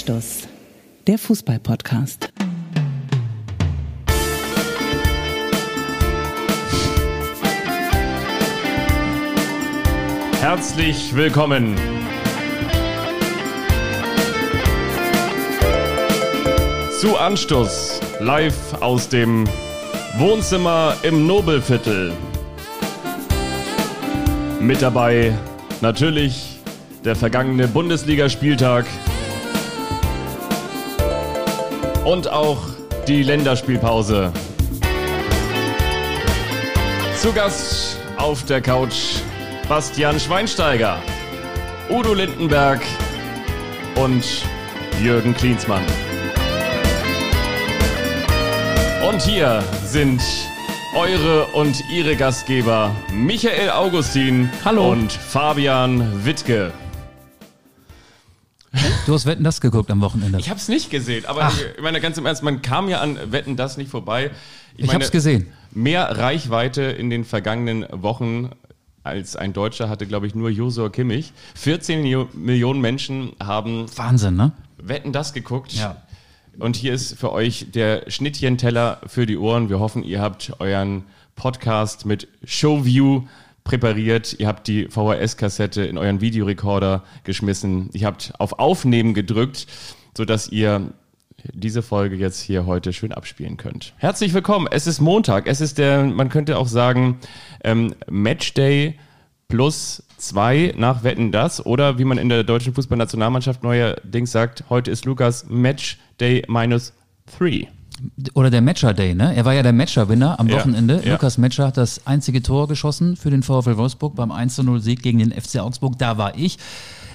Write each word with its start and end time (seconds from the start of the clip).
Anstoß, 0.00 0.48
der 1.06 1.18
Fußball-Podcast. 1.18 2.32
Herzlich 10.40 11.14
willkommen. 11.14 11.76
Zu 16.98 17.18
Anstoß, 17.18 18.00
live 18.20 18.80
aus 18.80 19.06
dem 19.06 19.46
Wohnzimmer 20.16 20.96
im 21.02 21.26
Nobelviertel. 21.26 22.14
Mit 24.60 24.80
dabei 24.80 25.36
natürlich 25.82 26.58
der 27.04 27.16
vergangene 27.16 27.68
Bundesligaspieltag 27.68 28.86
und 32.04 32.28
auch 32.28 32.58
die 33.06 33.22
Länderspielpause. 33.22 34.32
Zu 37.16 37.32
Gast 37.32 37.98
auf 38.16 38.44
der 38.46 38.60
Couch 38.60 39.20
Bastian 39.68 40.18
Schweinsteiger, 40.18 40.98
Udo 41.90 42.14
Lindenberg 42.14 42.80
und 43.96 44.24
Jürgen 45.02 45.34
Klinsmann. 45.34 45.84
Und 49.08 49.22
hier 49.22 49.62
sind 49.84 50.22
eure 50.96 51.46
und 51.46 51.82
ihre 51.90 52.16
Gastgeber 52.16 52.94
Michael 53.12 53.70
Augustin 53.70 54.50
Hallo. 54.64 54.90
und 54.90 55.12
Fabian 55.12 56.24
Wittke. 56.24 56.72
Du 59.06 59.14
hast 59.14 59.26
Wetten 59.26 59.44
das 59.44 59.60
geguckt 59.60 59.90
am 59.90 60.00
Wochenende. 60.00 60.38
Ich 60.38 60.50
habe 60.50 60.60
es 60.60 60.68
nicht 60.68 60.90
gesehen, 60.90 61.26
aber 61.26 61.44
Ach. 61.44 61.58
ich 61.76 61.82
meine 61.82 62.00
ganz 62.00 62.16
im 62.18 62.26
Ernst, 62.26 62.42
man 62.42 62.62
kam 62.62 62.88
ja 62.88 63.00
an 63.00 63.18
Wetten 63.32 63.56
das 63.56 63.76
nicht 63.76 63.90
vorbei. 63.90 64.30
Ich 64.76 64.86
meine, 64.86 65.00
hab's 65.00 65.10
gesehen. 65.10 65.46
Mehr 65.72 66.16
Reichweite 66.18 66.82
in 66.82 67.10
den 67.10 67.24
vergangenen 67.24 67.86
Wochen 67.90 68.50
als 69.02 69.34
ein 69.36 69.52
Deutscher 69.52 69.88
hatte, 69.88 70.06
glaube 70.06 70.26
ich, 70.26 70.34
nur 70.34 70.50
Josua 70.50 70.90
Kimmich. 70.90 71.32
14 71.54 72.02
Mio- 72.02 72.28
Millionen 72.34 72.80
Menschen 72.80 73.32
haben 73.42 73.86
Wahnsinn, 73.96 74.36
ne? 74.36 74.52
Wetten 74.78 75.12
das 75.12 75.32
geguckt. 75.32 75.72
Ja. 75.72 75.96
Und 76.58 76.76
hier 76.76 76.92
ist 76.92 77.18
für 77.18 77.32
euch 77.32 77.66
der 77.72 78.04
Schnittchenteller 78.10 79.00
für 79.06 79.24
die 79.26 79.38
Ohren. 79.38 79.68
Wir 79.70 79.80
hoffen, 79.80 80.02
ihr 80.04 80.20
habt 80.20 80.52
euren 80.58 81.04
Podcast 81.34 82.04
mit 82.04 82.28
Showview 82.44 83.22
präpariert. 83.70 84.34
Ihr 84.40 84.48
habt 84.48 84.66
die 84.66 84.88
VHS-Kassette 84.88 85.84
in 85.84 85.96
euren 85.96 86.20
Videorekorder 86.20 87.04
geschmissen. 87.22 87.88
Ihr 87.92 88.08
habt 88.08 88.32
auf 88.40 88.58
Aufnehmen 88.58 89.14
gedrückt, 89.14 89.68
sodass 90.16 90.48
ihr 90.48 90.92
diese 91.52 91.80
Folge 91.80 92.16
jetzt 92.16 92.40
hier 92.40 92.66
heute 92.66 92.92
schön 92.92 93.12
abspielen 93.12 93.56
könnt. 93.56 93.94
Herzlich 93.98 94.34
willkommen. 94.34 94.66
Es 94.68 94.88
ist 94.88 95.00
Montag. 95.00 95.46
Es 95.46 95.60
ist 95.60 95.78
der, 95.78 96.02
man 96.02 96.30
könnte 96.30 96.58
auch 96.58 96.66
sagen, 96.66 97.20
ähm, 97.62 97.94
Matchday 98.10 98.98
plus 99.46 100.02
zwei 100.16 100.74
nach 100.76 101.04
Wetten 101.04 101.30
das 101.30 101.64
oder 101.64 101.96
wie 101.96 102.04
man 102.04 102.18
in 102.18 102.28
der 102.28 102.42
deutschen 102.42 102.74
Fußballnationalmannschaft 102.74 103.62
neuerdings 103.62 104.32
sagt, 104.32 104.64
heute 104.68 104.90
ist 104.90 105.04
Lukas 105.04 105.46
Matchday 105.48 106.42
minus 106.48 106.92
three. 107.38 107.66
Oder 108.34 108.50
der 108.50 108.60
Matcher 108.60 108.94
Day, 108.94 109.14
ne? 109.14 109.34
Er 109.34 109.44
war 109.44 109.54
ja 109.54 109.62
der 109.62 109.72
Matcher-Winner 109.72 110.38
am 110.38 110.50
Wochenende. 110.50 111.02
ja. 111.04 111.12
Lukas 111.12 111.38
Matcher 111.38 111.66
hat 111.66 111.76
das 111.76 112.06
einzige 112.06 112.42
Tor 112.42 112.68
geschossen 112.68 113.16
für 113.16 113.30
den 113.30 113.42
VfL 113.42 113.76
Wolfsburg 113.76 114.14
beim 114.14 114.32
1-0-Sieg 114.32 115.02
gegen 115.02 115.18
den 115.18 115.32
FC 115.32 115.58
Augsburg. 115.58 115.98
Da 115.98 116.18
war 116.18 116.36
ich. 116.36 116.58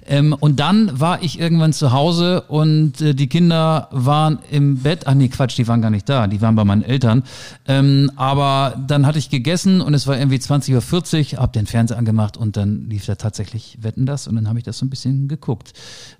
Ähm, 0.08 0.34
und 0.40 0.60
dann 0.60 1.00
war 1.00 1.24
ich 1.24 1.40
irgendwann 1.40 1.74
zu 1.74 1.92
Hause 1.92 2.42
und 2.42 3.02
äh, 3.02 3.14
die 3.14 3.28
Kinder 3.28 3.90
waren 3.92 4.40
im 4.52 4.78
Bett. 4.78 5.08
Ach 5.08 5.14
nee, 5.14 5.28
Quatsch, 5.28 5.58
die 5.58 5.68
waren 5.68 5.82
gar 5.82 5.90
nicht 5.90 6.08
da. 6.08 6.28
Die 6.28 6.42
waren 6.42 6.56
bei 6.56 6.64
meinen 6.64 6.84
Eltern. 6.84 7.24
Ähm, 7.68 8.12
aber 8.16 8.76
dann 8.88 9.06
hatte 9.06 9.18
ich 9.18 9.30
gegessen 9.30 9.82
und 9.82 9.94
es 9.94 10.06
war 10.08 10.18
irgendwie 10.18 10.38
20.40 10.38 11.34
Uhr, 11.34 11.42
hab 11.42 11.54
den 11.54 11.66
Fernseher 11.66 11.98
angemacht 11.98 12.38
und 12.38 12.58
dann 12.58 12.90
lief 12.90 13.06
da 13.06 13.16
tatsächlich 13.16 13.80
Wetten 13.82 14.06
das 14.06 14.28
und 14.28 14.36
dann 14.36 14.48
habe 14.48 14.60
ich 14.60 14.66
das 14.66 14.78
so 14.78 14.86
ein 14.86 14.90
bisschen 14.90 15.28
geguckt. 15.28 15.74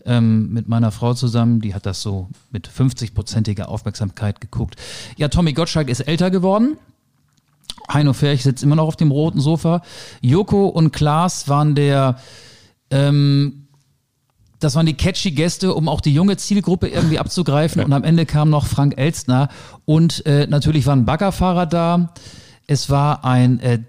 Ähm, 0.06 0.52
mit 0.52 0.68
meiner 0.68 0.92
Frau 0.92 1.14
zusammen, 1.14 1.62
die 1.62 1.74
hat 1.76 1.86
das 1.86 2.02
so 2.02 2.30
mit 2.52 2.68
50-prozentiger 2.68 3.66
Aufmerksamkeit 3.66 4.42
geguckt. 4.42 4.76
Ja, 5.18 5.28
Tommy 5.28 5.54
Gottschalk 5.54 5.90
ist 5.90 6.02
älter 6.02 6.32
geworden. 6.32 6.78
Heino 7.92 8.14
Ferch 8.14 8.44
sitzt 8.44 8.64
immer 8.64 8.76
noch 8.76 8.88
auf 8.88 8.96
dem 8.96 9.12
roten 9.12 9.40
Sofa. 9.40 9.82
Joko 10.22 10.68
und 10.68 10.92
Klaas 10.92 11.48
waren 11.48 11.76
der, 11.76 12.18
ähm, 12.90 13.65
das 14.60 14.76
waren 14.76 14.86
die 14.86 14.94
catchy 14.94 15.32
Gäste, 15.32 15.74
um 15.74 15.90
auch 15.90 16.02
die 16.02 16.14
junge 16.14 16.38
Zielgruppe 16.38 16.88
irgendwie 16.88 17.20
abzugreifen. 17.20 17.84
Und 17.84 17.94
am 17.94 18.04
Ende 18.04 18.26
kam 18.26 18.50
noch 18.50 18.66
Frank 18.66 18.98
Elstner. 18.98 19.50
Und 19.86 20.26
äh, 20.26 20.48
natürlich 20.48 20.86
waren 20.86 21.06
Baggerfahrer 21.06 21.66
da. 21.66 22.14
Es 22.68 22.90
war 22.90 23.26
ein 23.26 23.60
äh, 23.60 23.80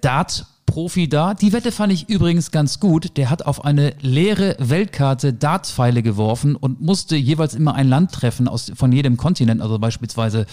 Dart-Profi 0.66 1.09
da. 1.09 1.34
Die 1.34 1.53
Wette 1.53 1.72
fand 1.72 1.93
ich 1.93 2.09
übrigens 2.09 2.50
ganz 2.50 2.81
gut. 2.81 3.16
Der 3.16 3.31
hat 3.31 3.47
auf 3.47 3.65
eine 3.65 3.94
leere 4.00 4.56
Weltkarte 4.59 5.32
Dartpfeile 5.32 6.03
geworfen 6.03 6.56
und 6.56 6.81
musste 6.81 7.16
jeweils 7.16 7.54
immer 7.54 7.75
ein 7.75 7.88
Land 7.88 8.12
treffen 8.12 8.49
aus, 8.49 8.72
von 8.75 8.93
jedem 8.93 9.16
Kontinent. 9.16 9.62
Also 9.62 9.78
beispielsweise 9.78 10.47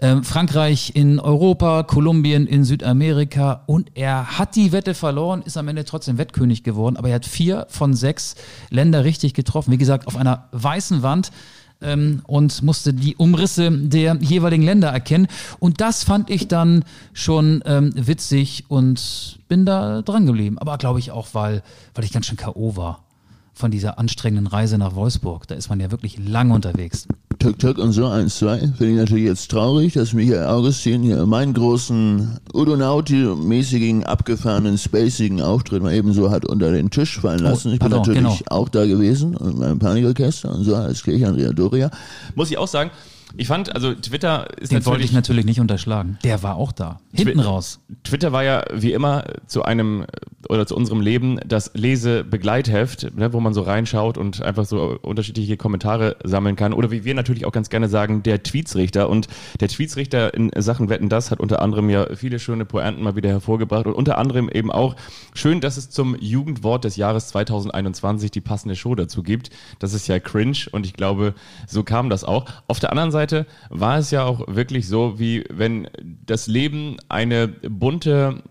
ähm, 0.00 0.24
Frankreich 0.24 0.92
in 0.94 1.20
Europa, 1.20 1.82
Kolumbien 1.82 2.46
in 2.46 2.64
Südamerika. 2.64 3.64
Und 3.66 3.90
er 3.94 4.38
hat 4.38 4.56
die 4.56 4.72
Wette 4.72 4.94
verloren, 4.94 5.42
ist 5.42 5.56
am 5.56 5.68
Ende 5.68 5.84
trotzdem 5.84 6.18
Wettkönig 6.18 6.62
geworden. 6.62 6.96
Aber 6.96 7.08
er 7.08 7.16
hat 7.16 7.26
vier 7.26 7.66
von 7.68 7.94
sechs 7.94 8.36
Länder 8.70 9.04
richtig 9.04 9.34
getroffen. 9.34 9.72
Wie 9.72 9.78
gesagt, 9.78 10.06
auf 10.06 10.16
einer 10.16 10.48
weißen 10.52 11.02
Wand 11.02 11.30
ähm, 11.82 12.22
und 12.26 12.62
musste 12.62 12.92
die 12.92 13.16
Umrisse 13.16 13.70
der 13.70 14.16
jeweiligen 14.20 14.62
Länder 14.62 14.88
erkennen. 14.88 15.28
Und 15.58 15.80
das 15.80 16.04
fand 16.04 16.30
ich 16.30 16.48
dann 16.48 16.84
schon 17.12 17.62
ähm, 17.66 17.92
witzig 17.94 18.64
und 18.68 19.38
bin 19.48 19.64
da 19.64 20.02
dran 20.02 20.26
geblieben. 20.26 20.58
Aber 20.58 20.78
glaube 20.78 20.98
ich 20.98 21.10
auch, 21.10 21.28
weil, 21.32 21.62
weil 21.94 22.04
ich 22.04 22.12
ganz 22.12 22.26
schön 22.26 22.36
K.O. 22.36 22.76
war 22.76 23.04
von 23.54 23.70
dieser 23.70 23.98
anstrengenden 23.98 24.46
Reise 24.46 24.78
nach 24.78 24.94
Wolfsburg. 24.94 25.48
Da 25.48 25.56
ist 25.56 25.68
man 25.68 25.80
ja 25.80 25.90
wirklich 25.90 26.18
lang 26.18 26.52
unterwegs. 26.52 27.08
Tuk 27.38 27.58
Tuk 27.58 27.78
und 27.78 27.92
so 27.92 28.06
1-2. 28.06 28.74
Finde 28.74 28.90
ich 28.90 28.96
natürlich 28.96 29.24
jetzt 29.24 29.50
traurig, 29.50 29.92
dass 29.92 30.12
Michael 30.12 30.46
Augustin 30.46 31.02
hier 31.02 31.24
meinen 31.24 31.54
großen 31.54 32.38
Udonauti-mäßigen, 32.52 34.02
abgefahrenen, 34.04 34.76
spacigen 34.76 35.40
Auftritt 35.40 35.82
mal 35.82 35.94
ebenso 35.94 36.30
hat 36.30 36.44
unter 36.44 36.72
den 36.72 36.90
Tisch 36.90 37.20
fallen 37.20 37.38
lassen. 37.38 37.72
ich 37.72 37.78
bin 37.78 37.90
pardon, 37.90 37.98
natürlich 37.98 38.38
genau. 38.38 38.50
auch 38.50 38.68
da 38.68 38.86
gewesen 38.86 39.36
und 39.36 39.58
meinem 39.58 39.78
Panikorchester 39.78 40.52
und 40.52 40.64
so 40.64 40.74
als 40.74 41.02
Kirche 41.04 41.28
Andrea 41.28 41.52
Doria. 41.52 41.90
Muss 42.34 42.50
ich 42.50 42.58
auch 42.58 42.68
sagen, 42.68 42.90
ich 43.36 43.46
fand, 43.46 43.74
also 43.74 43.94
Twitter 43.94 44.46
ist 44.58 44.72
Den 44.72 44.76
wollte 44.76 44.88
natürlich 44.90 45.04
ich 45.06 45.12
natürlich 45.12 45.44
nicht 45.44 45.60
unterschlagen. 45.60 46.18
Der 46.24 46.42
war 46.42 46.56
auch 46.56 46.72
da. 46.72 46.98
Hinten 47.12 47.38
Twi- 47.40 47.44
raus. 47.44 47.80
Twitter 48.04 48.32
war 48.32 48.42
ja 48.42 48.64
wie 48.72 48.92
immer 48.92 49.24
zu 49.46 49.62
einem 49.64 50.06
oder 50.48 50.66
zu 50.66 50.74
unserem 50.74 51.00
Leben 51.00 51.38
das 51.46 51.72
Lesebegleitheft, 51.74 53.14
ne, 53.16 53.32
wo 53.32 53.40
man 53.40 53.52
so 53.52 53.62
reinschaut 53.62 54.16
und 54.16 54.40
einfach 54.42 54.64
so 54.64 54.98
unterschiedliche 55.02 55.56
Kommentare 55.56 56.16
sammeln 56.24 56.56
kann. 56.56 56.72
Oder 56.72 56.90
wie 56.90 57.04
wir 57.04 57.14
natürlich 57.14 57.44
auch 57.44 57.52
ganz 57.52 57.68
gerne 57.70 57.88
sagen, 57.88 58.22
der 58.22 58.42
Tweetsrichter. 58.42 59.08
Und 59.10 59.28
der 59.60 59.68
Tweetsrichter 59.68 60.32
in 60.32 60.50
Sachen 60.56 60.88
Wetten, 60.88 61.08
das 61.08 61.30
hat 61.30 61.40
unter 61.40 61.60
anderem 61.60 61.90
ja 61.90 62.06
viele 62.16 62.38
schöne 62.38 62.64
Pointen 62.64 63.02
mal 63.02 63.14
wieder 63.16 63.28
hervorgebracht 63.28 63.86
und 63.86 63.92
unter 63.92 64.16
anderem 64.16 64.48
eben 64.48 64.70
auch 64.72 64.96
schön, 65.34 65.60
dass 65.60 65.76
es 65.76 65.90
zum 65.90 66.16
Jugendwort 66.18 66.84
des 66.84 66.96
Jahres 66.96 67.28
2021 67.28 68.30
die 68.30 68.40
passende 68.40 68.74
Show 68.76 68.94
dazu 68.94 69.22
gibt. 69.22 69.50
Das 69.80 69.92
ist 69.92 70.06
ja 70.08 70.18
cringe 70.18 70.58
und 70.72 70.86
ich 70.86 70.94
glaube, 70.94 71.34
so 71.66 71.82
kam 71.82 72.08
das 72.08 72.24
auch. 72.24 72.46
Auf 72.68 72.78
der 72.80 72.90
anderen 72.90 73.10
Seite 73.10 73.17
war 73.70 73.98
es 73.98 74.10
ja 74.10 74.24
auch 74.24 74.44
wirklich 74.48 74.88
so, 74.88 75.18
wie 75.18 75.44
wenn 75.50 75.88
das 76.24 76.46
Leben 76.46 76.96
eine 77.08 77.48
bunte 77.48 78.42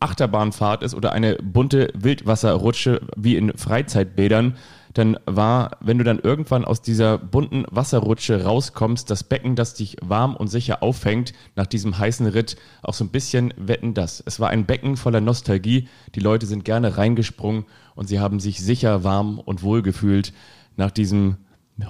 Achterbahnfahrt 0.00 0.82
ist 0.82 0.94
oder 0.94 1.12
eine 1.12 1.36
bunte 1.36 1.92
Wildwasserrutsche 1.94 3.00
wie 3.16 3.36
in 3.36 3.56
Freizeitbädern, 3.56 4.56
dann 4.96 5.18
war, 5.26 5.76
wenn 5.80 5.98
du 5.98 6.04
dann 6.04 6.18
irgendwann 6.18 6.64
aus 6.64 6.80
dieser 6.80 7.18
bunten 7.18 7.66
Wasserrutsche 7.70 8.44
rauskommst, 8.44 9.10
das 9.10 9.24
Becken, 9.24 9.54
das 9.54 9.74
dich 9.74 9.96
warm 10.02 10.34
und 10.34 10.48
sicher 10.48 10.82
auffängt, 10.82 11.34
nach 11.54 11.66
diesem 11.66 11.98
heißen 11.98 12.26
Ritt, 12.26 12.56
auch 12.82 12.94
so 12.94 13.04
ein 13.04 13.10
bisschen 13.10 13.52
wetten 13.58 13.92
das. 13.92 14.22
Es 14.24 14.40
war 14.40 14.48
ein 14.48 14.64
Becken 14.64 14.96
voller 14.96 15.20
Nostalgie. 15.20 15.88
Die 16.14 16.20
Leute 16.20 16.46
sind 16.46 16.64
gerne 16.64 16.96
reingesprungen 16.96 17.66
und 17.94 18.08
sie 18.08 18.20
haben 18.20 18.40
sich 18.40 18.62
sicher, 18.62 19.04
warm 19.04 19.38
und 19.38 19.62
wohl 19.62 19.82
gefühlt 19.82 20.32
nach 20.76 20.90
diesem 20.90 21.36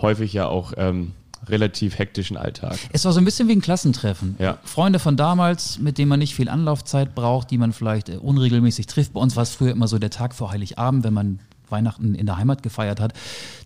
häufig 0.01 0.33
ja 0.33 0.49
auch 0.49 0.73
ähm, 0.77 1.13
relativ 1.49 1.99
hektischen 1.99 2.37
Alltag. 2.37 2.79
Es 2.93 3.05
war 3.05 3.13
so 3.13 3.19
ein 3.19 3.25
bisschen 3.25 3.49
wie 3.49 3.53
ein 3.53 3.61
Klassentreffen. 3.61 4.37
Ja. 4.39 4.59
Freunde 4.65 4.99
von 4.99 5.17
damals, 5.17 5.79
mit 5.79 5.99
denen 5.99 6.09
man 6.09 6.19
nicht 6.19 6.35
viel 6.35 6.49
Anlaufzeit 6.49 7.15
braucht, 7.15 7.51
die 7.51 7.59
man 7.59 7.73
vielleicht 7.73 8.09
äh, 8.09 8.17
unregelmäßig 8.17 8.87
trifft. 8.87 9.13
Bei 9.13 9.21
uns 9.21 9.37
war 9.37 9.43
es 9.43 9.51
früher 9.51 9.73
immer 9.73 9.89
so 9.89 9.99
der 9.99 10.11
Tag 10.11 10.35
vor 10.35 10.51
Heiligabend, 10.51 11.05
wenn 11.05 11.15
man 11.15 11.39
Weihnachten 11.69 12.15
in 12.15 12.27
der 12.27 12.37
Heimat 12.37 12.63
gefeiert 12.63 13.01
hat. 13.01 13.13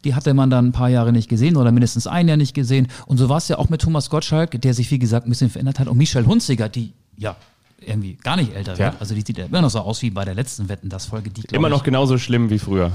Die 0.04 0.14
hatte 0.14 0.34
man 0.34 0.50
dann 0.50 0.68
ein 0.68 0.72
paar 0.72 0.88
Jahre 0.88 1.12
nicht 1.12 1.28
gesehen 1.28 1.56
oder 1.56 1.72
mindestens 1.72 2.06
ein 2.06 2.28
Jahr 2.28 2.36
nicht 2.36 2.54
gesehen. 2.54 2.88
Und 3.06 3.18
so 3.18 3.28
war 3.28 3.38
es 3.38 3.48
ja 3.48 3.58
auch 3.58 3.68
mit 3.68 3.82
Thomas 3.82 4.10
Gottschalk, 4.10 4.60
der 4.60 4.74
sich, 4.74 4.90
wie 4.90 4.98
gesagt, 4.98 5.26
ein 5.26 5.30
bisschen 5.30 5.50
verändert 5.50 5.78
hat. 5.78 5.88
Und 5.88 5.98
Michelle 5.98 6.26
Hunziger, 6.26 6.68
die, 6.68 6.92
ja, 7.16 7.36
irgendwie 7.80 8.14
gar 8.14 8.36
nicht 8.36 8.54
älter 8.54 8.72
wird. 8.72 8.94
Ja. 8.94 9.00
Also 9.00 9.14
die 9.14 9.22
sieht 9.22 9.38
ja 9.38 9.46
immer 9.46 9.62
noch 9.62 9.70
so 9.70 9.80
aus 9.80 10.02
wie 10.02 10.10
bei 10.10 10.24
der 10.24 10.34
letzten 10.34 10.68
Wetten, 10.68 10.88
das 10.88 11.06
Folge. 11.06 11.30
Die, 11.30 11.42
Immer 11.54 11.68
noch 11.68 11.82
genauso 11.82 12.18
schlimm 12.18 12.50
wie 12.50 12.58
früher. 12.58 12.92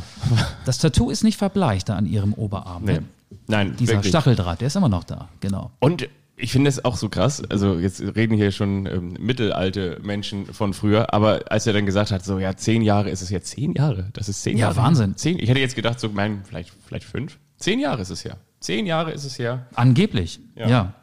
Das 0.66 0.78
Tattoo 0.78 1.10
ist 1.10 1.24
nicht 1.24 1.38
verbleicht 1.38 1.90
da 1.90 1.96
an 1.96 2.06
ihrem 2.06 2.34
Oberarm. 2.34 2.84
Nee. 2.86 2.94
Ne? 2.94 3.04
Nein, 3.48 3.76
Dieser 3.78 3.94
wirklich. 3.94 4.10
Stacheldraht, 4.10 4.62
der 4.62 4.68
ist 4.68 4.76
immer 4.76 4.90
noch 4.90 5.04
da, 5.04 5.30
genau. 5.40 5.72
Und 5.80 6.08
ich 6.38 6.52
finde 6.52 6.70
es 6.70 6.84
auch 6.84 6.98
so 6.98 7.08
krass, 7.10 7.42
also 7.50 7.80
jetzt 7.80 8.02
reden 8.02 8.36
hier 8.36 8.52
schon 8.52 8.86
ähm, 8.88 9.16
mittelalte 9.20 10.00
Menschen 10.04 10.48
von 10.54 10.74
früher, 10.74 11.14
aber 11.14 11.42
als 11.50 11.66
er 11.66 11.74
dann 11.74 11.86
gesagt 11.86 12.12
hat, 12.12 12.26
so 12.26 12.40
ja, 12.40 12.56
zehn 12.58 12.82
Jahre 12.82 13.10
ist 13.10 13.22
es 13.22 13.30
jetzt, 13.30 13.52
zehn 13.52 13.72
Jahre, 13.74 14.10
das 14.14 14.28
ist 14.28 14.44
zehn 14.44 14.58
Ja, 14.58 14.68
Jahre. 14.68 14.78
Wahnsinn. 14.78 15.16
Zehn, 15.16 15.40
ich 15.40 15.50
hätte 15.50 15.60
jetzt 15.62 15.76
gedacht, 15.76 16.00
so 16.00 16.10
mein, 16.10 16.44
vielleicht, 16.44 16.74
vielleicht 16.86 17.06
fünf. 17.06 17.40
Zehn 17.58 17.80
Jahre 17.80 18.02
ist 18.02 18.10
es 18.10 18.26
her. 18.26 18.38
Zehn 18.60 18.86
Jahre 18.86 19.12
ist 19.12 19.24
es 19.24 19.40
her. 19.40 19.68
Angeblich, 19.76 20.40
Ja. 20.56 20.68
ja. 20.68 20.94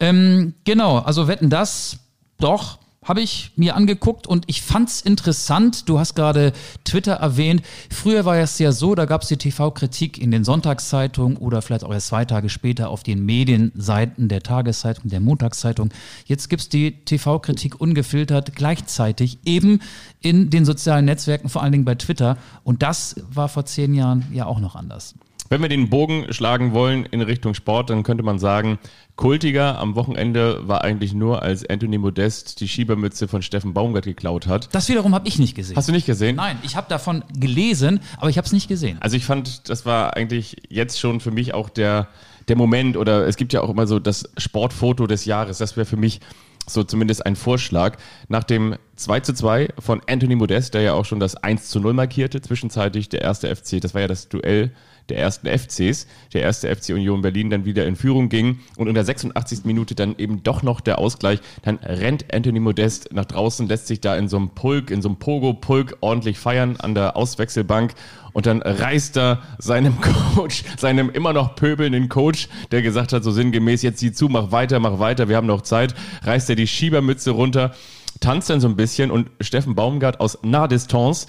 Ähm, 0.00 0.54
genau, 0.64 0.98
also 0.98 1.28
wetten 1.28 1.48
das, 1.48 1.98
doch, 2.38 2.78
habe 3.06 3.20
ich 3.20 3.52
mir 3.56 3.76
angeguckt 3.76 4.26
und 4.26 4.44
ich 4.48 4.62
fand's 4.62 5.00
interessant. 5.00 5.88
Du 5.88 5.98
hast 5.98 6.14
gerade 6.14 6.52
Twitter 6.84 7.14
erwähnt. 7.14 7.62
Früher 7.90 8.24
war 8.24 8.36
es 8.36 8.58
ja 8.58 8.72
so, 8.72 8.94
da 8.94 9.04
gab 9.04 9.22
es 9.22 9.28
die 9.28 9.36
TV-Kritik 9.36 10.18
in 10.18 10.30
den 10.30 10.44
Sonntagszeitungen 10.44 11.36
oder 11.36 11.62
vielleicht 11.62 11.84
auch 11.84 11.92
erst 11.92 12.08
zwei 12.08 12.24
Tage 12.24 12.48
später 12.48 12.90
auf 12.90 13.02
den 13.02 13.24
Medienseiten 13.24 14.28
der 14.28 14.42
Tageszeitung, 14.42 15.08
der 15.08 15.20
Montagszeitung. 15.20 15.90
Jetzt 16.26 16.48
gibt's 16.48 16.68
die 16.68 16.92
TV-Kritik 17.04 17.80
ungefiltert 17.80 18.54
gleichzeitig 18.56 19.38
eben 19.44 19.80
in 20.20 20.50
den 20.50 20.64
sozialen 20.64 21.04
Netzwerken, 21.04 21.48
vor 21.48 21.62
allen 21.62 21.72
Dingen 21.72 21.84
bei 21.84 21.94
Twitter. 21.94 22.36
Und 22.64 22.82
das 22.82 23.16
war 23.30 23.48
vor 23.48 23.66
zehn 23.66 23.94
Jahren 23.94 24.26
ja 24.32 24.46
auch 24.46 24.58
noch 24.58 24.74
anders. 24.74 25.14
Wenn 25.48 25.62
wir 25.62 25.68
den 25.68 25.88
Bogen 25.90 26.32
schlagen 26.32 26.72
wollen 26.72 27.06
in 27.06 27.20
Richtung 27.20 27.54
Sport, 27.54 27.90
dann 27.90 28.02
könnte 28.02 28.22
man 28.22 28.38
sagen, 28.38 28.78
kultiger 29.14 29.78
am 29.78 29.94
Wochenende 29.94 30.66
war 30.66 30.82
eigentlich 30.82 31.14
nur, 31.14 31.42
als 31.42 31.68
Anthony 31.68 31.98
Modest 31.98 32.60
die 32.60 32.68
Schiebermütze 32.68 33.28
von 33.28 33.42
Steffen 33.42 33.72
Baumgart 33.72 34.04
geklaut 34.04 34.46
hat. 34.46 34.74
Das 34.74 34.88
wiederum 34.88 35.14
habe 35.14 35.28
ich 35.28 35.38
nicht 35.38 35.54
gesehen. 35.54 35.76
Hast 35.76 35.88
du 35.88 35.92
nicht 35.92 36.06
gesehen? 36.06 36.36
Nein, 36.36 36.58
ich 36.62 36.76
habe 36.76 36.88
davon 36.88 37.24
gelesen, 37.38 38.00
aber 38.18 38.28
ich 38.28 38.38
habe 38.38 38.46
es 38.46 38.52
nicht 38.52 38.68
gesehen. 38.68 38.98
Also 39.00 39.16
ich 39.16 39.24
fand, 39.24 39.68
das 39.68 39.86
war 39.86 40.16
eigentlich 40.16 40.56
jetzt 40.68 40.98
schon 40.98 41.20
für 41.20 41.30
mich 41.30 41.54
auch 41.54 41.68
der, 41.68 42.08
der 42.48 42.56
Moment 42.56 42.96
oder 42.96 43.26
es 43.26 43.36
gibt 43.36 43.52
ja 43.52 43.60
auch 43.60 43.70
immer 43.70 43.86
so 43.86 43.98
das 43.98 44.28
Sportfoto 44.36 45.06
des 45.06 45.24
Jahres. 45.24 45.58
Das 45.58 45.76
wäre 45.76 45.86
für 45.86 45.96
mich 45.96 46.20
so 46.66 46.82
zumindest 46.82 47.24
ein 47.24 47.36
Vorschlag. 47.36 47.96
Nach 48.28 48.44
dem 48.44 48.76
2 48.96 49.20
zu 49.20 49.34
2 49.34 49.68
von 49.78 50.00
Anthony 50.08 50.34
Modest, 50.34 50.74
der 50.74 50.82
ja 50.82 50.92
auch 50.94 51.04
schon 51.04 51.20
das 51.20 51.36
1 51.36 51.68
zu 51.68 51.80
0 51.80 51.92
markierte, 51.94 52.40
zwischenzeitlich 52.40 53.08
der 53.08 53.22
erste 53.22 53.54
FC, 53.54 53.80
das 53.80 53.94
war 53.94 54.00
ja 54.02 54.08
das 54.08 54.28
Duell 54.28 54.72
der 55.08 55.18
ersten 55.18 55.46
FCs, 55.46 56.06
der 56.32 56.42
erste 56.42 56.74
FC 56.74 56.90
Union 56.90 57.22
Berlin 57.22 57.50
dann 57.50 57.64
wieder 57.64 57.86
in 57.86 57.96
Führung 57.96 58.28
ging 58.28 58.60
und 58.76 58.88
in 58.88 58.94
der 58.94 59.04
86. 59.04 59.64
Minute 59.64 59.94
dann 59.94 60.16
eben 60.18 60.42
doch 60.42 60.62
noch 60.62 60.80
der 60.80 60.98
Ausgleich, 60.98 61.40
dann 61.62 61.76
rennt 61.76 62.32
Anthony 62.32 62.60
Modest 62.60 63.12
nach 63.12 63.24
draußen, 63.24 63.68
lässt 63.68 63.86
sich 63.86 64.00
da 64.00 64.16
in 64.16 64.28
so 64.28 64.36
einem 64.36 64.50
Pulk, 64.50 64.90
in 64.90 65.02
so 65.02 65.08
einem 65.08 65.18
Pogo-Pulk 65.18 65.98
ordentlich 66.00 66.38
feiern 66.38 66.76
an 66.76 66.94
der 66.94 67.16
Auswechselbank 67.16 67.94
und 68.32 68.46
dann 68.46 68.60
reißt 68.60 69.16
er 69.16 69.42
seinem 69.58 70.00
Coach, 70.34 70.64
seinem 70.76 71.10
immer 71.10 71.32
noch 71.32 71.54
pöbelnden 71.54 72.08
Coach, 72.08 72.48
der 72.70 72.82
gesagt 72.82 73.12
hat, 73.12 73.24
so 73.24 73.30
sinngemäß, 73.30 73.82
jetzt 73.82 74.00
sieh 74.00 74.12
zu, 74.12 74.28
mach 74.28 74.52
weiter, 74.52 74.78
mach 74.80 74.98
weiter, 74.98 75.28
wir 75.28 75.36
haben 75.36 75.46
noch 75.46 75.62
Zeit, 75.62 75.94
reißt 76.22 76.50
er 76.50 76.56
die 76.56 76.66
Schiebermütze 76.66 77.30
runter, 77.30 77.74
tanzt 78.20 78.50
dann 78.50 78.60
so 78.60 78.68
ein 78.68 78.76
bisschen 78.76 79.10
und 79.10 79.30
Steffen 79.40 79.74
Baumgart 79.74 80.20
aus 80.20 80.38
Nahdistanz 80.42 81.26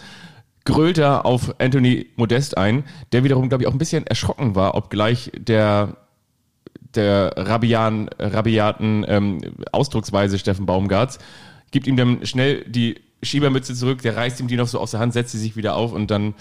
grölt 0.67 0.97
er 0.97 1.25
auf 1.25 1.55
Anthony 1.61 2.07
Modest 2.17 2.57
ein, 2.57 2.83
der 3.13 3.23
wiederum, 3.23 3.47
glaube 3.47 3.63
ich, 3.63 3.69
auch 3.69 3.71
ein 3.71 3.77
bisschen 3.77 4.05
erschrocken 4.05 4.53
war, 4.53 4.75
obgleich 4.75 5.31
der 5.37 5.95
der 6.93 7.33
rabian, 7.37 8.09
rabiaten 8.19 9.05
ähm, 9.07 9.39
Ausdrucksweise 9.71 10.37
Steffen 10.37 10.65
Baumgarts, 10.65 11.19
gibt 11.71 11.87
ihm 11.87 11.95
dann 11.95 12.25
schnell 12.25 12.65
die 12.65 12.95
Schiebermütze 13.23 13.75
zurück, 13.75 14.01
der 14.01 14.17
reißt 14.17 14.41
ihm 14.41 14.47
die 14.47 14.57
noch 14.57 14.67
so 14.67 14.79
aus 14.79 14.91
der 14.91 14.99
Hand, 14.99 15.13
setzt 15.13 15.31
sie 15.31 15.37
sich 15.37 15.55
wieder 15.55 15.75
auf 15.75 15.93
und 15.93 16.11
dann 16.11 16.33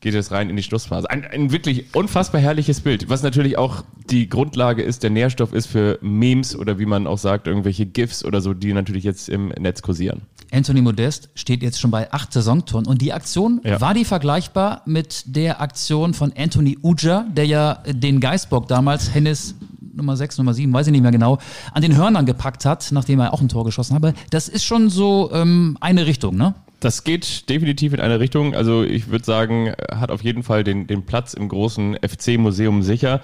geht 0.00 0.14
es 0.14 0.30
rein 0.30 0.48
in 0.48 0.56
die 0.56 0.62
Schlussphase. 0.62 1.10
Ein, 1.10 1.26
ein 1.26 1.52
wirklich 1.52 1.94
unfassbar 1.94 2.40
herrliches 2.40 2.80
Bild, 2.80 3.10
was 3.10 3.22
natürlich 3.22 3.58
auch 3.58 3.84
die 4.08 4.28
Grundlage 4.28 4.82
ist, 4.82 5.02
der 5.02 5.10
Nährstoff 5.10 5.52
ist 5.52 5.66
für 5.66 5.98
Memes 6.00 6.56
oder 6.56 6.78
wie 6.78 6.86
man 6.86 7.06
auch 7.06 7.18
sagt, 7.18 7.48
irgendwelche 7.48 7.84
GIFs 7.84 8.24
oder 8.24 8.40
so, 8.40 8.54
die 8.54 8.72
natürlich 8.72 9.04
jetzt 9.04 9.28
im 9.28 9.48
Netz 9.48 9.82
kursieren. 9.82 10.22
Anthony 10.54 10.80
Modest 10.82 11.28
steht 11.34 11.62
jetzt 11.62 11.80
schon 11.80 11.90
bei 11.90 12.12
acht 12.12 12.32
Saisontoren 12.32 12.86
und 12.86 13.02
die 13.02 13.12
Aktion, 13.12 13.60
Ja. 13.64 13.80
war 13.80 13.92
die 13.94 14.04
vergleichbar 14.04 14.82
mit 14.86 15.24
der 15.26 15.60
Aktion 15.60 16.14
von 16.14 16.32
Anthony 16.36 16.78
Uja, 16.82 17.26
der 17.34 17.46
ja 17.46 17.82
den 17.86 18.20
Geißbock 18.20 18.68
damals, 18.68 19.12
Hennis 19.14 19.54
Nummer 19.96 20.16
6, 20.16 20.38
Nummer 20.38 20.54
7, 20.54 20.72
weiß 20.72 20.86
ich 20.88 20.92
nicht 20.92 21.02
mehr 21.02 21.12
genau, 21.12 21.38
an 21.72 21.82
den 21.82 21.96
Hörnern 21.96 22.26
gepackt 22.26 22.64
hat, 22.64 22.88
nachdem 22.90 23.20
er 23.20 23.32
auch 23.32 23.40
ein 23.40 23.48
Tor 23.48 23.64
geschossen 23.64 23.94
hat. 23.94 24.14
Das 24.30 24.48
ist 24.48 24.64
schon 24.64 24.90
so 24.90 25.30
ähm, 25.32 25.76
eine 25.80 26.06
Richtung, 26.06 26.36
ne? 26.36 26.54
Das 26.80 27.04
geht 27.04 27.48
definitiv 27.48 27.94
in 27.94 28.00
eine 28.00 28.20
Richtung. 28.20 28.54
Also 28.54 28.82
ich 28.82 29.08
würde 29.08 29.24
sagen, 29.24 29.72
hat 29.90 30.10
auf 30.10 30.22
jeden 30.22 30.42
Fall 30.42 30.64
den, 30.64 30.86
den 30.86 31.04
Platz 31.06 31.32
im 31.32 31.48
großen 31.48 31.96
FC-Museum 32.02 32.82
sicher. 32.82 33.20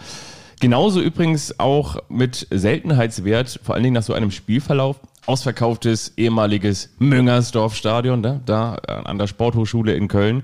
Genauso 0.61 1.01
übrigens 1.01 1.59
auch 1.59 1.97
mit 2.09 2.47
Seltenheitswert, 2.51 3.61
vor 3.63 3.75
allen 3.75 3.85
Dingen 3.85 3.95
nach 3.95 4.03
so 4.03 4.13
einem 4.15 4.31
Spielverlauf. 4.31 4.97
Ausverkauftes 5.31 6.15
ehemaliges 6.17 6.91
Müngersdorf-Stadion, 6.99 8.21
ne? 8.21 8.41
da 8.47 8.79
äh, 8.85 8.91
an 8.91 9.17
der 9.17 9.29
Sporthochschule 9.29 9.95
in 9.95 10.09
Köln. 10.09 10.43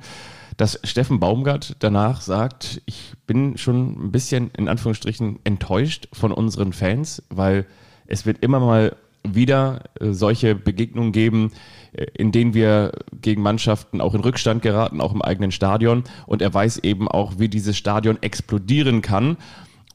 Dass 0.56 0.78
Steffen 0.84 1.18
Baumgart 1.18 1.74
danach 1.80 2.20
sagt, 2.20 2.80
ich 2.86 3.14
bin 3.26 3.58
schon 3.58 4.06
ein 4.06 4.12
bisschen 4.12 4.52
in 4.56 4.68
Anführungsstrichen 4.68 5.40
enttäuscht 5.42 6.06
von 6.12 6.30
unseren 6.30 6.72
Fans, 6.72 7.24
weil 7.30 7.66
es 8.06 8.26
wird 8.26 8.44
immer 8.44 8.60
mal 8.60 8.94
wieder 9.24 9.82
äh, 9.98 10.12
solche 10.12 10.54
Begegnungen 10.54 11.10
geben, 11.10 11.50
äh, 11.92 12.06
in 12.14 12.30
denen 12.30 12.54
wir 12.54 12.92
gegen 13.20 13.42
Mannschaften 13.42 14.00
auch 14.00 14.14
in 14.14 14.20
Rückstand 14.20 14.62
geraten, 14.62 15.00
auch 15.00 15.12
im 15.12 15.20
eigenen 15.20 15.50
Stadion. 15.50 16.04
Und 16.26 16.42
er 16.42 16.54
weiß 16.54 16.78
eben 16.84 17.08
auch, 17.08 17.40
wie 17.40 17.48
dieses 17.48 17.76
Stadion 17.76 18.22
explodieren 18.22 19.02
kann. 19.02 19.36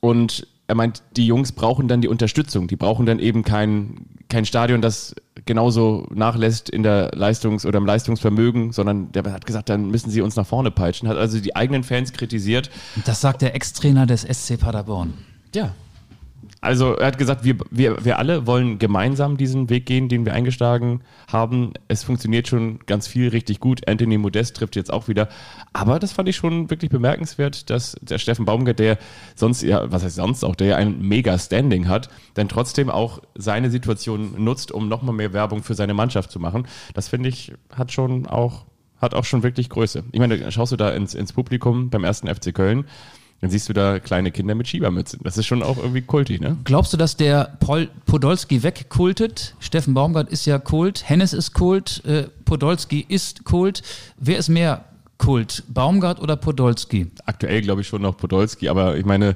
Und 0.01 0.47
er 0.71 0.75
meint, 0.75 1.03
die 1.17 1.27
Jungs 1.27 1.51
brauchen 1.51 1.89
dann 1.89 1.99
die 1.99 2.07
Unterstützung. 2.07 2.67
Die 2.67 2.77
brauchen 2.77 3.05
dann 3.05 3.19
eben 3.19 3.43
kein, 3.43 4.05
kein 4.29 4.45
Stadion, 4.45 4.81
das 4.81 5.13
genauso 5.43 6.07
nachlässt 6.09 6.69
in 6.69 6.81
der 6.81 7.11
Leistungs- 7.13 7.65
oder 7.65 7.77
im 7.77 7.85
Leistungsvermögen, 7.85 8.71
sondern 8.71 9.11
der 9.11 9.33
hat 9.33 9.45
gesagt, 9.45 9.67
dann 9.67 9.91
müssen 9.91 10.09
sie 10.11 10.21
uns 10.21 10.37
nach 10.37 10.47
vorne 10.47 10.71
peitschen. 10.71 11.09
Hat 11.09 11.17
also 11.17 11.41
die 11.41 11.57
eigenen 11.57 11.83
Fans 11.83 12.13
kritisiert. 12.13 12.69
Das 13.03 13.19
sagt 13.19 13.41
der 13.41 13.53
Ex-Trainer 13.53 14.05
des 14.05 14.21
SC 14.21 14.57
Paderborn. 14.57 15.13
Ja. 15.53 15.75
Also 16.63 16.93
er 16.93 17.07
hat 17.07 17.17
gesagt, 17.17 17.43
wir, 17.43 17.55
wir, 17.71 18.05
wir 18.05 18.19
alle 18.19 18.45
wollen 18.45 18.77
gemeinsam 18.77 19.35
diesen 19.35 19.71
Weg 19.71 19.87
gehen, 19.87 20.09
den 20.09 20.25
wir 20.25 20.33
eingeschlagen 20.35 21.01
haben. 21.27 21.73
Es 21.87 22.03
funktioniert 22.03 22.47
schon 22.47 22.77
ganz 22.85 23.07
viel 23.07 23.29
richtig 23.29 23.59
gut. 23.59 23.87
Anthony 23.87 24.19
Modest 24.19 24.57
trifft 24.57 24.75
jetzt 24.75 24.93
auch 24.93 25.07
wieder. 25.07 25.27
Aber 25.73 25.97
das 25.97 26.11
fand 26.11 26.29
ich 26.29 26.35
schon 26.35 26.69
wirklich 26.69 26.91
bemerkenswert, 26.91 27.71
dass 27.71 27.95
der 28.01 28.19
Steffen 28.19 28.45
Baumgart, 28.45 28.77
der 28.77 28.99
sonst, 29.33 29.63
ja, 29.63 29.91
was 29.91 30.03
heißt 30.03 30.17
sonst 30.17 30.43
auch, 30.43 30.55
der 30.55 30.67
ja 30.67 30.75
ein 30.75 31.01
mega 31.01 31.35
Standing 31.39 31.87
hat, 31.87 32.09
dann 32.35 32.47
trotzdem 32.47 32.91
auch 32.91 33.23
seine 33.33 33.71
Situation 33.71 34.35
nutzt, 34.37 34.71
um 34.71 34.87
nochmal 34.87 35.15
mehr 35.15 35.33
Werbung 35.33 35.63
für 35.63 35.73
seine 35.73 35.95
Mannschaft 35.95 36.29
zu 36.29 36.39
machen. 36.39 36.67
Das 36.93 37.07
finde 37.07 37.29
ich, 37.29 37.53
hat 37.75 37.91
schon 37.91 38.27
auch, 38.27 38.65
hat 38.99 39.15
auch 39.15 39.25
schon 39.25 39.41
wirklich 39.41 39.69
Größe. 39.69 40.03
Ich 40.11 40.19
meine, 40.19 40.51
schaust 40.51 40.71
du 40.71 40.77
da 40.77 40.91
ins, 40.91 41.15
ins 41.15 41.33
Publikum 41.33 41.89
beim 41.89 42.03
ersten 42.03 42.27
FC 42.27 42.53
Köln, 42.53 42.85
dann 43.41 43.49
siehst 43.49 43.67
du 43.67 43.73
da 43.73 43.99
kleine 43.99 44.31
Kinder 44.31 44.53
mit 44.53 44.67
Schiebermützen. 44.67 45.19
Das 45.23 45.37
ist 45.37 45.47
schon 45.47 45.63
auch 45.63 45.77
irgendwie 45.77 46.03
kultig, 46.03 46.39
ne? 46.41 46.57
Glaubst 46.63 46.93
du, 46.93 46.97
dass 46.97 47.17
der 47.17 47.57
Pol 47.59 47.89
Podolski 48.05 48.61
wegkultet? 48.61 49.55
Steffen 49.59 49.95
Baumgart 49.95 50.29
ist 50.29 50.45
ja 50.45 50.59
Kult, 50.59 51.09
Hennes 51.09 51.33
ist 51.33 51.53
Kult, 51.53 52.03
äh, 52.05 52.27
Podolski 52.45 53.03
ist 53.07 53.43
Kult. 53.43 53.81
Wer 54.17 54.37
ist 54.37 54.49
mehr 54.49 54.85
Kult, 55.17 55.63
Baumgart 55.67 56.19
oder 56.19 56.35
Podolski? 56.35 57.07
Aktuell 57.25 57.61
glaube 57.61 57.81
ich 57.81 57.87
schon 57.87 58.03
noch 58.03 58.15
Podolski, 58.15 58.69
aber 58.69 58.97
ich 58.97 59.05
meine, 59.05 59.35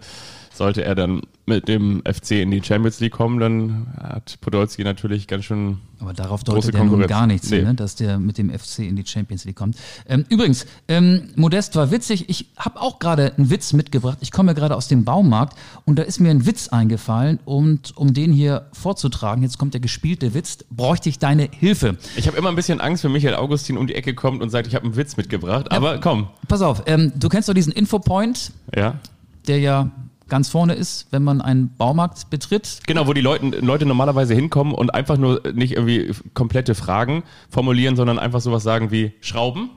sollte 0.58 0.84
er 0.84 0.96
dann 0.96 1.22
mit 1.46 1.68
dem 1.68 2.02
FC 2.06 2.32
in 2.32 2.50
die 2.52 2.64
Champions 2.64 3.00
League 3.00 3.12
kommen, 3.12 3.40
dann 3.40 3.88
hat 3.98 4.40
Podolski 4.42 4.84
natürlich 4.84 5.28
ganz 5.28 5.46
schön. 5.46 5.78
Aber 6.00 6.14
darauf 6.14 6.44
Große 6.44 6.72
deutet 6.72 6.76
ja 6.76 6.84
nun 6.84 7.08
gar 7.08 7.28
nichts, 7.28 7.50
Nee. 7.50 7.58
hin, 7.58 7.66
ne? 7.68 7.74
dass 7.76 7.96
der 7.96 8.18
mit 8.18 8.38
dem 8.38 8.50
FC 8.50 8.80
in 8.80 8.96
die 8.96 9.06
Champions 9.06 9.46
League 9.46 9.56
kommt. 9.56 9.78
Ähm, 10.08 10.26
übrigens, 10.30 10.66
ähm, 10.88 11.30
Modest 11.36 11.76
war 11.76 11.92
witzig. 11.92 12.30
Ich 12.30 12.48
habe 12.58 12.82
auch 12.82 13.00
gerade 13.00 13.34
einen 13.38 13.50
Witz 13.50 13.74
mitgebracht. 13.74 14.18
Ich 14.22 14.32
komme 14.32 14.56
gerade 14.56 14.76
aus 14.76 14.88
dem 14.88 15.06
Baumarkt 15.06 15.58
und 15.86 16.00
da 16.00 16.04
ist 16.04 16.20
mir 16.20 16.32
ein 16.32 16.46
Witz 16.46 16.70
eingefallen 16.70 17.40
und 17.46 17.96
um 17.96 18.14
den 18.14 18.34
hier 18.34 18.68
vorzutragen, 18.74 19.44
jetzt 19.44 19.58
kommt 19.58 19.74
der 19.74 19.82
gespielte 19.82 20.34
Witz, 20.34 20.60
bräuchte 20.72 21.10
ich 21.10 21.20
deine 21.20 21.48
Hilfe. 21.52 21.98
Ich 22.16 22.28
habe 22.28 22.38
immer 22.38 22.50
ein 22.50 22.56
bisschen 22.56 22.82
Angst, 22.82 23.04
wenn 23.04 23.12
Michael 23.12 23.36
Augustin 23.36 23.78
um 23.78 23.86
die 23.88 23.96
Ecke 23.96 24.16
kommt 24.16 24.42
und 24.42 24.50
sagt, 24.50 24.68
ich 24.68 24.76
habe 24.76 24.86
einen 24.86 24.96
Witz 24.96 25.16
mitgebracht. 25.16 25.72
Aber 25.72 26.00
komm, 26.00 26.28
Pass 26.48 26.62
auf, 26.62 26.84
ähm, 26.88 27.12
du 27.16 27.30
kennst 27.30 27.50
doch 27.50 27.54
diesen 27.54 27.72
Infopoint, 27.74 28.52
ja. 28.76 29.00
der 29.48 29.60
ja 29.60 29.92
ganz 30.28 30.50
vorne 30.50 30.74
ist, 30.74 31.08
wenn 31.12 31.24
man 31.24 31.42
einen 31.42 31.76
Baumarkt 31.76 32.30
betritt. 32.30 32.80
Genau, 32.88 33.08
wo 33.08 33.14
die 33.14 33.22
Leute, 33.22 33.46
Leute 33.60 33.86
normalerweise 33.86 34.34
hinkommen 34.34 34.74
und 34.74 34.94
einfach 34.94 35.18
nur 35.18 35.42
nicht 35.54 35.74
irgendwie 35.74 36.12
komplette 36.34 36.76
Fragen 36.76 37.24
formulieren, 37.50 37.96
sondern 37.96 38.20
einfach 38.20 38.42
sowas 38.42 38.64
sagen 38.64 38.92
wie 38.92 39.14
Schrauben. 39.22 39.70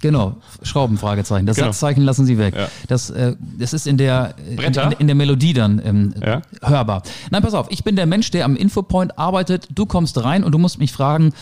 Genau, 0.00 0.36
Schrauben, 0.62 0.98
Fragezeichen. 0.98 1.46
Das 1.46 1.56
Genau. 1.56 1.68
Satzzeichen 1.68 2.02
lassen 2.02 2.26
Sie 2.26 2.36
weg. 2.36 2.54
Ja. 2.54 2.68
Das, 2.88 3.08
äh, 3.10 3.36
das 3.58 3.72
ist 3.72 3.86
in 3.86 3.96
der, 3.96 4.34
in, 4.46 4.58
in, 4.98 5.06
der 5.06 5.14
Melodie 5.14 5.54
dann 5.54 5.80
ähm, 5.82 6.14
Ja. 6.22 6.42
hörbar. 6.62 7.02
Nein, 7.30 7.42
pass 7.42 7.54
auf, 7.54 7.68
ich 7.70 7.84
bin 7.84 7.96
der 7.96 8.04
Mensch, 8.06 8.30
der 8.30 8.44
am 8.44 8.56
Infopoint 8.56 9.18
arbeitet. 9.18 9.68
Du 9.74 9.86
kommst 9.86 10.22
rein 10.22 10.44
und 10.44 10.52
du 10.52 10.58
musst 10.58 10.78
mich 10.78 10.92
fragen, 10.92 11.32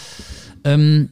ähm, 0.65 1.09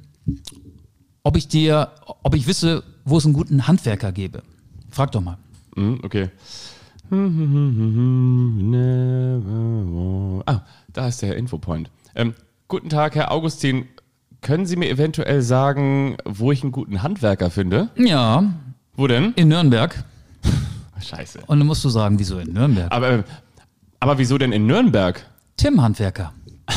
ob 1.23 1.37
ich 1.37 1.49
dir, 1.49 1.89
ob 2.23 2.35
ich 2.35 2.47
wisse, 2.47 2.85
wo 3.05 3.19
es 3.19 3.25
einen 3.25 3.35
guten 3.35 3.67
Handwerker 3.67 4.13
gebe. 4.13 4.43
Frag 4.91 5.11
doch 5.13 5.21
mal. 5.21 5.39
Hm, 5.75 6.01
okay. 6.05 6.29
Ah, 10.47 10.61
da 10.93 11.09
ist 11.09 11.23
der 11.23 11.37
Infopoint. 11.37 11.91
Ähm, 12.15 12.35
guten 12.69 12.89
Tag, 12.89 13.15
Herr 13.15 13.33
Augustin. 13.33 13.87
Können 14.43 14.65
Sie 14.67 14.77
mir 14.77 14.89
eventuell 14.89 15.43
sagen, 15.43 16.17
wo 16.25 16.51
ich 16.53 16.63
einen 16.63 16.73
guten 16.73 17.03
Handwerker 17.03 17.51
finde? 17.51 17.91
Ja, 17.97 18.45
Wo 18.95 19.07
denn? 19.07 19.33
in 19.35 19.49
Nürnberg. 19.49 20.03
Scheiße. 21.01 21.41
Und 21.47 21.59
dann 21.59 21.67
musst 21.67 21.85
du 21.85 21.89
sagen, 21.89 22.19
wieso 22.19 22.39
in 22.39 22.53
Nürnberg? 22.53 22.91
Aber, 22.93 23.25
aber 24.01 24.19
wieso 24.19 24.39
denn 24.39 24.53
in 24.53 24.67
Nürnberg? 24.67 25.25
Tim 25.57 25.83
Handwerker. 25.83 26.33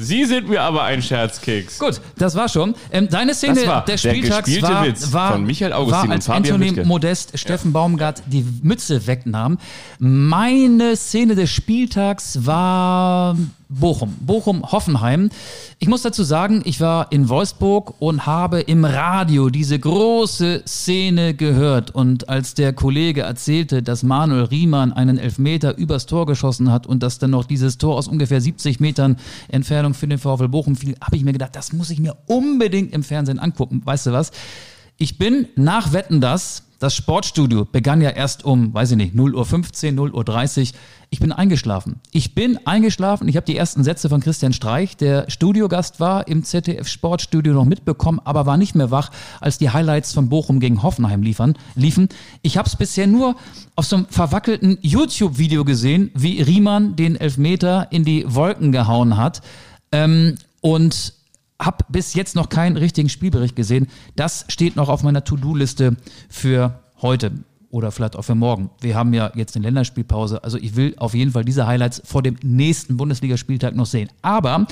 Sie 0.00 0.24
sind 0.26 0.48
mir 0.48 0.62
aber 0.62 0.84
ein 0.84 1.02
Scherzkeks. 1.02 1.80
Gut, 1.80 2.00
das 2.16 2.36
war 2.36 2.48
schon. 2.48 2.76
Ähm, 2.92 3.08
deine 3.08 3.34
Szene 3.34 3.66
war 3.66 3.84
des 3.84 4.00
der 4.00 4.10
Spieltags 4.10 4.44
gespielte 4.44 4.72
war, 4.72 5.12
war, 5.12 5.32
von 5.32 5.44
Michael 5.44 5.72
Augustin 5.72 5.96
war 5.96 6.04
und 6.04 6.12
als 6.12 6.26
Fabian 6.26 6.62
Anthony. 6.62 6.86
Modest 6.86 7.36
Steffen 7.36 7.72
Baumgart 7.72 8.22
die 8.26 8.44
Mütze 8.62 9.08
wegnahm. 9.08 9.58
Meine 9.98 10.94
Szene 10.94 11.34
des 11.34 11.50
Spieltags 11.50 12.46
war 12.46 13.36
Bochum. 13.68 14.16
Bochum-Hoffenheim. 14.20 15.30
Ich 15.78 15.88
muss 15.88 16.02
dazu 16.02 16.22
sagen, 16.22 16.62
ich 16.64 16.80
war 16.80 17.12
in 17.12 17.28
Wolfsburg 17.28 17.94
und 17.98 18.24
habe 18.24 18.60
im 18.60 18.84
Radio 18.84 19.50
diese 19.50 19.78
große 19.78 20.62
Szene 20.66 21.34
gehört. 21.34 21.94
Und 21.94 22.28
als 22.28 22.54
der 22.54 22.72
Kollege 22.72 23.22
erzählte, 23.22 23.82
dass 23.82 24.02
Manuel 24.02 24.44
Riemann 24.44 24.92
einen 24.92 25.18
Elfmeter 25.18 25.76
übers 25.76 26.06
Tor 26.06 26.24
geschossen 26.24 26.72
hat 26.72 26.86
und 26.86 27.02
dass 27.02 27.18
dann 27.18 27.30
noch 27.30 27.44
dieses 27.44 27.76
Tor 27.76 27.96
aus 27.96 28.08
ungefähr 28.08 28.40
70 28.40 28.80
Metern 28.80 29.16
Entfernung 29.48 29.92
für 29.92 30.08
den 30.08 30.18
VfL 30.18 30.48
Bochum 30.48 30.74
fiel, 30.74 30.96
habe 31.02 31.16
ich 31.16 31.24
mir 31.24 31.32
gedacht, 31.32 31.54
das 31.54 31.72
muss 31.72 31.90
ich 31.90 32.00
mir 32.00 32.16
unbedingt 32.26 32.94
im 32.94 33.02
Fernsehen 33.02 33.38
angucken. 33.38 33.82
Weißt 33.84 34.06
du 34.06 34.12
was? 34.12 34.32
Ich 34.96 35.18
bin 35.18 35.46
nach 35.56 35.92
Wetten 35.92 36.20
das, 36.20 36.64
das 36.78 36.94
Sportstudio 36.94 37.64
begann 37.64 38.00
ja 38.00 38.10
erst 38.10 38.44
um, 38.44 38.72
weiß 38.72 38.92
ich 38.92 38.96
nicht, 38.96 39.14
0.15 39.14 39.98
Uhr, 39.98 40.08
0.30 40.08 40.60
Uhr. 40.60 40.78
Ich 41.10 41.18
bin 41.18 41.32
eingeschlafen. 41.32 42.00
Ich 42.12 42.34
bin 42.36 42.58
eingeschlafen. 42.66 43.26
Ich 43.26 43.36
habe 43.36 43.46
die 43.46 43.56
ersten 43.56 43.82
Sätze 43.82 44.08
von 44.08 44.20
Christian 44.20 44.52
Streich, 44.52 44.96
der 44.96 45.28
Studiogast 45.28 45.98
war, 45.98 46.28
im 46.28 46.44
ZDF 46.44 46.86
Sportstudio 46.86 47.52
noch 47.52 47.64
mitbekommen, 47.64 48.20
aber 48.22 48.46
war 48.46 48.56
nicht 48.56 48.76
mehr 48.76 48.92
wach, 48.92 49.10
als 49.40 49.58
die 49.58 49.70
Highlights 49.70 50.12
von 50.12 50.28
Bochum 50.28 50.60
gegen 50.60 50.82
Hoffenheim 50.84 51.22
liefern, 51.22 51.56
liefen. 51.74 52.08
Ich 52.42 52.56
habe 52.56 52.68
es 52.68 52.76
bisher 52.76 53.08
nur 53.08 53.34
auf 53.74 53.86
so 53.86 53.96
einem 53.96 54.06
verwackelten 54.06 54.78
YouTube-Video 54.80 55.64
gesehen, 55.64 56.12
wie 56.14 56.40
Riemann 56.42 56.94
den 56.94 57.16
Elfmeter 57.16 57.88
in 57.90 58.04
die 58.04 58.24
Wolken 58.32 58.70
gehauen 58.70 59.16
hat. 59.16 59.42
Ähm, 59.90 60.36
und 60.60 61.14
habe 61.60 61.84
bis 61.88 62.14
jetzt 62.14 62.36
noch 62.36 62.48
keinen 62.48 62.76
richtigen 62.76 63.08
Spielbericht 63.08 63.56
gesehen. 63.56 63.88
Das 64.16 64.44
steht 64.48 64.76
noch 64.76 64.88
auf 64.88 65.02
meiner 65.02 65.24
To-Do-Liste 65.24 65.96
für 66.28 66.80
heute 67.02 67.32
oder 67.70 67.90
vielleicht 67.90 68.16
auch 68.16 68.22
für 68.22 68.34
morgen. 68.34 68.70
Wir 68.80 68.94
haben 68.94 69.12
ja 69.12 69.30
jetzt 69.34 69.56
eine 69.56 69.64
Länderspielpause. 69.64 70.42
Also 70.42 70.58
ich 70.58 70.76
will 70.76 70.94
auf 70.98 71.14
jeden 71.14 71.32
Fall 71.32 71.44
diese 71.44 71.66
Highlights 71.66 72.00
vor 72.04 72.22
dem 72.22 72.36
nächsten 72.42 72.96
Bundesligaspieltag 72.96 73.74
noch 73.74 73.86
sehen. 73.86 74.08
Aber 74.22 74.66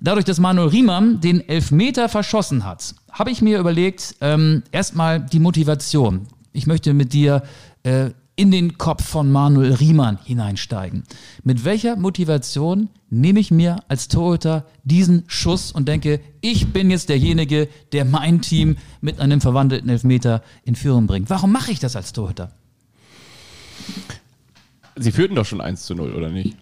dadurch, 0.00 0.24
dass 0.24 0.38
Manuel 0.38 0.68
Riemann 0.68 1.20
den 1.20 1.48
Elfmeter 1.48 2.08
verschossen 2.08 2.64
hat, 2.64 2.94
habe 3.10 3.30
ich 3.30 3.40
mir 3.40 3.58
überlegt, 3.58 4.16
ähm, 4.20 4.62
erstmal 4.72 5.20
die 5.20 5.40
Motivation. 5.40 6.26
Ich 6.52 6.66
möchte 6.66 6.92
mit 6.92 7.12
dir 7.12 7.42
äh, 7.84 8.10
in 8.36 8.50
den 8.50 8.76
Kopf 8.76 9.04
von 9.04 9.32
Manuel 9.32 9.72
Riemann 9.72 10.18
hineinsteigen. 10.22 11.04
Mit 11.42 11.64
welcher 11.64 11.96
Motivation 11.96 12.90
nehme 13.08 13.40
ich 13.40 13.50
mir 13.50 13.82
als 13.88 14.08
Torhüter 14.08 14.66
diesen 14.84 15.24
Schuss 15.26 15.72
und 15.72 15.88
denke, 15.88 16.20
ich 16.42 16.72
bin 16.72 16.90
jetzt 16.90 17.08
derjenige, 17.08 17.68
der 17.92 18.04
mein 18.04 18.42
Team 18.42 18.76
mit 19.00 19.20
einem 19.20 19.40
verwandelten 19.40 19.88
Elfmeter 19.88 20.42
in 20.64 20.76
Führung 20.76 21.06
bringt? 21.06 21.30
Warum 21.30 21.50
mache 21.50 21.72
ich 21.72 21.80
das 21.80 21.96
als 21.96 22.12
Torhüter? 22.12 22.52
Sie 24.96 25.12
führten 25.12 25.34
doch 25.34 25.46
schon 25.46 25.60
1 25.62 25.86
zu 25.86 25.94
0, 25.94 26.14
oder 26.14 26.28
nicht? 26.28 26.56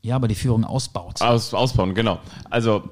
Ja, 0.00 0.16
aber 0.16 0.26
die 0.26 0.34
Führung 0.34 0.64
ausbaut. 0.64 1.22
Aus, 1.22 1.54
ausbauen, 1.54 1.94
genau. 1.94 2.18
Also, 2.50 2.90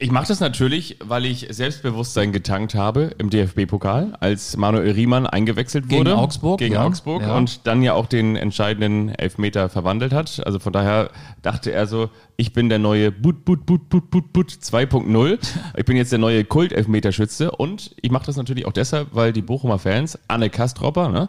ich 0.00 0.10
mache 0.10 0.28
das 0.28 0.40
natürlich, 0.40 0.96
weil 1.04 1.26
ich 1.26 1.46
Selbstbewusstsein 1.50 2.32
getankt 2.32 2.74
habe 2.74 3.12
im 3.18 3.28
DFB-Pokal, 3.28 4.16
als 4.18 4.56
Manuel 4.56 4.92
Riemann 4.92 5.26
eingewechselt 5.26 5.88
Gegen 5.88 6.00
wurde. 6.00 6.16
Augsburg, 6.16 6.58
Gegen 6.58 6.74
ja. 6.74 6.84
Augsburg 6.84 7.20
Ja. 7.22 7.36
und 7.36 7.66
dann 7.66 7.82
ja 7.82 7.92
auch 7.92 8.06
den 8.06 8.34
entscheidenden 8.34 9.10
Elfmeter 9.10 9.68
verwandelt 9.68 10.12
hat. 10.14 10.42
Also 10.46 10.58
von 10.58 10.72
daher 10.72 11.10
dachte 11.42 11.70
er 11.72 11.86
so, 11.86 12.08
ich 12.36 12.54
bin 12.54 12.70
der 12.70 12.78
neue 12.78 13.12
But, 13.12 13.44
But, 13.44 13.66
But, 13.66 13.90
But, 13.90 14.10
But, 14.10 14.32
But 14.32 14.48
2.0. 14.50 15.38
Ich 15.76 15.84
bin 15.84 15.96
jetzt 15.98 16.10
der 16.12 16.18
neue 16.18 16.44
Kult-Elfmeterschütze 16.44 17.50
und 17.50 17.94
ich 18.00 18.10
mache 18.10 18.24
das 18.24 18.36
natürlich 18.36 18.64
auch 18.66 18.72
deshalb, 18.72 19.08
weil 19.12 19.34
die 19.34 19.42
Bochumer 19.42 19.78
Fans, 19.78 20.18
Anne 20.28 20.48
Kastropper, 20.48 21.10
ne, 21.10 21.28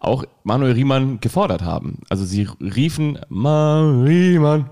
auch 0.00 0.24
Manuel 0.42 0.72
Riemann 0.72 1.20
gefordert 1.20 1.62
haben. 1.62 1.98
Also 2.08 2.24
sie 2.24 2.48
riefen 2.60 3.18
Manuel 3.28 4.08
Riemann 4.08 4.70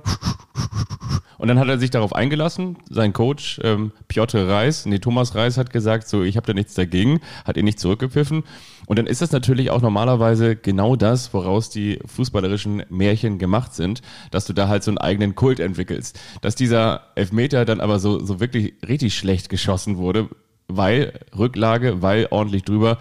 und 1.38 1.47
dann 1.47 1.58
hat 1.58 1.68
er 1.68 1.78
sich 1.78 1.90
darauf 1.90 2.14
eingelassen. 2.14 2.76
Sein 2.90 3.12
Coach 3.12 3.61
ähm, 3.62 3.92
Piotr 4.08 4.49
Reis, 4.49 4.87
nee, 4.87 4.99
Thomas 4.99 5.35
Reis 5.37 5.56
hat 5.56 5.73
gesagt, 5.73 6.08
so, 6.08 6.25
ich 6.25 6.37
habe 6.37 6.47
da 6.47 6.52
nichts 6.52 6.75
dagegen, 6.75 7.20
hat 7.44 7.56
ihn 7.56 7.64
nicht 7.64 7.78
zurückgepfiffen. 7.78 8.42
Und 8.87 8.99
dann 8.99 9.06
ist 9.06 9.23
das 9.23 9.30
natürlich 9.30 9.70
auch 9.70 9.80
normalerweise 9.80 10.56
genau 10.56 10.97
das, 10.97 11.32
woraus 11.32 11.70
die 11.70 12.00
fußballerischen 12.06 12.82
Märchen 12.90 13.38
gemacht 13.38 13.73
sind, 13.75 14.02
dass 14.32 14.47
du 14.47 14.52
da 14.52 14.66
halt 14.66 14.82
so 14.82 14.90
einen 14.90 14.99
eigenen 14.99 15.37
Kult 15.37 15.61
entwickelst. 15.61 16.18
Dass 16.40 16.56
dieser 16.56 17.02
Elfmeter 17.14 17.64
dann 17.64 17.80
aber 17.80 18.00
so, 18.00 18.18
so 18.25 18.40
wirklich 18.40 18.75
richtig 18.87 19.16
schlecht 19.16 19.49
geschossen 19.49 19.97
wurde, 19.97 20.28
weil 20.66 21.12
Rücklage, 21.37 22.02
weil 22.02 22.26
ordentlich 22.30 22.64
drüber. 22.64 22.99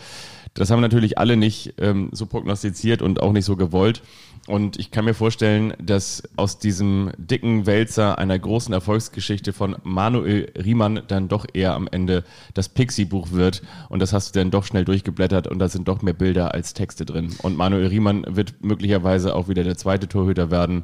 Das 0.57 0.71
haben 0.71 0.81
natürlich 0.81 1.17
alle 1.17 1.37
nicht 1.37 1.75
ähm, 1.77 2.09
so 2.11 2.25
prognostiziert 2.25 3.01
und 3.01 3.21
auch 3.21 3.31
nicht 3.31 3.45
so 3.45 3.55
gewollt. 3.55 4.01
Und 4.47 4.79
ich 4.79 4.91
kann 4.91 5.05
mir 5.05 5.13
vorstellen, 5.13 5.73
dass 5.77 6.23
aus 6.37 6.57
diesem 6.57 7.11
dicken 7.17 7.65
Wälzer 7.65 8.17
einer 8.17 8.39
großen 8.39 8.73
Erfolgsgeschichte 8.73 9.51
von 9.53 9.75
Manuel 9.83 10.51
Riemann 10.57 11.01
dann 11.07 11.27
doch 11.27 11.45
eher 11.53 11.73
am 11.73 11.87
Ende 11.91 12.23
das 12.53 12.69
Pixie-Buch 12.69 13.31
wird. 13.31 13.61
Und 13.89 14.01
das 14.01 14.13
hast 14.13 14.33
du 14.33 14.39
dann 14.39 14.49
doch 14.49 14.63
schnell 14.63 14.85
durchgeblättert 14.85 15.47
und 15.47 15.59
da 15.59 15.67
sind 15.67 15.87
doch 15.87 16.01
mehr 16.01 16.13
Bilder 16.13 16.53
als 16.53 16.73
Texte 16.73 17.05
drin. 17.05 17.35
Und 17.43 17.57
Manuel 17.57 17.87
Riemann 17.87 18.25
wird 18.27 18.63
möglicherweise 18.63 19.35
auch 19.35 19.49
wieder 19.49 19.63
der 19.63 19.77
zweite 19.77 20.07
Torhüter 20.07 20.49
werden. 20.49 20.83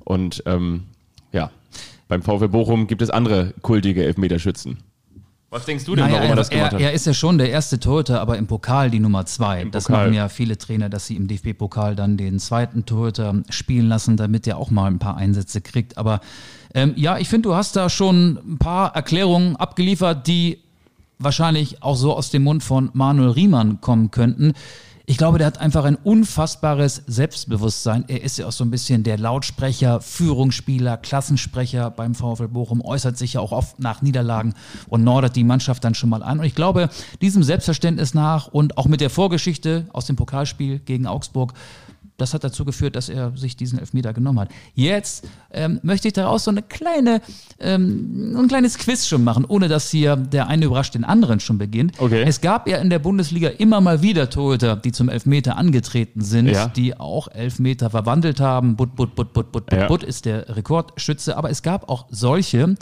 Und 0.00 0.42
ähm, 0.46 0.84
ja, 1.32 1.50
beim 2.08 2.22
VfL 2.22 2.48
Bochum 2.48 2.86
gibt 2.86 3.02
es 3.02 3.10
andere 3.10 3.54
kultige 3.62 4.04
Elfmeterschützen. 4.04 4.78
Was 5.52 5.66
denkst 5.66 5.84
du 5.84 5.94
denn, 5.94 6.06
Naja, 6.06 6.16
warum 6.16 6.30
er 6.30 6.36
das 6.36 6.48
gemacht 6.48 6.72
er, 6.72 6.76
hat? 6.76 6.80
er 6.80 6.92
ist 6.94 7.04
ja 7.04 7.12
schon 7.12 7.36
der 7.36 7.50
erste 7.50 7.78
Torhüter, 7.78 8.22
aber 8.22 8.38
im 8.38 8.46
Pokal 8.46 8.90
die 8.90 9.00
Nummer 9.00 9.26
zwei. 9.26 9.64
das 9.64 9.84
Pokal. 9.84 10.04
machen 10.06 10.14
ja 10.14 10.30
viele 10.30 10.56
Trainer, 10.56 10.88
dass 10.88 11.06
sie 11.06 11.14
im 11.14 11.28
DFB-Pokal 11.28 11.94
dann 11.94 12.16
den 12.16 12.38
zweiten 12.38 12.86
Torhüter 12.86 13.42
spielen 13.50 13.86
lassen, 13.86 14.16
damit 14.16 14.46
der 14.46 14.56
auch 14.56 14.70
mal 14.70 14.86
ein 14.90 14.98
paar 14.98 15.18
Einsätze 15.18 15.60
kriegt. 15.60 15.98
Aber 15.98 16.20
ähm, 16.74 16.94
ja, 16.96 17.18
ich 17.18 17.28
finde, 17.28 17.50
du 17.50 17.54
hast 17.54 17.76
da 17.76 17.90
schon 17.90 18.38
ein 18.46 18.56
paar 18.56 18.96
Erklärungen 18.96 19.56
abgeliefert, 19.56 20.26
die 20.26 20.58
wahrscheinlich 21.18 21.82
auch 21.82 21.96
so 21.96 22.16
aus 22.16 22.30
dem 22.30 22.44
Mund 22.44 22.62
von 22.62 22.88
Manuel 22.94 23.32
Riemann 23.32 23.82
kommen 23.82 24.10
könnten. 24.10 24.54
Ich 25.04 25.16
glaube, 25.16 25.38
der 25.38 25.48
hat 25.48 25.58
einfach 25.58 25.84
ein 25.84 25.96
unfassbares 25.96 27.02
Selbstbewusstsein. 27.06 28.04
Er 28.06 28.22
ist 28.22 28.38
ja 28.38 28.46
auch 28.46 28.52
so 28.52 28.64
ein 28.64 28.70
bisschen 28.70 29.02
der 29.02 29.18
Lautsprecher, 29.18 30.00
Führungsspieler, 30.00 30.96
Klassensprecher 30.96 31.90
beim 31.90 32.14
VfL 32.14 32.46
Bochum, 32.46 32.80
äußert 32.80 33.18
sich 33.18 33.32
ja 33.32 33.40
auch 33.40 33.50
oft 33.50 33.80
nach 33.80 34.02
Niederlagen 34.02 34.54
und 34.88 35.02
nordert 35.02 35.34
die 35.34 35.42
Mannschaft 35.42 35.82
dann 35.82 35.96
schon 35.96 36.08
mal 36.08 36.22
an. 36.22 36.38
Und 36.38 36.44
ich 36.44 36.54
glaube, 36.54 36.88
diesem 37.20 37.42
Selbstverständnis 37.42 38.14
nach 38.14 38.46
und 38.46 38.78
auch 38.78 38.86
mit 38.86 39.00
der 39.00 39.10
Vorgeschichte 39.10 39.86
aus 39.92 40.06
dem 40.06 40.14
Pokalspiel 40.14 40.78
gegen 40.78 41.08
Augsburg, 41.08 41.52
das 42.18 42.34
hat 42.34 42.44
dazu 42.44 42.64
geführt, 42.64 42.94
dass 42.94 43.08
er 43.08 43.36
sich 43.36 43.56
diesen 43.56 43.78
Elfmeter 43.78 44.12
genommen 44.12 44.38
hat. 44.40 44.50
Jetzt 44.74 45.26
ähm, 45.50 45.80
möchte 45.82 46.08
ich 46.08 46.14
daraus 46.14 46.44
so 46.44 46.50
eine 46.50 46.62
kleine, 46.62 47.20
ähm, 47.58 48.36
ein 48.38 48.48
kleines 48.48 48.78
Quiz 48.78 49.06
schon 49.06 49.24
machen, 49.24 49.44
ohne 49.44 49.68
dass 49.68 49.90
hier 49.90 50.16
der 50.16 50.46
eine 50.48 50.66
überrascht 50.66 50.94
den 50.94 51.04
anderen 51.04 51.40
schon 51.40 51.58
beginnt. 51.58 51.98
Okay. 51.98 52.22
Es 52.26 52.40
gab 52.40 52.68
ja 52.68 52.78
in 52.78 52.90
der 52.90 52.98
Bundesliga 52.98 53.48
immer 53.48 53.80
mal 53.80 54.02
wieder 54.02 54.30
Torhüter, 54.30 54.76
die 54.76 54.92
zum 54.92 55.08
Elfmeter 55.08 55.56
angetreten 55.56 56.20
sind, 56.20 56.46
Ja. 56.48 56.68
die 56.68 56.98
auch 56.98 57.28
Elfmeter 57.28 57.90
verwandelt 57.90 58.40
haben. 58.40 58.76
Butt, 58.76 58.94
Butt, 58.94 59.14
Butt, 59.14 59.32
Butt, 59.32 59.50
Butt, 59.52 59.66
Butt, 59.66 59.72
Ja. 59.80 59.86
Butt 59.88 60.02
ist 60.04 60.24
der 60.24 60.54
Rekordschütze. 60.56 61.36
Aber 61.36 61.50
es 61.50 61.62
gab 61.62 61.88
auch 61.88 62.06
solche, 62.10 62.76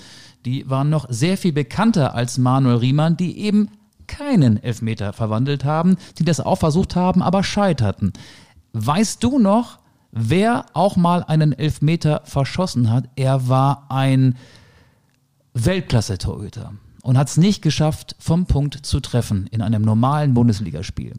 die 0.44 0.68
waren 0.68 0.90
noch 0.90 1.06
sehr 1.08 1.36
viel 1.36 1.52
bekannter 1.52 2.14
als 2.14 2.36
Manuel 2.38 2.76
Riemann, 2.76 3.16
die 3.16 3.38
eben 3.38 3.68
keinen 4.06 4.60
Elfmeter 4.62 5.12
verwandelt 5.12 5.64
haben, 5.64 5.96
die 6.18 6.24
das 6.24 6.40
auch 6.40 6.56
versucht 6.56 6.96
haben, 6.96 7.22
aber 7.22 7.44
scheiterten. 7.44 8.12
Weißt 8.72 9.22
du 9.24 9.38
noch, 9.38 9.78
wer 10.12 10.66
auch 10.74 10.96
mal 10.96 11.24
einen 11.24 11.52
Elfmeter 11.52 12.22
verschossen 12.24 12.90
hat? 12.90 13.08
Er 13.16 13.48
war 13.48 13.86
ein 13.90 14.36
Weltklasse-Torhüter 15.54 16.72
und 17.02 17.18
hat 17.18 17.28
es 17.28 17.36
nicht 17.36 17.62
geschafft, 17.62 18.14
vom 18.18 18.46
Punkt 18.46 18.86
zu 18.86 19.00
treffen 19.00 19.46
in 19.50 19.62
einem 19.62 19.82
normalen 19.82 20.34
Bundesligaspiel. 20.34 21.14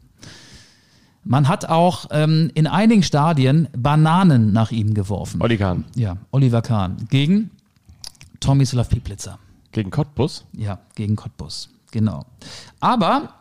Man 1.24 1.46
hat 1.48 1.66
auch 1.68 2.06
ähm, 2.10 2.50
in 2.54 2.66
einigen 2.66 3.02
Stadien 3.02 3.68
Bananen 3.76 4.52
nach 4.52 4.72
ihm 4.72 4.94
geworfen. 4.94 5.40
Olli 5.40 5.56
Kahn 5.56 5.84
Ja, 5.94 6.16
Oliver 6.32 6.62
Kahn 6.62 6.96
gegen 7.10 7.50
Tomislav 8.40 8.88
Pieplitzer. 8.88 9.38
gegen 9.70 9.90
Cottbus. 9.90 10.44
Ja, 10.52 10.80
gegen 10.96 11.14
Cottbus. 11.14 11.68
Genau. 11.92 12.24
Aber 12.80 13.34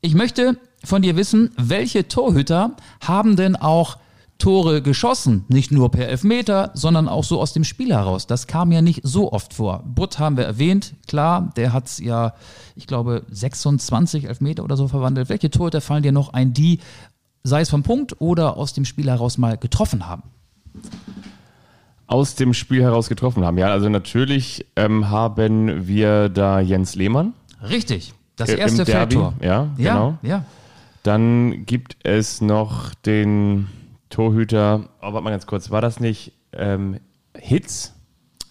ich 0.00 0.14
möchte 0.14 0.58
von 0.86 1.02
dir 1.02 1.16
wissen, 1.16 1.50
welche 1.56 2.08
Torhüter 2.08 2.72
haben 3.00 3.36
denn 3.36 3.56
auch 3.56 3.98
Tore 4.38 4.82
geschossen? 4.82 5.44
Nicht 5.48 5.72
nur 5.72 5.90
per 5.90 6.08
Elfmeter, 6.08 6.70
sondern 6.74 7.08
auch 7.08 7.24
so 7.24 7.40
aus 7.40 7.52
dem 7.52 7.64
Spiel 7.64 7.92
heraus. 7.92 8.26
Das 8.26 8.46
kam 8.46 8.70
ja 8.70 8.82
nicht 8.82 9.00
so 9.02 9.32
oft 9.32 9.54
vor. 9.54 9.82
Butt 9.86 10.18
haben 10.18 10.36
wir 10.36 10.44
erwähnt, 10.44 10.94
klar, 11.08 11.52
der 11.56 11.72
hat 11.72 11.98
ja, 11.98 12.34
ich 12.74 12.86
glaube, 12.86 13.22
26 13.30 14.24
Elfmeter 14.28 14.62
oder 14.62 14.76
so 14.76 14.88
verwandelt. 14.88 15.28
Welche 15.28 15.50
Torhüter 15.50 15.80
fallen 15.80 16.02
dir 16.02 16.12
noch 16.12 16.32
ein, 16.34 16.52
die, 16.52 16.80
sei 17.44 17.62
es 17.62 17.70
vom 17.70 17.82
Punkt 17.82 18.20
oder 18.20 18.56
aus 18.56 18.74
dem 18.74 18.84
Spiel 18.84 19.08
heraus 19.08 19.38
mal 19.38 19.56
getroffen 19.56 20.06
haben? 20.06 20.22
Aus 22.08 22.34
dem 22.36 22.54
Spiel 22.54 22.82
heraus 22.82 23.08
getroffen 23.08 23.44
haben. 23.44 23.58
Ja, 23.58 23.68
also 23.68 23.88
natürlich 23.88 24.66
ähm, 24.76 25.10
haben 25.10 25.88
wir 25.88 26.28
da 26.28 26.60
Jens 26.60 26.94
Lehmann. 26.94 27.32
Richtig. 27.68 28.12
Das 28.36 28.50
Äh, 28.50 28.54
im 28.54 28.58
erste 28.60 28.84
Derby, 28.84 29.14
Feldtor. 29.16 29.34
ja, 29.40 29.68
ja, 29.78 29.94
genau. 29.94 30.18
ja. 30.22 30.44
Dann 31.06 31.66
gibt 31.66 31.96
es 32.02 32.40
noch 32.40 32.92
den 32.94 33.68
Torhüter, 34.10 34.88
oh, 35.00 35.12
warte 35.12 35.20
mal 35.22 35.30
ganz 35.30 35.46
kurz, 35.46 35.70
war 35.70 35.80
das 35.80 36.00
nicht 36.00 36.32
ähm, 36.52 36.98
Hitz 37.38 37.92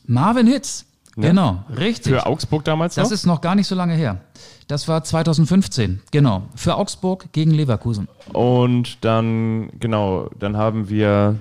Marvin 0.05 0.47
Hitz. 0.47 0.85
Ne? 1.17 1.27
Genau, 1.29 1.63
richtig. 1.77 2.13
für 2.13 2.25
Augsburg 2.25 2.63
damals 2.63 2.95
Das 2.95 3.09
noch? 3.09 3.13
ist 3.13 3.25
noch 3.25 3.41
gar 3.41 3.55
nicht 3.55 3.67
so 3.67 3.75
lange 3.75 3.95
her. 3.95 4.21
Das 4.67 4.87
war 4.87 5.03
2015, 5.03 6.01
genau. 6.11 6.43
Für 6.55 6.75
Augsburg 6.75 7.27
gegen 7.33 7.51
Leverkusen. 7.51 8.07
Und 8.31 9.03
dann, 9.03 9.69
genau, 9.79 10.29
dann 10.39 10.55
haben 10.55 10.87
wir 10.89 11.35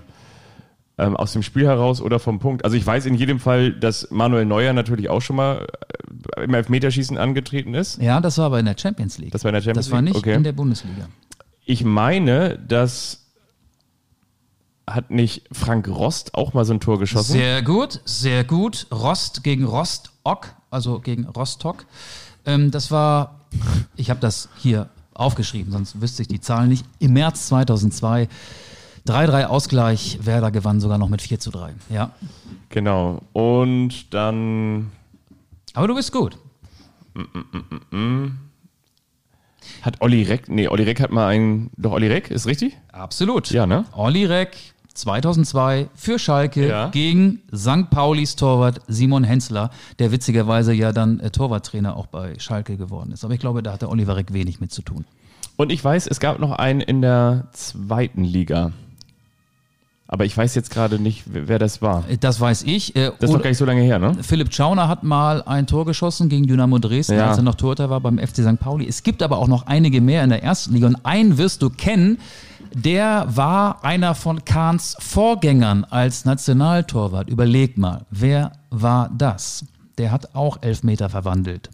ähm, 0.99 1.17
aus 1.17 1.33
dem 1.33 1.43
Spiel 1.43 1.67
heraus 1.67 2.01
oder 2.01 2.19
vom 2.19 2.39
Punkt. 2.39 2.65
Also 2.65 2.77
ich 2.77 2.87
weiß 2.87 3.07
in 3.07 3.15
jedem 3.15 3.41
Fall, 3.41 3.73
dass 3.73 4.11
Manuel 4.11 4.45
Neuer 4.45 4.73
natürlich 4.73 5.09
auch 5.09 5.21
schon 5.23 5.37
mal 5.37 5.67
äh, 6.37 6.45
im 6.45 6.55
Elfmeterschießen 6.55 7.19
angetreten 7.19 7.75
ist. 7.75 8.01
Ja, 8.01 8.21
das 8.21 8.39
war 8.39 8.47
aber 8.47 8.61
in 8.61 8.67
der 8.67 8.77
Champions 8.79 9.19
League. 9.19 9.33
Das 9.33 9.45
war 9.45 9.51
in 9.51 9.55
der 9.55 9.63
Champions 9.63 9.87
Das 9.87 9.93
war 9.93 10.01
League? 10.03 10.15
nicht 10.15 10.19
Okay. 10.25 10.35
in 10.35 10.45
der 10.45 10.53
Bundesliga. 10.53 11.09
Ich 11.65 11.85
meine, 11.85 12.59
dass 12.59 13.21
hat 14.89 15.11
nicht 15.11 15.45
Frank 15.51 15.89
Rost 15.89 16.35
auch 16.35 16.53
mal 16.53 16.65
so 16.67 16.75
ein 16.75 16.81
Tor 16.81 16.99
geschossen? 16.99 17.33
Sehr 17.33 17.63
gut, 17.63 18.01
sehr 18.05 18.45
gut. 18.45 18.87
Rost 18.93 19.43
gegen 19.43 19.65
Rostock, 19.65 20.55
also 20.71 21.01
gegen 21.01 21.25
Rostock. 21.25 21.87
Ähm, 22.45 22.71
das 22.71 22.91
war, 22.91 23.47
ich 23.97 24.11
habe 24.11 24.21
das 24.21 24.51
hier 24.59 24.91
aufgeschrieben, 25.15 25.73
sonst 25.73 26.01
wüsste 26.03 26.21
ich 26.23 26.29
die 26.29 26.41
Zahlen 26.41 26.69
nicht. 26.69 26.85
Im 26.99 27.15
März 27.15 27.49
2002 27.49 28.29
3-3 29.07 29.45
Ausgleich. 29.47 30.19
Werder 30.23 30.51
gewann 30.51 30.81
sogar 30.81 30.99
noch 30.99 31.09
mit 31.09 31.23
4 31.23 31.39
zu 31.41 31.51
3. 31.51 31.75
Ja. 31.91 32.11
Genau. 32.71 33.21
Und 33.33 34.13
dann 34.15 34.91
Aber 35.75 35.89
du 35.89 35.95
bist 35.95 36.13
gut. 36.13 36.39
hat 39.83 40.01
Olli 40.01 40.23
Reck, 40.23 40.49
nee, 40.49 40.69
Olli 40.69 40.83
Reck 40.85 41.01
hat 41.01 41.11
mal 41.11 41.29
einen, 41.29 41.71
doch 41.77 41.93
Olli 41.93 42.09
Reck, 42.09 42.31
ist 42.31 42.47
richtig? 42.47 42.77
Absolut. 42.93 43.51
Ja, 43.51 43.67
ne? 43.67 43.85
Olli 43.93 44.25
Reck 44.25 44.57
2002 44.95 45.89
für 45.95 46.19
Schalke 46.19 46.69
Ja. 46.69 46.89
gegen 46.89 47.41
St. 47.55 47.91
Paulis 47.91 48.37
Torwart 48.37 48.81
Simon 48.89 49.25
Hensler, 49.25 49.71
der 49.99 50.13
witzigerweise 50.13 50.73
ja 50.73 50.93
dann 50.93 51.21
äh, 51.21 51.31
Torwarttrainer 51.31 51.97
auch 51.97 52.07
bei 52.07 52.39
Schalke 52.39 52.77
geworden 52.77 53.11
ist. 53.13 53.25
Aber 53.25 53.35
ich 53.35 53.41
glaube, 53.41 53.63
da 53.63 53.73
hatte 53.73 53.89
Oliver 53.91 54.17
Reck 54.17 54.33
wenig 54.33 54.61
mit 54.61 54.73
zu 54.73 54.83
tun. 54.83 55.05
Und 55.57 55.71
ich 55.73 55.83
weiß, 55.85 56.07
es 56.07 56.21
gab 56.21 56.39
noch 56.39 56.53
einen 56.53 56.81
in 56.81 57.03
der 57.03 57.49
zweiten 57.53 58.25
Liga. 58.25 58.73
Aber 60.07 60.27
ich 60.27 60.37
weiß 60.37 60.55
jetzt 60.55 60.71
gerade 60.71 60.99
nicht, 60.99 61.25
wer 61.27 61.59
das 61.59 61.81
war. 61.81 62.05
Äh, 62.09 62.19
Das 62.19 62.39
weiß 62.39 62.65
ich. 62.65 62.95
Äh, 62.95 63.13
Das 63.19 63.31
ist 63.31 63.35
Ole- 63.35 63.43
gar 63.43 63.49
nicht 63.51 63.59
so 63.59 63.65
lange 63.65 63.81
her, 63.81 63.99
ne? 63.99 64.17
Philipp 64.23 64.53
Schauner 64.53 64.87
hat 64.87 65.03
mal 65.03 65.43
ein 65.45 65.67
Tor 65.67 65.87
geschossen 65.87 66.29
gegen 66.29 66.47
Dynamo 66.47 66.79
Dresden, 66.79 67.17
Ja. 67.17 67.29
als 67.29 67.39
er 67.39 67.43
noch 67.43 67.55
Torhüter 67.55 67.89
war 67.89 68.01
beim 68.01 68.19
FC 68.19 68.43
St. 68.43 68.61
Pauli. 68.61 68.87
Es 68.87 69.03
gibt 69.03 69.23
aber 69.23 69.39
auch 69.39 69.49
noch 69.49 69.67
einige 69.67 70.01
mehr 70.03 70.23
in 70.23 70.31
der 70.31 70.43
ersten 70.43 70.75
Liga 70.75 70.87
und 70.89 71.05
einen 71.07 71.39
wirst 71.39 71.63
du 71.63 71.71
kennen. 71.71 72.19
Der 72.75 73.27
war 73.35 73.83
einer 73.85 74.15
von 74.15 74.45
Kahns 74.45 74.97
Vorgängern 75.01 75.85
als 75.89 76.25
Nationaltorwart. 76.25 77.31
Überleg 77.31 77.79
mal, 77.79 78.05
wer 78.11 78.53
war 78.71 79.11
das? 79.17 79.65
Der 79.97 80.11
hat 80.11 80.35
auch 80.35 80.59
Elfmeter 80.61 81.09
verwandelt. 81.09 81.71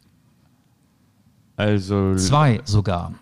Also 1.57 2.15
Zwei 2.17 2.61
sogar. 2.65 3.15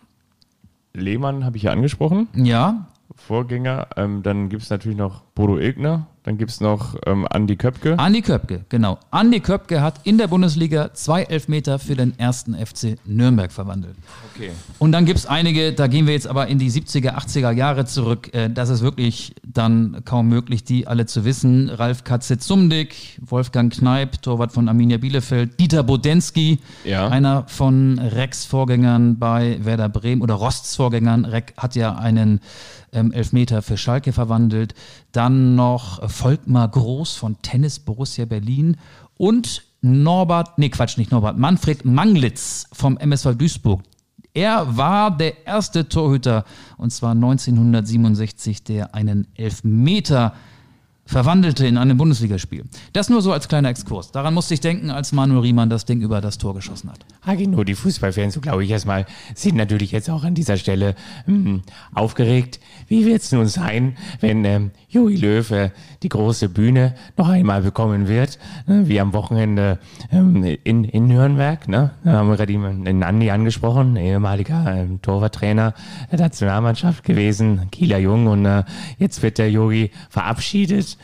Lehmann 0.93 1.45
habe 1.45 1.57
ich 1.57 1.65
ja 1.65 1.73
angesprochen, 1.73 2.29
Ja, 2.35 2.88
Vorgänger. 3.27 3.89
Ähm, 3.97 4.23
dann 4.23 4.49
gibt 4.49 4.63
es 4.63 4.71
natürlich 4.71 4.97
noch 4.99 5.23
Bodo 5.35 5.59
Ilgner, 5.59 6.07
dann 6.25 6.37
gibt 6.39 6.51
es 6.51 6.61
noch 6.61 6.97
ähm, 7.07 7.27
Andi 7.31 7.57
Köpke. 7.57 7.99
Andi 7.99 8.23
Köpke, 8.23 8.65
genau. 8.69 8.99
Andi 9.11 9.41
Köpke 9.41 9.81
hat 9.83 10.01
in 10.05 10.19
der 10.19 10.27
Bundesliga 10.29 10.93
zwei 10.95 11.23
Elfmeter 11.23 11.79
für 11.79 11.95
den 11.95 12.19
ersten 12.19 12.55
FC 12.55 12.97
Nürnberg 13.05 13.53
verwandelt. 13.53 13.95
Okay. 14.35 14.51
Und 14.79 14.93
dann 14.93 15.05
gibt 15.05 15.19
es 15.19 15.27
einige, 15.27 15.73
da 15.73 15.87
gehen 15.87 16.07
wir 16.07 16.15
jetzt 16.15 16.27
aber 16.27 16.49
in 16.49 16.59
die 16.59 16.71
70er, 16.71 17.15
80er 17.17 17.51
Jahre 17.53 17.85
zurück. 17.85 18.35
Äh, 18.35 18.49
Das 18.51 18.69
ist 18.69 18.83
wirklich 18.83 19.35
dann 19.47 20.03
kaum 20.05 20.29
möglich, 20.29 20.65
die 20.65 20.87
alle 20.87 21.07
zu 21.07 21.25
wissen. 21.25 21.69
Ralf 21.71 22.05
Katzet-Zumdick, 22.05 23.21
Wolfgang 23.27 23.73
Kneip, 23.73 24.21
Torwart 24.23 24.53
von 24.53 24.69
Arminia 24.69 24.99
Bielefeld, 24.99 25.59
Dieter 25.61 25.83
Bodensky, 25.83 26.59
Ja. 26.85 27.09
einer 27.09 27.45
von 27.47 27.99
Recks 27.99 28.45
Vorgängern 28.45 29.19
bei 29.19 29.59
Werder 29.65 29.89
Bremen 29.89 30.23
oder 30.23 30.35
Rosts 30.35 30.77
Vorgängern. 30.77 31.25
Reck 31.25 31.55
hat 31.57 31.75
ja 31.77 31.95
einen 31.97 32.41
ähm, 32.93 33.13
Elfmeter 33.13 33.63
für 33.63 33.77
Schalke 33.77 34.13
verwandelt. 34.13 34.75
Dann 35.13 35.55
noch 35.55 36.03
äh, 36.03 36.09
Volkmar 36.09 36.69
Groß 36.69 37.15
von 37.17 37.41
Tennis 37.43 37.79
Borussia 37.79 38.25
Berlin 38.25 38.77
und 39.17 39.65
Norbert, 39.81 40.59
nee 40.59 40.71
Quatsch, 40.71 40.99
nicht 40.99 41.11
Norbert, 41.13 41.39
Manfred 41.39 41.85
Manglitz 41.85 42.67
vom 42.73 42.97
MSV 42.97 43.35
Duisburg. 43.37 43.83
Er 44.35 44.77
war 44.77 45.17
der 45.17 45.47
erste 45.47 45.89
Torhüter 45.89 46.45
und 46.77 46.91
zwar 46.91 47.13
1967, 47.13 48.65
der 48.65 48.95
einen 48.95 49.27
Elfmeter 49.35 50.35
verwandelte 51.09 51.67
in 51.67 51.79
einem 51.79 51.97
Bundesligaspiel. 51.97 52.65
Das 52.93 53.09
nur 53.09 53.23
so 53.23 53.33
als 53.33 53.49
kleiner 53.49 53.71
Exkurs. 53.71 54.13
Daran 54.13 54.35
musste 54.35 54.53
ich 54.53 54.61
denken, 54.61 54.91
als 54.91 55.13
Manuel 55.13 55.41
Riemann 55.41 55.71
das 55.71 55.87
Ding 55.87 56.03
über 56.03 56.21
das 56.21 56.37
Tor 56.37 56.55
geschossen 56.55 56.91
hat. 56.91 57.07
Hagino, 57.29 57.63
die 57.63 57.75
Fußballfans, 57.75 58.33
so 58.33 58.41
glaube 58.41 58.65
ich 58.65 58.71
erstmal, 58.71 59.05
sind 59.35 59.55
natürlich 59.55 59.93
jetzt 59.93 60.09
auch 60.09 60.25
an 60.25 60.35
dieser 60.35 60.57
Stelle 60.57 60.95
hm, 61.27 61.63
aufgeregt. 61.93 62.59
Wie 62.89 63.05
wird 63.05 63.21
es 63.21 63.33
nun 63.33 63.47
sein, 63.47 63.99
wenn 64.21 64.47
ähm, 64.47 64.71
Jogi 64.89 65.17
Löw 65.17 65.51
äh, 65.51 65.71
die 66.03 66.09
große 66.09 66.49
Bühne 66.49 66.95
noch 67.19 67.29
einmal 67.29 67.61
bekommen 67.61 68.09
wird, 68.09 68.39
ne, 68.67 68.89
wie 68.89 68.99
am 68.99 69.13
Wochenende 69.13 69.79
ähm, 70.11 70.43
in, 70.65 70.85
in 70.85 71.07
Nürnberg? 71.07 71.69
Ne? 71.69 71.91
Da 72.03 72.13
haben 72.13 72.31
wir 72.31 72.37
gerade 72.37 72.55
den 72.55 73.03
Andi 73.03 73.31
angesprochen, 73.31 73.97
ehemaliger 73.97 74.65
ähm, 74.75 75.03
Torwarttrainer 75.03 75.75
der 76.11 76.19
Nationalmannschaft 76.19 77.05
gewesen, 77.05 77.71
Kieler 77.71 77.99
Jung. 77.99 78.27
Und 78.27 78.47
äh, 78.47 78.65
jetzt 78.99 79.23
wird 79.23 79.37
der 79.37 79.51
Jogi 79.51 79.91
verabschiedet 80.09 80.97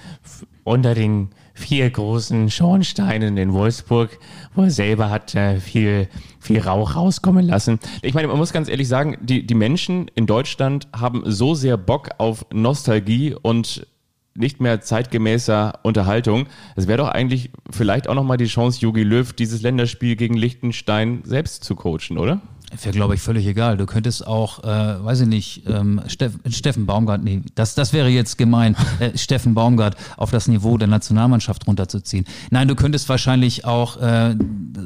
unter 0.64 0.94
den 0.94 1.28
vier 1.54 1.88
großen 1.88 2.50
Schornsteinen 2.50 3.36
in 3.36 3.52
Wolfsburg, 3.52 4.18
wo 4.54 4.62
er 4.62 4.70
selber 4.70 5.08
hat 5.08 5.34
äh, 5.34 5.60
viel, 5.60 6.08
viel 6.40 6.60
Rauch 6.60 6.96
rauskommen 6.96 7.46
lassen. 7.46 7.78
Ich 8.02 8.12
meine, 8.12 8.28
man 8.28 8.36
muss 8.36 8.52
ganz 8.52 8.68
ehrlich 8.68 8.88
sagen, 8.88 9.16
die, 9.22 9.46
die 9.46 9.54
Menschen 9.54 10.10
in 10.16 10.26
Deutschland 10.26 10.88
haben 10.94 11.22
so 11.24 11.54
sehr 11.54 11.76
Bock 11.76 12.10
auf 12.18 12.44
Nostalgie 12.52 13.34
und 13.40 13.86
nicht 14.36 14.60
mehr 14.60 14.80
zeitgemäßer 14.80 15.78
Unterhaltung. 15.84 16.46
Es 16.74 16.88
wäre 16.88 16.98
doch 16.98 17.08
eigentlich 17.08 17.50
vielleicht 17.70 18.08
auch 18.08 18.14
nochmal 18.14 18.36
die 18.36 18.46
Chance, 18.46 18.80
Jogi 18.80 19.04
Löw 19.04 19.32
dieses 19.32 19.62
Länderspiel 19.62 20.16
gegen 20.16 20.34
Liechtenstein 20.34 21.22
selbst 21.24 21.62
zu 21.62 21.76
coachen, 21.76 22.18
oder? 22.18 22.40
Wäre, 22.82 22.92
glaube 22.92 23.14
ich, 23.14 23.20
völlig 23.20 23.46
egal. 23.46 23.76
Du 23.76 23.86
könntest 23.86 24.26
auch, 24.26 24.62
äh, 24.64 25.04
weiß 25.04 25.20
ich 25.20 25.28
nicht, 25.28 25.62
ähm, 25.68 26.00
Steff, 26.06 26.32
Steffen 26.48 26.86
Baumgart, 26.86 27.22
nee, 27.22 27.42
das, 27.54 27.74
das 27.74 27.92
wäre 27.92 28.08
jetzt 28.08 28.38
gemein, 28.38 28.76
äh, 29.00 29.16
Steffen 29.16 29.54
Baumgart 29.54 29.96
auf 30.16 30.30
das 30.30 30.48
Niveau 30.48 30.76
der 30.78 30.88
Nationalmannschaft 30.88 31.66
runterzuziehen. 31.66 32.24
Nein, 32.50 32.68
du 32.68 32.74
könntest 32.74 33.08
wahrscheinlich 33.08 33.64
auch 33.64 34.00
äh, 34.00 34.36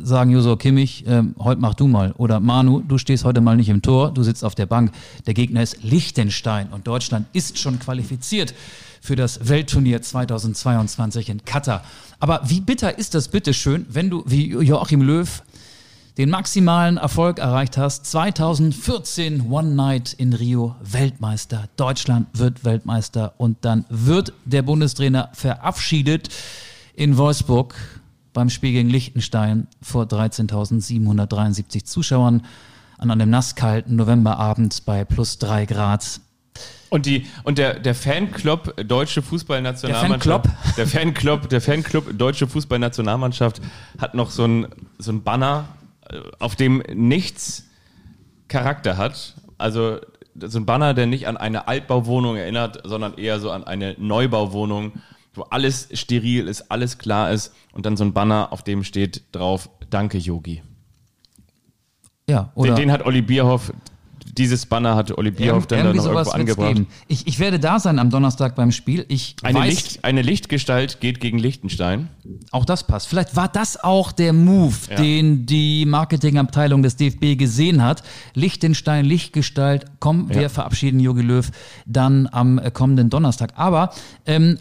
sagen, 0.03 0.31
Joso 0.31 0.57
Kimmich, 0.57 1.07
äh, 1.07 1.23
heute 1.39 1.61
mach 1.61 1.75
du 1.75 1.87
mal. 1.87 2.13
Oder 2.19 2.41
Manu, 2.41 2.81
du 2.81 2.99
stehst 2.99 3.25
heute 3.25 3.41
mal 3.41 3.57
nicht 3.57 3.69
im 3.69 3.83
Tor, 3.83 4.13
du 4.13 4.23
sitzt 4.23 4.45
auf 4.45 4.55
der 4.55 4.67
Bank. 4.67 4.93
Der 5.27 5.35
Gegner 5.35 5.63
ist 5.63 5.83
Liechtenstein 5.83 6.69
und 6.71 6.87
Deutschland 6.87 7.27
ist 7.33 7.59
schon 7.59 7.79
qualifiziert 7.79 8.55
für 9.01 9.17
das 9.17 9.49
Weltturnier 9.49 10.03
2022 10.03 11.29
in 11.29 11.45
Katar. 11.45 11.83
Aber 12.21 12.43
wie 12.47 12.61
bitter 12.61 12.99
ist 12.99 13.15
das 13.15 13.29
bitteschön, 13.29 13.87
wenn 13.89 14.11
du 14.11 14.25
wie 14.27 14.49
Joachim 14.49 15.03
Löw 15.03 15.43
den 16.19 16.31
maximalen 16.31 16.97
Erfolg 16.97 17.39
erreicht 17.39 17.79
hast. 17.79 18.05
2014 18.07 19.49
One 19.49 19.71
Night 19.71 20.13
in 20.13 20.33
Rio 20.33 20.75
Weltmeister. 20.83 21.69
Deutschland 21.77 22.27
wird 22.33 22.65
Weltmeister 22.65 23.35
und 23.39 23.65
dann 23.65 23.85
wird 23.89 24.33
der 24.45 24.63
Bundestrainer 24.63 25.31
verabschiedet 25.33 26.29
in 26.95 27.17
Wolfsburg 27.17 27.77
beim 28.33 28.51
Spiel 28.51 28.73
gegen 28.73 28.91
Liechtenstein 28.91 29.69
vor 29.81 30.05
13.773 30.05 31.85
Zuschauern 31.85 32.45
an 32.99 33.13
einem 33.13 33.31
nasskalten 33.31 33.95
Novemberabend 33.95 34.85
bei 34.85 35.05
plus 35.05 35.39
drei 35.39 35.67
Grad. 35.67 36.21
Und 36.91 37.07
die 37.07 37.27
und 37.45 37.59
der 37.59 37.79
der 37.79 37.95
Fanclub 37.95 38.75
Deutsche 38.89 39.23
Fußballnationalmannschaft, 39.23 40.47
Der 40.47 40.53
der 40.77 40.87
Fanclub, 40.89 41.49
der 41.49 41.61
Fanclub 41.61 42.19
Deutsche 42.19 42.49
Fußballnationalmannschaft 42.49 43.61
hat 43.99 44.15
noch 44.15 44.31
so 44.31 44.45
ein 44.45 44.67
so 44.99 45.13
ein 45.13 45.23
Banner, 45.23 45.69
auf 46.39 46.57
dem 46.57 46.83
nichts 46.93 47.69
Charakter 48.49 48.97
hat 48.97 49.35
Also 49.59 49.99
so 50.41 50.59
ein 50.59 50.67
Banner, 50.67 50.95
der 50.95 51.07
nicht 51.07 51.27
an 51.27 51.37
eine 51.37 51.69
Altbauwohnung 51.69 52.37
erinnert, 52.37 52.81
sondern 52.85 53.15
eher 53.15 53.41
so 53.41 53.51
an 53.51 53.65
eine 53.65 53.95
Neubauwohnung, 53.99 54.93
wo 55.35 55.43
alles 55.43 55.89
steril 55.93 56.49
ist, 56.49 56.71
alles 56.71 56.99
klar 56.99 57.33
ist 57.33 57.55
und 57.73 57.87
dann 57.87 57.97
so 57.97 58.05
ein 58.05 58.13
Banner, 58.13 58.53
auf 58.53 58.63
dem 58.63 58.85
steht 58.85 59.23
drauf, 59.33 59.69
danke 59.91 60.19
Yogi. 60.19 60.63
Ja, 62.29 62.53
Den, 62.55 62.61
oder 62.63 62.75
den 62.75 62.93
hat 62.93 63.05
Olli 63.05 63.23
Bierhoff, 63.23 63.73
dieses 64.39 64.65
Banner 64.67 64.95
hat 64.95 65.17
Olli 65.19 65.31
Bierhoff 65.31 65.67
dann, 65.67 65.79
dann 65.79 65.87
irgendwie 65.89 66.07
noch 66.07 66.15
irgendwo 66.15 66.31
angebracht. 66.31 66.75
geben. 66.75 66.87
Ich, 67.09 67.27
ich 67.27 67.39
werde 67.39 67.59
da 67.59 67.79
sein 67.81 67.99
am 67.99 68.09
Donnerstag 68.11 68.55
beim 68.55 68.71
Spiel. 68.73 69.05
Ich 69.09 69.37
Eine, 69.43 69.59
weiß, 69.59 69.69
Licht, 69.69 70.05
eine 70.05 70.23
Lichtgestalt 70.23 71.01
geht 71.01 71.21
gegen 71.21 71.39
Lichtenstein. 71.39 72.09
auch 72.53 72.65
das 72.65 72.85
passt. 72.87 73.09
Vielleicht 73.09 73.37
war 73.37 73.49
das 73.49 73.83
auch 73.83 74.13
der 74.13 74.33
Move, 74.33 74.75
Ja. 74.91 74.97
den 74.97 75.45
die 75.47 75.85
Marketingabteilung 75.87 76.83
des 76.83 76.97
DFB 76.97 77.37
gesehen 77.37 77.83
hat. 77.83 78.03
Lichtenstein, 78.35 79.05
Lichtgestalt, 79.05 79.87
komm, 80.01 80.29
wir 80.29 80.43
Ja. 80.43 80.49
verabschieden 80.49 81.01
Jogi 81.01 81.23
Löw 81.23 81.51
dann 81.87 82.29
am 82.31 82.59
äh, 82.59 82.71
kommenden 82.71 83.11
Donnerstag. 83.11 83.53
Aber 83.57 83.91
ähm, 84.27 84.59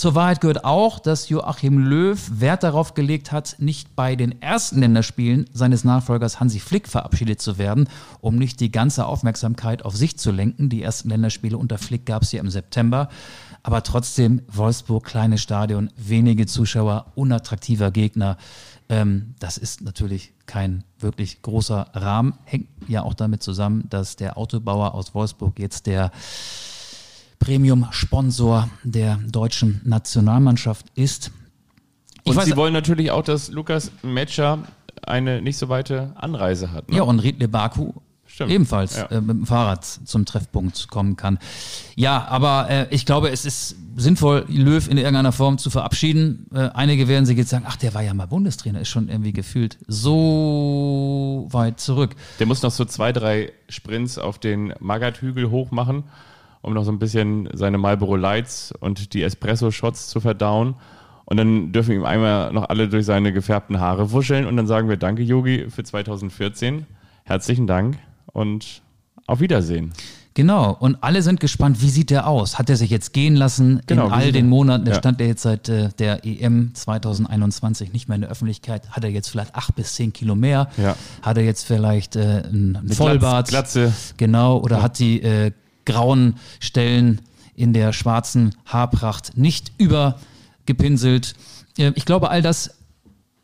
zur 0.00 0.14
Wahrheit 0.14 0.40
gehört 0.40 0.64
auch, 0.64 0.98
dass 0.98 1.28
Joachim 1.28 1.76
Löw 1.76 2.18
Wert 2.40 2.62
darauf 2.62 2.94
gelegt 2.94 3.32
hat, 3.32 3.56
nicht 3.58 3.94
bei 3.94 4.16
den 4.16 4.40
ersten 4.40 4.80
Länderspielen 4.80 5.44
seines 5.52 5.84
Nachfolgers 5.84 6.40
Hansi 6.40 6.58
Flick 6.58 6.88
verabschiedet 6.88 7.42
zu 7.42 7.58
werden, 7.58 7.86
um 8.22 8.36
nicht 8.36 8.60
die 8.60 8.72
ganze 8.72 9.04
Aufmerksamkeit 9.04 9.84
auf 9.84 9.94
sich 9.94 10.16
zu 10.16 10.30
lenken. 10.30 10.70
Die 10.70 10.82
ersten 10.82 11.10
Länderspiele 11.10 11.58
unter 11.58 11.76
Flick 11.76 12.06
gab 12.06 12.22
es 12.22 12.32
ja 12.32 12.40
im 12.40 12.48
September. 12.48 13.10
Aber 13.62 13.82
trotzdem, 13.82 14.40
Wolfsburg, 14.48 15.04
kleines 15.04 15.42
Stadion, 15.42 15.90
wenige 15.98 16.46
Zuschauer, 16.46 17.12
unattraktiver 17.14 17.90
Gegner. 17.90 18.38
Ähm, 18.88 19.34
das 19.38 19.58
ist 19.58 19.82
natürlich 19.82 20.32
kein 20.46 20.82
wirklich 20.98 21.42
großer 21.42 21.88
Rahmen. 21.92 22.38
Hängt 22.44 22.68
ja 22.88 23.02
auch 23.02 23.12
damit 23.12 23.42
zusammen, 23.42 23.84
dass 23.90 24.16
der 24.16 24.38
Autobauer 24.38 24.94
aus 24.94 25.14
Wolfsburg 25.14 25.58
jetzt 25.58 25.84
der 25.86 26.10
Premium-Sponsor 27.40 28.68
der 28.84 29.16
deutschen 29.26 29.80
Nationalmannschaft 29.84 30.86
ist. 30.94 31.32
Ich 32.24 32.30
Und 32.32 32.38
weiß- 32.38 32.44
sie 32.44 32.56
wollen 32.56 32.72
natürlich 32.72 33.10
auch, 33.10 33.24
dass 33.24 33.50
Lukas 33.50 33.90
Metscher 34.02 34.58
eine 35.02 35.42
nicht 35.42 35.56
so 35.56 35.68
weite 35.68 36.12
Anreise 36.16 36.70
hat. 36.72 36.88
Ne? 36.90 36.96
Ja, 36.98 37.02
und 37.02 37.18
Riedle 37.20 37.48
Baku 37.48 37.92
Stimmt. 38.26 38.52
ebenfalls 38.52 38.96
Ja. 38.96 39.06
äh, 39.06 39.20
mit 39.20 39.30
dem 39.30 39.46
Fahrrad 39.46 39.84
zum 39.84 40.26
Treffpunkt 40.26 40.88
kommen 40.88 41.16
kann. 41.16 41.38
Ja, 41.96 42.26
aber 42.28 42.68
äh, 42.70 42.86
ich 42.90 43.06
glaube, 43.06 43.30
es 43.30 43.44
ist 43.46 43.76
sinnvoll, 43.96 44.44
Löw 44.48 44.86
in 44.88 44.98
irgendeiner 44.98 45.32
Form 45.32 45.58
zu 45.58 45.70
verabschieden. 45.70 46.46
Äh, 46.54 46.68
einige 46.74 47.08
werden 47.08 47.24
sich 47.26 47.36
jetzt 47.38 47.48
sagen, 47.50 47.64
ach, 47.66 47.76
der 47.76 47.94
war 47.94 48.02
ja 48.02 48.12
mal 48.14 48.26
Bundestrainer, 48.26 48.80
ist 48.80 48.88
schon 48.90 49.08
irgendwie 49.08 49.32
gefühlt 49.32 49.78
so 49.88 51.48
weit 51.50 51.80
zurück. 51.80 52.14
Der 52.38 52.46
muss 52.46 52.62
noch 52.62 52.70
so 52.70 52.84
zwei, 52.84 53.12
drei 53.12 53.52
Sprints 53.68 54.18
auf 54.18 54.38
den 54.38 54.74
Magath-Hügel 54.80 55.50
hoch 55.50 55.70
machen, 55.70 56.04
um 56.62 56.74
noch 56.74 56.84
so 56.84 56.92
ein 56.92 56.98
bisschen 56.98 57.48
seine 57.52 57.78
Marlboro 57.78 58.16
Lights 58.16 58.72
und 58.80 59.14
die 59.14 59.22
Espresso-Shots 59.22 60.08
zu 60.08 60.20
verdauen. 60.20 60.74
Und 61.24 61.36
dann 61.36 61.72
dürfen 61.72 61.94
ihm 61.94 62.04
einmal 62.04 62.52
noch 62.52 62.68
alle 62.68 62.88
durch 62.88 63.06
seine 63.06 63.32
gefärbten 63.32 63.78
Haare 63.78 64.10
wuscheln 64.12 64.46
und 64.46 64.56
dann 64.56 64.66
sagen 64.66 64.88
wir 64.88 64.96
Danke, 64.96 65.22
Yogi, 65.22 65.66
für 65.70 65.84
2014. 65.84 66.86
Herzlichen 67.24 67.66
Dank 67.66 67.98
und 68.32 68.82
auf 69.26 69.38
Wiedersehen. 69.40 69.92
Genau, 70.34 70.76
und 70.78 70.96
alle 71.02 71.22
sind 71.22 71.40
gespannt, 71.40 71.82
wie 71.82 71.88
sieht 71.90 72.10
der 72.10 72.26
aus? 72.28 72.58
Hat 72.58 72.70
er 72.70 72.76
sich 72.76 72.88
jetzt 72.90 73.12
gehen 73.12 73.34
lassen 73.34 73.80
Genau, 73.86 74.06
in 74.06 74.12
all 74.12 74.32
den 74.32 74.46
er- 74.46 74.48
Monaten? 74.48 74.84
Der 74.84 74.94
Ja. 74.94 75.00
stand 75.00 75.20
ja 75.20 75.26
jetzt 75.26 75.42
seit 75.42 75.68
äh, 75.68 75.88
der 75.98 76.24
EM 76.24 76.72
2021 76.74 77.92
nicht 77.92 78.08
mehr 78.08 78.14
in 78.16 78.20
der 78.22 78.30
Öffentlichkeit. 78.30 78.88
Hat 78.90 79.04
er 79.04 79.10
jetzt 79.10 79.28
vielleicht 79.28 79.54
acht 79.54 79.74
bis 79.74 79.94
zehn 79.94 80.12
Kilo 80.12 80.34
mehr? 80.34 80.68
Ja. 80.76 80.96
Hat 81.22 81.36
er 81.36 81.44
jetzt 81.44 81.64
vielleicht 81.64 82.16
äh, 82.16 82.42
ein, 82.50 82.76
ein 82.76 82.88
Vollbart? 82.88 83.48
Glatze. 83.48 83.92
Genau, 84.16 84.58
oder 84.58 84.82
hat 84.82 84.98
die 84.98 85.20
äh, 85.22 85.50
grauen 85.92 86.36
Stellen 86.60 87.20
in 87.54 87.72
der 87.72 87.92
schwarzen 87.92 88.54
Haarpracht 88.66 89.36
nicht 89.36 89.72
übergepinselt? 89.78 91.34
Äh, 91.78 91.92
ich 91.94 92.04
glaube, 92.04 92.30
all 92.30 92.42
das 92.42 92.76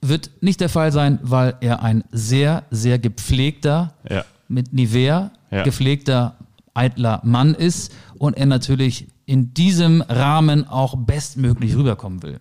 wird 0.02 0.30
nicht 0.40 0.60
der 0.60 0.68
Fall 0.68 0.92
sein, 0.92 1.18
weil 1.22 1.54
er 1.60 1.82
ein 1.82 2.04
sehr, 2.12 2.64
sehr 2.70 2.98
gepflegter, 2.98 3.94
Ja. 4.08 4.24
mit 4.48 4.72
Nivea 4.72 5.30
Ja. 5.50 5.62
gepflegter, 5.64 6.36
eitler 6.74 7.20
Mann 7.24 7.54
ist 7.54 7.92
und 8.18 8.36
er 8.36 8.46
natürlich 8.46 9.08
in 9.24 9.54
diesem 9.54 10.02
Rahmen 10.02 10.68
auch 10.68 10.94
bestmöglich 10.96 11.74
rüberkommen 11.76 12.22
will. 12.22 12.38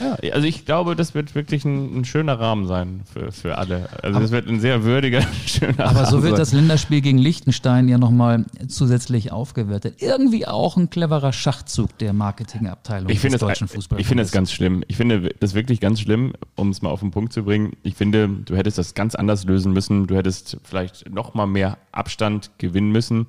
Ja, 0.00 0.16
also 0.32 0.46
ich 0.46 0.64
glaube, 0.64 0.96
das 0.96 1.14
wird 1.14 1.34
wirklich 1.34 1.64
ein, 1.64 2.00
ein 2.00 2.04
schöner 2.04 2.38
Rahmen 2.38 2.66
sein 2.66 3.02
für, 3.12 3.32
für 3.32 3.58
alle. 3.58 3.88
Also 4.02 4.20
das 4.20 4.30
wird 4.30 4.48
ein 4.48 4.60
sehr 4.60 4.84
würdiger, 4.84 5.22
schöner 5.46 5.78
Rahmen 5.78 5.96
Aber 5.96 6.06
so 6.06 6.22
wird 6.22 6.32
sein. 6.32 6.38
das 6.40 6.52
Länderspiel 6.52 7.00
gegen 7.00 7.18
Liechtenstein 7.18 7.88
ja 7.88 7.98
nochmal 7.98 8.46
zusätzlich 8.68 9.32
aufgewertet. 9.32 9.96
Irgendwie 10.02 10.46
auch 10.46 10.76
ein 10.76 10.90
cleverer 10.90 11.32
Schachzug 11.32 11.96
der 11.98 12.12
Marketingabteilung 12.12 13.08
Ich 13.10 13.20
finde 13.20 13.34
des 13.38 13.40
das, 13.40 13.48
deutschen 13.48 13.68
Fußballs. 13.68 14.00
ich 14.00 14.06
finde 14.06 14.22
das 14.22 14.32
ganz 14.32 14.52
schlimm. 14.52 14.84
Ich 14.88 14.96
finde 14.96 15.30
das 15.40 15.54
wirklich 15.54 15.80
ganz 15.80 16.00
schlimm, 16.00 16.32
um 16.54 16.70
es 16.70 16.82
mal 16.82 16.90
auf 16.90 17.00
den 17.00 17.10
Punkt 17.10 17.32
zu 17.32 17.44
bringen. 17.44 17.72
Ich 17.82 17.94
finde, 17.94 18.28
du 18.28 18.56
hättest 18.56 18.78
das 18.78 18.94
ganz 18.94 19.14
anders 19.14 19.44
lösen 19.44 19.72
müssen. 19.72 20.06
Du 20.06 20.16
hättest 20.16 20.58
vielleicht 20.64 21.10
noch 21.10 21.34
mal 21.34 21.46
mehr 21.46 21.78
Abstand 21.92 22.50
gewinnen 22.58 22.92
müssen. 22.92 23.26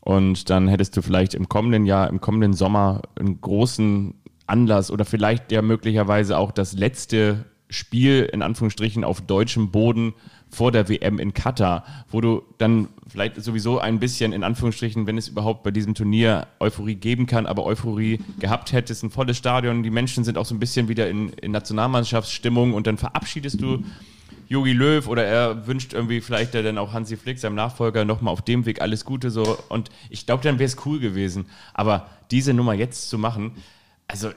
Und 0.00 0.50
dann 0.50 0.68
hättest 0.68 0.96
du 0.96 1.02
vielleicht 1.02 1.32
im 1.34 1.48
kommenden 1.48 1.86
Jahr, 1.86 2.10
im 2.10 2.20
kommenden 2.20 2.52
Sommer 2.52 3.00
einen 3.18 3.40
großen 3.40 4.14
Anlass 4.46 4.90
oder 4.90 5.04
vielleicht 5.04 5.52
ja 5.52 5.62
möglicherweise 5.62 6.38
auch 6.38 6.52
das 6.52 6.74
letzte 6.74 7.44
Spiel 7.70 8.28
in 8.32 8.42
Anführungsstrichen 8.42 9.04
auf 9.04 9.20
deutschem 9.20 9.70
Boden 9.70 10.14
vor 10.50 10.70
der 10.70 10.88
WM 10.88 11.18
in 11.18 11.34
Katar, 11.34 11.84
wo 12.10 12.20
du 12.20 12.42
dann 12.58 12.88
vielleicht 13.08 13.42
sowieso 13.42 13.78
ein 13.78 13.98
bisschen 13.98 14.32
in 14.32 14.44
Anführungsstrichen, 14.44 15.06
wenn 15.06 15.18
es 15.18 15.28
überhaupt 15.28 15.62
bei 15.62 15.70
diesem 15.70 15.94
Turnier 15.94 16.46
Euphorie 16.60 16.94
geben 16.94 17.26
kann, 17.26 17.46
aber 17.46 17.64
Euphorie 17.64 18.20
gehabt 18.38 18.72
hättest, 18.72 19.02
ein 19.02 19.10
volles 19.10 19.36
Stadion, 19.36 19.82
die 19.82 19.90
Menschen 19.90 20.24
sind 20.24 20.38
auch 20.38 20.46
so 20.46 20.54
ein 20.54 20.60
bisschen 20.60 20.88
wieder 20.88 21.08
in, 21.08 21.30
in 21.30 21.50
Nationalmannschaftsstimmung 21.50 22.74
und 22.74 22.86
dann 22.86 22.98
verabschiedest 22.98 23.60
du 23.60 23.84
Jogi 24.48 24.72
Löw 24.72 25.08
oder 25.08 25.24
er 25.24 25.66
wünscht 25.66 25.94
irgendwie 25.94 26.20
vielleicht 26.20 26.54
der 26.54 26.62
dann 26.62 26.78
auch 26.78 26.92
Hansi 26.92 27.16
Flick, 27.16 27.38
seinem 27.38 27.54
Nachfolger, 27.54 28.04
nochmal 28.04 28.32
auf 28.32 28.42
dem 28.42 28.66
Weg 28.66 28.80
alles 28.80 29.04
Gute 29.04 29.30
so. 29.30 29.58
Und 29.68 29.90
ich 30.10 30.26
glaube, 30.26 30.42
dann 30.42 30.58
wäre 30.58 30.66
es 30.66 30.76
cool 30.84 31.00
gewesen. 31.00 31.46
Aber 31.72 32.10
diese 32.30 32.52
Nummer 32.52 32.74
jetzt 32.74 33.08
zu 33.08 33.18
machen, 33.18 33.52
also 34.08 34.34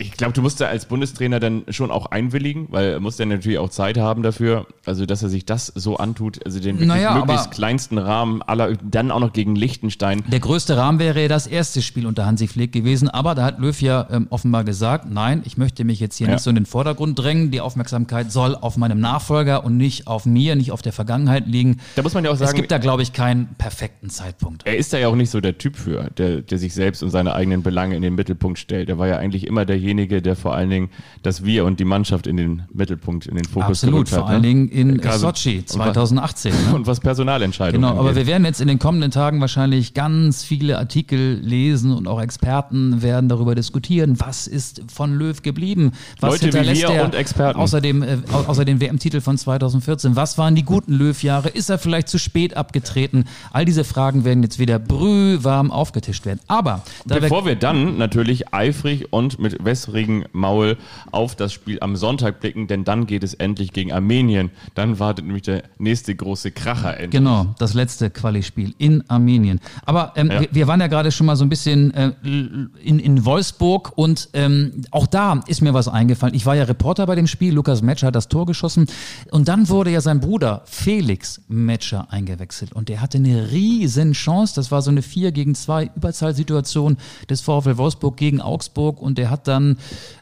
ich, 0.00 0.12
glaube, 0.12 0.32
du 0.32 0.40
musst 0.42 0.60
da 0.60 0.66
als 0.66 0.86
Bundestrainer 0.86 1.40
dann 1.40 1.64
schon 1.68 1.90
auch 1.90 2.06
einwilligen, 2.06 2.66
weil 2.70 2.92
er 2.92 3.00
muss 3.00 3.16
dann 3.16 3.28
natürlich 3.28 3.58
auch 3.58 3.68
Zeit 3.68 3.98
haben 3.98 4.22
dafür, 4.22 4.66
also 4.86 5.04
dass 5.04 5.22
er 5.22 5.28
sich 5.28 5.44
das 5.44 5.66
so 5.66 5.98
antut, 5.98 6.44
also 6.44 6.58
den 6.58 6.86
Naja, 6.86 7.14
möglichst 7.14 7.50
kleinsten 7.50 7.98
Rahmen 7.98 8.40
aller, 8.42 8.76
dann 8.82 9.10
auch 9.10 9.20
noch 9.20 9.32
gegen 9.32 9.54
Liechtenstein. 9.56 10.22
Der 10.28 10.40
größte 10.40 10.76
Rahmen 10.76 10.98
wäre 10.98 11.20
ja 11.22 11.28
das 11.28 11.46
erste 11.46 11.82
Spiel 11.82 12.06
unter 12.06 12.24
Hansi 12.24 12.48
Flick 12.48 12.72
gewesen, 12.72 13.08
aber 13.08 13.34
da 13.34 13.44
hat 13.44 13.58
Löw 13.58 13.78
ja 13.82 14.06
ähm, 14.10 14.26
offenbar 14.30 14.64
gesagt, 14.64 15.10
nein, 15.10 15.42
ich 15.44 15.58
möchte 15.58 15.84
mich 15.84 16.00
jetzt 16.00 16.16
hier 16.16 16.28
Ja. 16.28 16.34
nicht 16.34 16.42
so 16.42 16.50
in 16.50 16.56
den 16.56 16.66
Vordergrund 16.66 17.18
drängen, 17.18 17.50
die 17.50 17.60
Aufmerksamkeit 17.60 18.32
soll 18.32 18.54
auf 18.54 18.78
meinem 18.78 19.00
Nachfolger 19.00 19.64
und 19.64 19.76
nicht 19.76 20.06
auf 20.06 20.24
mir, 20.24 20.56
nicht 20.56 20.72
auf 20.72 20.80
der 20.80 20.94
Vergangenheit 20.94 21.46
liegen. 21.46 21.78
Da 21.96 22.02
muss 22.02 22.14
man 22.14 22.24
ja 22.24 22.30
auch 22.30 22.34
es 22.34 22.40
sagen, 22.40 22.56
gibt 22.56 22.70
da, 22.70 22.78
glaube 22.78 23.02
ich, 23.02 23.12
keinen 23.12 23.48
perfekten 23.58 24.08
Zeitpunkt. 24.08 24.66
er 24.66 24.76
ist 24.78 24.92
da 24.94 24.98
ja 24.98 25.08
auch 25.08 25.14
nicht 25.14 25.30
so 25.30 25.40
der 25.42 25.58
Typ 25.58 25.76
für, 25.76 26.08
der, 26.16 26.40
der 26.40 26.58
sich 26.58 26.72
selbst 26.72 27.02
und 27.02 27.10
seine 27.10 27.34
eigenen 27.34 27.62
Belange 27.62 27.96
in 27.96 28.02
den 28.02 28.14
Mittelpunkt 28.14 28.58
stellt. 28.58 28.88
Er 28.88 28.96
war 28.98 29.06
ja 29.06 29.18
eigentlich 29.18 29.46
immer 29.46 29.66
derjenige, 29.66 29.89
der 29.96 30.36
vor 30.36 30.54
allen 30.54 30.70
Dingen 30.70 30.88
das 31.22 31.44
Wir 31.44 31.64
und 31.64 31.80
die 31.80 31.84
Mannschaft 31.84 32.26
in 32.26 32.36
den 32.36 32.62
Mittelpunkt, 32.72 33.26
in 33.26 33.36
den 33.36 33.44
Fokus 33.44 33.68
Absolut, 33.84 33.94
gerückt 34.06 34.12
hat. 34.12 34.18
vor 34.20 34.28
allen 34.28 34.42
ne? 34.42 34.48
Dingen 34.48 34.68
in 34.68 34.98
Gerade- 34.98 35.18
Sochi 35.18 35.56
und 35.58 35.64
was- 35.68 35.72
2018. 35.76 36.52
Ne? 36.68 36.74
Und 36.74 36.86
was 36.86 37.00
Personalentscheidungen 37.00 37.82
Genau, 37.82 37.98
aber 37.98 38.10
angeht. 38.10 38.26
wir 38.26 38.32
werden 38.32 38.44
jetzt 38.44 38.60
in 38.60 38.68
den 38.68 38.78
kommenden 38.78 39.10
Tagen 39.10 39.40
wahrscheinlich 39.40 39.94
ganz 39.94 40.42
viele 40.44 40.78
Artikel 40.78 41.40
lesen 41.42 41.92
und 41.92 42.06
auch 42.06 42.20
Experten 42.20 43.02
werden 43.02 43.28
darüber 43.28 43.54
diskutieren, 43.54 44.14
was 44.18 44.46
ist 44.46 44.82
von 44.92 45.14
Löw 45.14 45.40
geblieben, 45.42 45.92
was 46.20 46.30
Leute 46.32 46.40
wie 46.42 46.44
hinterlässt 46.58 46.82
er 46.84 47.04
und 47.04 47.14
Experten. 47.14 47.58
außer 47.60 47.80
dem, 47.80 48.02
äh, 48.02 48.18
au- 48.32 48.48
außer 48.48 48.66
WM-Titel 48.66 49.20
von 49.20 49.36
2014, 49.36 50.16
was 50.16 50.38
waren 50.38 50.54
die 50.54 50.62
guten 50.64 50.92
Löw-Jahre, 50.92 51.48
ist 51.48 51.68
er 51.70 51.78
vielleicht 51.78 52.08
zu 52.08 52.18
spät 52.18 52.56
abgetreten? 52.56 53.24
All 53.52 53.64
diese 53.64 53.84
Fragen 53.84 54.24
werden 54.24 54.42
jetzt 54.42 54.58
wieder 54.58 54.78
brühwarm 54.78 55.70
aufgetischt 55.70 56.26
werden. 56.26 56.40
Aber 56.46 56.82
da 57.06 57.16
wir 57.16 57.20
Bevor 57.22 57.44
wir 57.46 57.56
dann 57.56 57.98
natürlich 57.98 58.52
eifrig 58.54 59.12
und 59.12 59.38
mit 59.38 59.64
wässrigem 59.80 60.24
Maul 60.32 60.76
auf 61.10 61.34
das 61.36 61.52
Spiel 61.52 61.78
am 61.80 61.96
Sonntag 61.96 62.40
blicken, 62.40 62.66
denn 62.66 62.84
dann 62.84 63.06
geht 63.06 63.24
es 63.24 63.34
endlich 63.34 63.72
gegen 63.72 63.92
Armenien. 63.92 64.50
Dann 64.74 64.98
wartet 64.98 65.24
nämlich 65.26 65.42
der 65.42 65.64
nächste 65.78 66.14
große 66.14 66.50
Kracher 66.52 66.94
endlich. 66.94 67.10
Genau, 67.12 67.54
das 67.58 67.74
letzte 67.74 68.10
Quali-Spiel 68.10 68.74
in 68.78 69.08
Armenien. 69.08 69.60
Aber 69.84 70.12
ähm, 70.16 70.30
Ja. 70.30 70.40
wir, 70.42 70.48
wir 70.52 70.66
waren 70.66 70.80
ja 70.80 70.86
gerade 70.86 71.10
schon 71.12 71.26
mal 71.26 71.36
so 71.36 71.44
ein 71.44 71.48
bisschen 71.48 71.92
äh, 71.94 72.12
in, 72.22 72.98
in 72.98 73.24
Wolfsburg 73.24 73.92
und 73.96 74.28
ähm, 74.32 74.82
auch 74.90 75.06
da 75.06 75.40
ist 75.46 75.60
mir 75.62 75.74
was 75.74 75.88
eingefallen. 75.88 76.34
Ich 76.34 76.46
war 76.46 76.54
ja 76.56 76.64
Reporter 76.64 77.06
bei 77.06 77.14
dem 77.14 77.26
Spiel, 77.26 77.54
Lukas 77.54 77.82
Metscher 77.82 78.08
hat 78.08 78.14
das 78.14 78.28
Tor 78.28 78.46
geschossen 78.46 78.86
und 79.30 79.48
dann 79.48 79.68
wurde 79.68 79.90
ja 79.90 80.00
sein 80.00 80.20
Bruder 80.20 80.62
Felix 80.66 81.40
Metscher 81.48 82.06
eingewechselt 82.10 82.72
und 82.72 82.88
der 82.88 83.00
hatte 83.00 83.18
eine 83.18 83.50
riesen 83.50 84.12
Chance. 84.12 84.54
Das 84.56 84.70
war 84.70 84.82
so 84.82 84.90
eine 84.90 85.02
4 85.02 85.32
gegen 85.32 85.54
2 85.54 85.90
Überzahlsituation 85.96 86.96
des 87.28 87.40
VfL 87.40 87.76
Wolfsburg 87.76 88.16
gegen 88.16 88.40
Augsburg 88.40 89.00
und 89.00 89.18
der 89.18 89.30
hat 89.30 89.48
dann 89.48 89.59
dann 89.60 89.78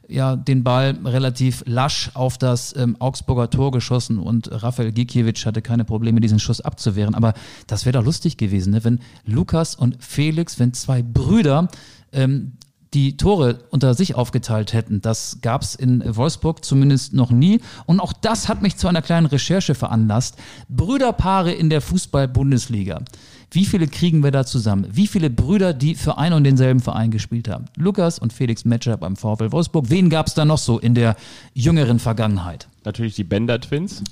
ja 0.08 0.36
den 0.36 0.64
Ball 0.64 0.98
relativ 1.04 1.62
lasch 1.66 2.10
auf 2.14 2.38
das 2.38 2.74
ähm, 2.76 2.96
Augsburger 2.98 3.50
Tor 3.50 3.70
geschossen 3.70 4.18
und 4.18 4.50
Rafael 4.50 4.92
Gikiewicz 4.92 5.44
hatte 5.46 5.62
keine 5.62 5.84
Probleme, 5.84 6.20
diesen 6.20 6.38
Schuss 6.38 6.60
abzuwehren. 6.60 7.14
Aber 7.14 7.34
das 7.66 7.84
wäre 7.84 7.98
doch 7.98 8.04
lustig 8.04 8.36
gewesen, 8.36 8.72
ne? 8.72 8.84
wenn 8.84 9.00
Lukas 9.24 9.74
und 9.74 10.02
Felix, 10.02 10.58
wenn 10.58 10.72
zwei 10.72 11.02
Brüder 11.02 11.68
ähm, 12.12 12.52
die 12.94 13.18
Tore 13.18 13.58
unter 13.70 13.92
sich 13.92 14.14
aufgeteilt 14.14 14.72
hätten. 14.72 15.02
Das 15.02 15.38
gab 15.42 15.60
es 15.60 15.74
in 15.74 16.02
Wolfsburg 16.16 16.64
zumindest 16.64 17.12
noch 17.12 17.30
nie. 17.30 17.60
Und 17.84 18.00
auch 18.00 18.14
das 18.14 18.48
hat 18.48 18.62
mich 18.62 18.78
zu 18.78 18.88
einer 18.88 19.02
kleinen 19.02 19.26
Recherche 19.26 19.74
veranlasst. 19.74 20.36
Brüderpaare 20.70 21.52
in 21.52 21.68
der 21.68 21.82
Fußball-Bundesliga. 21.82 23.02
Wie 23.50 23.64
viele 23.64 23.86
kriegen 23.86 24.22
wir 24.22 24.30
da 24.30 24.44
zusammen? 24.44 24.86
Wie 24.90 25.06
viele 25.06 25.30
Brüder, 25.30 25.72
die 25.72 25.94
für 25.94 26.18
einen 26.18 26.34
und 26.34 26.44
denselben 26.44 26.80
Verein 26.80 27.10
gespielt 27.10 27.48
haben? 27.48 27.64
Lukas 27.76 28.18
und 28.18 28.32
Felix 28.32 28.64
Metscher 28.64 28.96
beim 28.96 29.16
VfL 29.16 29.52
Wolfsburg. 29.52 29.86
Wen 29.88 30.10
gab 30.10 30.26
es 30.26 30.34
da 30.34 30.44
noch 30.44 30.58
so 30.58 30.78
in 30.78 30.94
der 30.94 31.16
jüngeren 31.54 31.98
Vergangenheit? 31.98 32.68
Natürlich 32.84 33.14
die 33.14 33.24
Bender 33.24 33.58
Twins 33.60 34.02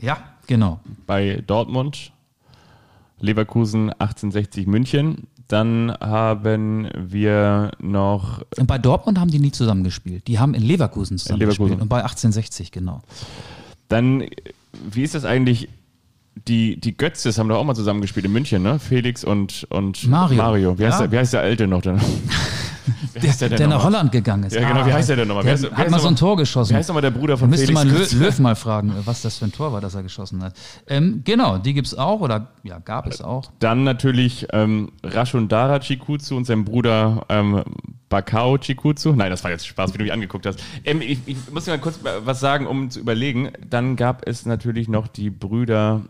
Ja, 0.00 0.18
genau. 0.46 0.80
bei 1.06 1.42
Dortmund, 1.46 2.12
Leverkusen 3.20 3.90
1860 3.90 4.66
München. 4.66 5.26
Dann 5.48 5.92
haben 6.00 6.88
wir 6.96 7.70
noch 7.78 8.42
Und 8.56 8.66
bei 8.66 8.78
Dortmund 8.78 9.20
haben 9.20 9.30
die 9.30 9.38
nie 9.38 9.52
zusammengespielt. 9.52 10.26
Die 10.26 10.38
haben 10.38 10.54
in 10.54 10.62
Leverkusen 10.62 11.18
zusammengespielt. 11.18 11.80
Und 11.80 11.88
bei 11.88 11.98
1860, 11.98 12.72
genau. 12.72 13.02
Dann, 13.88 14.24
wie 14.90 15.02
ist 15.02 15.14
das 15.14 15.24
eigentlich? 15.24 15.68
Die, 16.48 16.78
die 16.78 16.96
Götzes 16.96 17.38
haben 17.38 17.48
doch 17.48 17.56
auch 17.56 17.64
mal 17.64 17.74
zusammengespielt 17.74 18.26
in 18.26 18.32
München, 18.32 18.62
ne? 18.62 18.78
Felix 18.78 19.24
und, 19.24 19.66
und 19.70 20.06
Mario. 20.08 20.78
Wie 20.78 20.84
heißt, 20.84 21.00
Ja. 21.00 21.06
der, 21.06 21.12
wie 21.12 21.18
heißt 21.18 21.32
der 21.32 21.40
Alte 21.40 21.66
noch 21.66 21.82
denn? 21.82 22.00
Der, 23.20 23.48
denn 23.48 23.56
der 23.58 23.66
nach? 23.68 23.82
Holland 23.82 24.12
gegangen 24.12 24.44
ist. 24.44 24.54
Ja, 24.54 24.68
genau, 24.68 24.86
wie 24.86 24.92
heißt 24.92 25.08
der 25.08 25.16
denn 25.16 25.28
nochmal? 25.28 25.42
Der 25.44 25.60
wie 25.60 25.66
hat 25.66 25.76
heißt 25.76 25.90
mal 25.90 25.98
so 26.00 26.08
ein 26.08 26.16
Tor 26.16 26.36
geschossen. 26.36 26.72
Wie 26.72 26.76
heißt 26.76 26.88
nochmal 26.88 27.02
der 27.02 27.10
Bruder 27.10 27.36
von 27.38 27.48
Müsste 27.48 27.66
Felix? 27.66 27.80
man 27.84 27.88
Löw, 27.88 27.98
Götze? 27.98 28.16
Löw 28.24 28.38
mal 28.40 28.54
fragen, 28.54 28.92
was 29.04 29.22
das 29.22 29.38
für 29.38 29.46
ein 29.46 29.52
Tor 29.52 29.72
war, 29.72 29.80
das 29.80 29.94
er 29.94 30.02
geschossen 30.02 30.42
hat. 30.44 30.54
Ähm, 30.86 31.22
genau, 31.24 31.56
die 31.58 31.72
gibt's 31.74 31.94
auch 31.94 32.20
oder 32.20 32.48
ja, 32.62 32.78
gab 32.78 33.06
es 33.06 33.22
auch. 33.22 33.50
Dann 33.58 33.84
natürlich 33.84 34.46
ähm, 34.52 34.92
Rashundara 35.02 35.80
Chikutsu 35.80 36.36
und 36.36 36.44
sein 36.44 36.64
Bruder 36.64 37.24
ähm, 37.30 37.64
Bakao 38.08 38.58
Chikutsu. 38.58 39.12
Nein, 39.14 39.30
das 39.30 39.42
war 39.42 39.50
jetzt 39.50 39.66
Spaß, 39.66 39.94
wie 39.94 39.98
du 39.98 40.04
mich 40.04 40.12
angeguckt 40.12 40.44
hast. 40.46 40.62
Ähm, 40.84 41.00
ich, 41.00 41.18
ich 41.26 41.36
muss 41.52 41.64
dir 41.64 41.72
mal 41.72 41.78
kurz 41.78 41.98
was 42.24 42.38
sagen, 42.38 42.66
um 42.66 42.90
zu 42.90 43.00
überlegen. 43.00 43.50
Dann 43.68 43.96
gab 43.96 44.28
es 44.28 44.44
natürlich 44.46 44.88
noch 44.88 45.08
die 45.08 45.30
Brüder, 45.30 46.02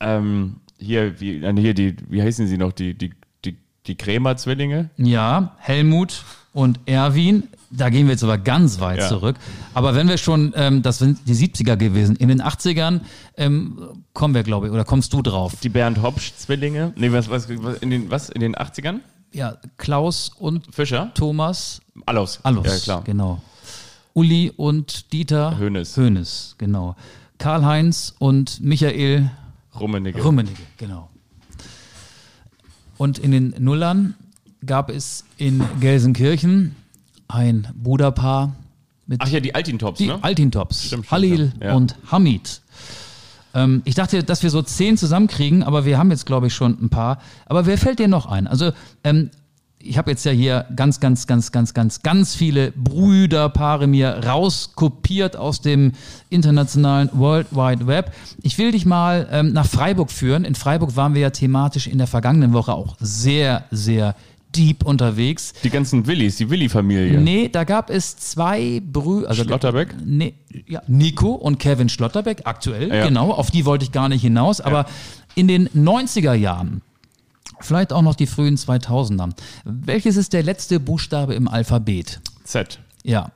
ähm, 0.00 0.56
hier, 0.78 1.20
wie, 1.20 1.40
hier 1.60 1.74
die, 1.74 1.96
wie 2.08 2.22
heißen 2.22 2.46
sie 2.46 2.56
noch, 2.58 2.72
die, 2.72 2.94
die, 2.94 3.12
die, 3.44 3.56
die 3.86 3.94
Krämer-Zwillinge? 3.96 4.90
Ja, 4.96 5.54
Helmut 5.58 6.24
und 6.52 6.80
Erwin. 6.86 7.44
Da 7.70 7.88
gehen 7.88 8.06
wir 8.06 8.12
jetzt 8.12 8.24
aber 8.24 8.38
ganz 8.38 8.80
weit 8.80 8.98
Ja. 8.98 9.08
zurück. 9.08 9.36
Aber 9.74 9.94
wenn 9.94 10.08
wir 10.08 10.18
schon, 10.18 10.52
ähm, 10.56 10.82
das 10.82 10.98
sind 10.98 11.20
die 11.28 11.34
70er 11.34 11.76
gewesen, 11.76 12.16
in 12.16 12.28
den 12.28 12.42
80ern 12.42 13.00
ähm, 13.36 13.78
kommen 14.12 14.34
wir, 14.34 14.42
glaube 14.42 14.66
ich, 14.66 14.72
oder 14.72 14.84
kommst 14.84 15.12
du 15.12 15.22
drauf? 15.22 15.54
Die 15.62 15.68
Bernd 15.68 16.02
Hopsch-Zwillinge? 16.02 16.92
Nee, 16.96 17.12
was, 17.12 17.30
was, 17.30 17.48
was, 17.62 17.78
in 17.78 17.90
den, 17.90 18.10
was, 18.10 18.28
in 18.30 18.40
den 18.40 18.56
80ern? 18.56 18.98
Ja, 19.32 19.58
Klaus 19.76 20.32
und 20.36 20.74
Fischer? 20.74 21.12
Thomas 21.14 21.80
Allos. 22.06 22.40
Allus. 22.42 22.66
Ja, 22.66 22.78
klar. 22.78 23.04
Genau. 23.04 23.40
Uli 24.12 24.52
und 24.56 25.12
Dieter 25.12 25.56
Hoeneß. 25.58 25.96
Hoeneß, 25.96 26.56
genau. 26.58 26.96
Karl-Heinz 27.38 28.14
und 28.18 28.60
Michael 28.60 29.30
Rummenigge. 29.78 30.22
Rummenigge, 30.22 30.62
genau. 30.76 31.10
Und 32.96 33.18
in 33.18 33.30
den 33.30 33.54
Nullern 33.58 34.14
gab 34.64 34.90
es 34.90 35.24
in 35.36 35.62
Gelsenkirchen 35.80 36.76
ein 37.28 37.68
Bruderpaar 37.74 38.54
mit 39.06 39.20
Ach 39.22 39.28
ja, 39.28 39.40
die 39.40 39.54
Altintops, 39.54 39.98
die 39.98 40.06
ne? 40.06 40.18
Altintops, 40.22 40.84
Stimmt, 40.84 41.06
stimmt, 41.06 41.10
Halil 41.10 41.52
ja. 41.60 41.74
Und 41.74 41.96
Hamid. 42.10 42.60
Ähm, 43.54 43.82
ich 43.84 43.94
dachte, 43.94 44.22
dass 44.22 44.42
wir 44.42 44.50
so 44.50 44.62
zehn 44.62 44.96
zusammenkriegen, 44.96 45.62
aber 45.62 45.84
wir 45.84 45.98
haben 45.98 46.10
jetzt, 46.10 46.26
glaube 46.26 46.46
ich, 46.46 46.54
schon 46.54 46.78
ein 46.80 46.90
paar. 46.90 47.18
Aber 47.46 47.66
wer 47.66 47.78
fällt 47.78 47.98
dir 47.98 48.08
noch 48.08 48.26
ein? 48.26 48.46
Also, 48.46 48.72
ähm, 49.02 49.30
ich 49.82 49.96
habe 49.98 50.10
jetzt 50.10 50.24
ja 50.24 50.32
hier 50.32 50.66
ganz, 50.76 51.00
ganz, 51.00 51.26
ganz, 51.26 51.52
ganz, 51.52 51.72
ganz, 51.74 52.02
ganz 52.02 52.34
viele 52.34 52.72
Brüderpaare 52.72 53.86
mir 53.86 54.20
rauskopiert 54.26 55.36
aus 55.36 55.60
dem 55.60 55.92
internationalen 56.28 57.08
World 57.12 57.48
Wide 57.52 57.86
Web. 57.86 58.12
Ich 58.42 58.58
will 58.58 58.72
dich 58.72 58.84
mal 58.86 59.28
ähm, 59.32 59.52
nach 59.52 59.66
Freiburg 59.66 60.10
führen. 60.10 60.44
In 60.44 60.54
Freiburg 60.54 60.96
waren 60.96 61.14
wir 61.14 61.22
ja 61.22 61.30
thematisch 61.30 61.86
in 61.86 61.98
der 61.98 62.06
vergangenen 62.06 62.52
Woche 62.52 62.74
auch 62.74 62.96
sehr, 63.00 63.64
sehr 63.70 64.14
deep 64.54 64.84
unterwegs. 64.84 65.52
Die 65.62 65.70
ganzen 65.70 66.06
Willis, 66.06 66.36
die 66.36 66.50
Willi-Familie. 66.50 67.18
Nee, 67.20 67.48
da 67.48 67.64
gab 67.64 67.88
es 67.88 68.16
zwei 68.16 68.82
Brüder. 68.84 69.28
Also 69.30 69.44
Schlotterbeck? 69.44 69.94
Nee, 70.04 70.34
ja, 70.66 70.82
Nico 70.88 71.30
und 71.30 71.58
Kevin 71.58 71.88
Schlotterbeck, 71.88 72.42
aktuell, 72.44 72.88
Ja. 72.88 73.06
genau. 73.06 73.30
Auf 73.30 73.50
die 73.50 73.64
wollte 73.64 73.84
ich 73.84 73.92
gar 73.92 74.08
nicht 74.08 74.22
hinaus. 74.22 74.60
Aber 74.60 74.86
in 75.36 75.46
den 75.48 75.68
90er 75.68 76.34
Jahren, 76.34 76.82
vielleicht 77.60 77.92
auch 77.92 78.02
noch 78.02 78.14
die 78.14 78.26
frühen 78.26 78.56
2000er, 78.56 79.30
welches 79.64 80.16
ist 80.16 80.32
der 80.32 80.42
letzte 80.42 80.80
Buchstabe 80.80 81.34
im 81.34 81.48
Alphabet? 81.48 82.20
Z. 82.44 82.78
Ja. 83.04 83.30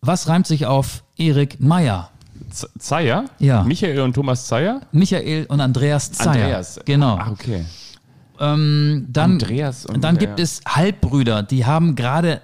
Was 0.00 0.28
reimt 0.28 0.46
sich 0.46 0.66
auf 0.66 1.02
Erik 1.16 1.60
Meyer? 1.60 2.10
Z 2.50 2.70
Zeyer? 2.78 3.24
Ja. 3.38 3.64
Michael 3.64 4.00
und 4.00 4.14
Thomas 4.14 4.46
Zeyer? 4.46 4.80
Michael 4.92 5.46
und 5.48 5.60
Andreas 5.60 6.12
Zeyer. 6.12 6.30
Andreas. 6.44 6.80
Genau. 6.84 7.18
Ach, 7.20 7.30
okay. 7.32 7.64
Ähm, 8.40 9.06
dann 9.10 9.32
Andreas 9.32 9.84
und- 9.86 10.02
dann 10.04 10.16
gibt 10.18 10.38
es 10.38 10.60
Halbbrüder, 10.66 11.42
die 11.42 11.66
haben 11.66 11.96
gerade 11.96 12.40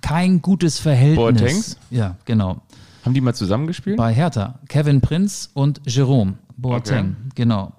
kein 0.00 0.40
gutes 0.40 0.78
Verhältnis. 0.78 1.16
Boatengs? 1.16 1.76
Ja, 1.90 2.16
genau. 2.24 2.62
Haben 3.04 3.12
die 3.14 3.20
mal 3.20 3.34
zusammengespielt? 3.34 3.98
Bei 3.98 4.12
Hertha. 4.14 4.58
Kevin 4.68 5.00
Prinz 5.02 5.50
und 5.52 5.80
Jerome 5.84 6.34
Boateng. 6.56 7.16
Genau. 7.34 7.72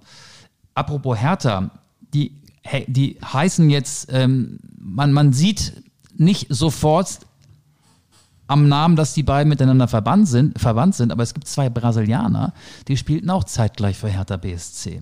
Apropos 0.77 1.17
Hertha, 1.17 1.71
die, 2.13 2.39
die 2.85 3.17
heißen 3.19 3.67
jetzt, 3.71 4.09
ähm, 4.11 4.59
man, 4.77 5.11
man 5.11 5.33
sieht 5.33 5.81
nicht 6.15 6.53
sofort 6.53 7.17
am 8.45 8.67
Namen, 8.67 8.95
dass 8.95 9.15
die 9.15 9.23
beiden 9.23 9.49
miteinander 9.49 9.87
verbannt 9.87 10.27
sind, 10.27 10.59
verwandt 10.59 10.93
sind, 10.93 11.11
aber 11.11 11.23
es 11.23 11.33
gibt 11.33 11.47
zwei 11.47 11.71
Brasilianer, 11.71 12.53
die 12.87 12.95
spielten 12.95 13.31
auch 13.31 13.43
zeitgleich 13.43 13.97
für 13.97 14.07
Hertha 14.07 14.37
BSC. 14.37 15.01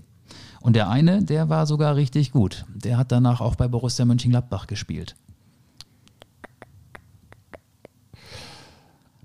Und 0.62 0.76
der 0.76 0.88
eine, 0.88 1.22
der 1.22 1.50
war 1.50 1.66
sogar 1.66 1.94
richtig 1.94 2.32
gut. 2.32 2.64
Der 2.74 2.96
hat 2.96 3.12
danach 3.12 3.42
auch 3.42 3.54
bei 3.54 3.68
Borussia 3.68 4.06
Mönchengladbach 4.06 4.66
gespielt. 4.68 5.14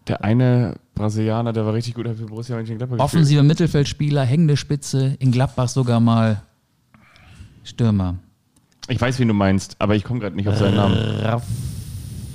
Der 0.10 0.22
eine 0.26 0.76
Brasilianer, 1.02 1.52
der 1.52 1.66
war 1.66 1.74
richtig 1.74 1.96
gut 1.96 2.08
für 2.08 2.26
Borussia 2.26 2.56
Mönchengladbach. 2.56 3.00
Offensiver 3.00 3.44
Mittelfeldspieler, 3.44 4.24
hängende 4.24 4.56
Spitze, 4.56 5.16
in 5.20 5.32
Gladbach 5.32 5.68
sogar 5.68 6.00
mal 6.00 6.42
Stürmer. 7.64 8.16
Ich 8.88 9.00
weiß, 9.02 9.20
wen 9.20 9.28
du 9.28 9.34
meinst, 9.34 9.76
aber 9.80 9.96
ich 9.96 10.04
komme 10.04 10.20
gerade 10.20 10.36
nicht 10.36 10.48
auf 10.48 10.58
seinen 10.58 10.76
Namen. 10.76 10.96
Raff 11.22 11.44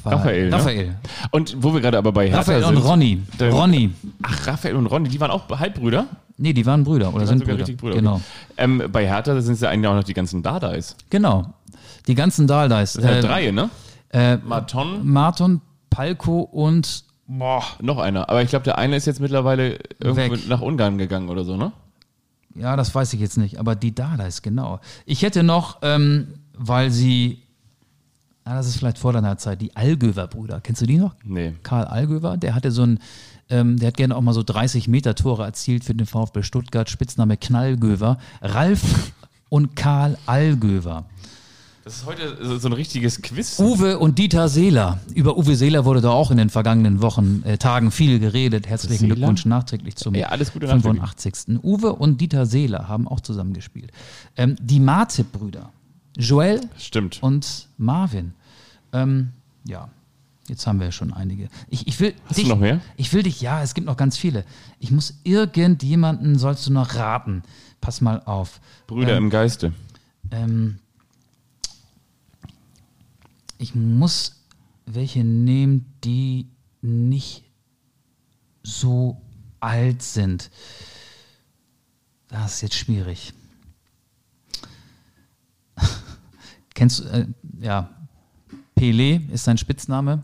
Raphael, 0.04 0.50
ne? 0.50 0.56
Raphael. 0.56 0.96
Und 1.32 1.56
wo 1.60 1.74
wir 1.74 1.80
gerade 1.80 1.98
aber 1.98 2.12
bei 2.12 2.26
Hertha 2.26 2.38
Raphael 2.40 2.64
sind. 2.64 2.76
und 2.76 2.82
Ronny. 2.82 3.22
Der- 3.40 3.52
Ronny. 3.52 3.90
Ach, 4.22 4.46
Raphael 4.46 4.76
und 4.76 4.86
Ronny, 4.86 5.08
die 5.08 5.20
waren 5.20 5.32
auch 5.32 5.48
Halbbrüder? 5.48 6.06
Nee, 6.38 6.52
die 6.52 6.64
waren 6.66 6.84
Brüder 6.84 7.10
oder 7.12 7.22
Die 7.22 7.26
sind 7.28 7.44
Brüder. 7.44 7.64
Brüder. 7.64 7.96
Genau. 7.96 8.14
okay. 8.16 8.22
Ähm, 8.58 8.82
bei 8.92 9.06
Hertha 9.06 9.40
sind 9.40 9.54
es 9.54 9.60
ja 9.62 9.70
eigentlich 9.70 9.88
auch 9.88 9.94
noch 9.96 10.04
die 10.04 10.14
ganzen 10.14 10.42
Dardais. 10.42 10.96
Genau. 11.10 11.54
Die 12.06 12.14
ganzen 12.14 12.46
Daldice. 12.46 12.94
Das 12.94 13.02
sind 13.02 13.04
ja 13.04 13.20
drei, 13.20 13.50
ne? 13.50 13.68
äh, 14.10 14.36
Marton, 14.36 15.00
Marton, 15.04 15.60
Palko 15.90 16.40
und 16.42 17.04
boah, 17.26 17.64
noch 17.80 17.98
einer. 17.98 18.28
Aber 18.28 18.42
ich 18.42 18.50
glaube, 18.50 18.64
der 18.64 18.78
eine 18.78 18.96
ist 18.96 19.06
jetzt 19.06 19.20
mittlerweile 19.20 19.78
irgendwo 19.98 20.34
Weg. 20.34 20.48
nach 20.48 20.60
Ungarn 20.60 20.98
gegangen 20.98 21.28
oder 21.28 21.44
so, 21.44 21.56
ne? 21.56 21.72
ja, 22.58 22.76
das 22.76 22.94
weiß 22.94 23.12
ich 23.12 23.20
jetzt 23.20 23.36
nicht, 23.36 23.58
aber 23.58 23.74
die 23.74 23.94
Daldice, 23.94 24.42
genau. 24.42 24.80
Ich 25.04 25.22
hätte 25.22 25.42
noch, 25.42 25.78
ähm, 25.82 26.28
weil 26.54 26.90
sie, 26.90 27.42
ah, 28.44 28.54
das 28.54 28.66
ist 28.66 28.76
vielleicht 28.76 28.98
vor 28.98 29.12
deiner 29.12 29.36
Zeit, 29.38 29.60
die 29.60 29.76
Allgöwer-Brüder. 29.76 30.60
Kennst 30.60 30.82
du 30.82 30.86
die 30.86 30.96
noch? 30.96 31.14
Nee. 31.22 31.54
Karl 31.62 31.84
Allgöwer, 31.84 32.36
der 32.36 32.54
hatte 32.54 32.70
so 32.70 32.82
ein, 32.82 32.98
ähm, 33.50 33.78
der 33.78 33.88
hat 33.88 33.96
gerne 33.96 34.16
auch 34.16 34.22
mal 34.22 34.32
so 34.32 34.42
30 34.42 34.88
Meter 34.88 35.14
Tore 35.14 35.44
erzielt 35.44 35.84
für 35.84 35.94
den 35.94 36.06
VfB 36.06 36.42
Stuttgart, 36.42 36.88
Spitzname 36.88 37.36
Knallgöwer. 37.36 38.18
Ralf 38.40 39.12
und 39.48 39.76
Karl 39.76 40.18
Allgöwer. 40.26 41.04
Das 41.86 41.98
ist 41.98 42.04
heute 42.06 42.36
so- 42.44 42.58
so 42.58 42.68
ein 42.68 42.72
richtiges 42.72 43.22
Quiz. 43.22 43.60
Uwe 43.60 44.00
und 44.00 44.18
Dieter 44.18 44.48
Seeler. 44.48 44.98
Über 45.14 45.36
Uwe 45.38 45.54
Seeler 45.54 45.84
wurde 45.84 46.00
da 46.00 46.10
auch 46.10 46.32
in 46.32 46.36
den 46.36 46.50
vergangenen 46.50 47.00
Wochen, 47.00 47.44
äh, 47.44 47.58
Tagen 47.58 47.92
viel 47.92 48.18
geredet. 48.18 48.66
Herzlichen 48.66 48.98
Seeler? 48.98 49.14
Glückwunsch 49.14 49.44
nachträglich 49.46 49.94
zum 49.94 50.16
Ja, 50.16 50.30
alles 50.30 50.52
Gute 50.52 50.66
85. 50.66 51.60
Uwe 51.62 51.92
und 51.94 52.20
Dieter 52.20 52.44
Seeler 52.44 52.88
haben 52.88 53.06
auch 53.06 53.20
zusammengespielt. 53.20 53.92
Ähm, 54.36 54.56
die 54.60 54.80
Matip-Brüder. 54.80 55.70
Joel 56.18 56.60
Stimmt. 56.76 57.22
und 57.22 57.68
Marvin. 57.78 58.32
Ähm, 58.92 59.28
ja, 59.64 59.88
jetzt 60.48 60.66
haben 60.66 60.80
wir 60.80 60.90
schon 60.90 61.12
einige. 61.12 61.48
Ich, 61.68 61.86
ich 61.86 62.00
will 62.00 62.14
Hast 62.24 62.36
du 62.36 62.40
dich, 62.42 62.48
noch 62.48 62.58
mehr? 62.58 62.80
Ich 62.96 63.12
will 63.12 63.22
dich, 63.22 63.40
ja, 63.40 63.62
es 63.62 63.74
gibt 63.74 63.86
noch 63.86 63.96
ganz 63.96 64.16
viele. 64.16 64.44
Ich 64.80 64.90
muss 64.90 65.20
irgendjemanden, 65.22 66.36
sollst 66.36 66.66
du 66.66 66.72
noch 66.72 66.96
raten. 66.96 67.44
Pass 67.80 68.00
mal 68.00 68.22
auf. 68.24 68.60
Brüder 68.88 69.16
ähm, 69.16 69.24
im 69.26 69.30
Geiste. 69.30 69.72
Ähm, 70.32 70.78
ich 73.58 73.74
muss 73.74 74.44
welche 74.86 75.24
nehmen, 75.24 75.94
die 76.04 76.48
nicht 76.80 77.44
so 78.62 79.20
alt 79.60 80.02
sind. 80.02 80.50
Das 82.28 82.54
ist 82.54 82.62
jetzt 82.62 82.74
schwierig. 82.74 83.32
Kennst 86.74 87.00
du, 87.00 87.04
äh, 87.04 87.26
ja, 87.60 87.90
Pele 88.74 89.22
ist 89.32 89.44
sein 89.44 89.58
Spitzname. 89.58 90.22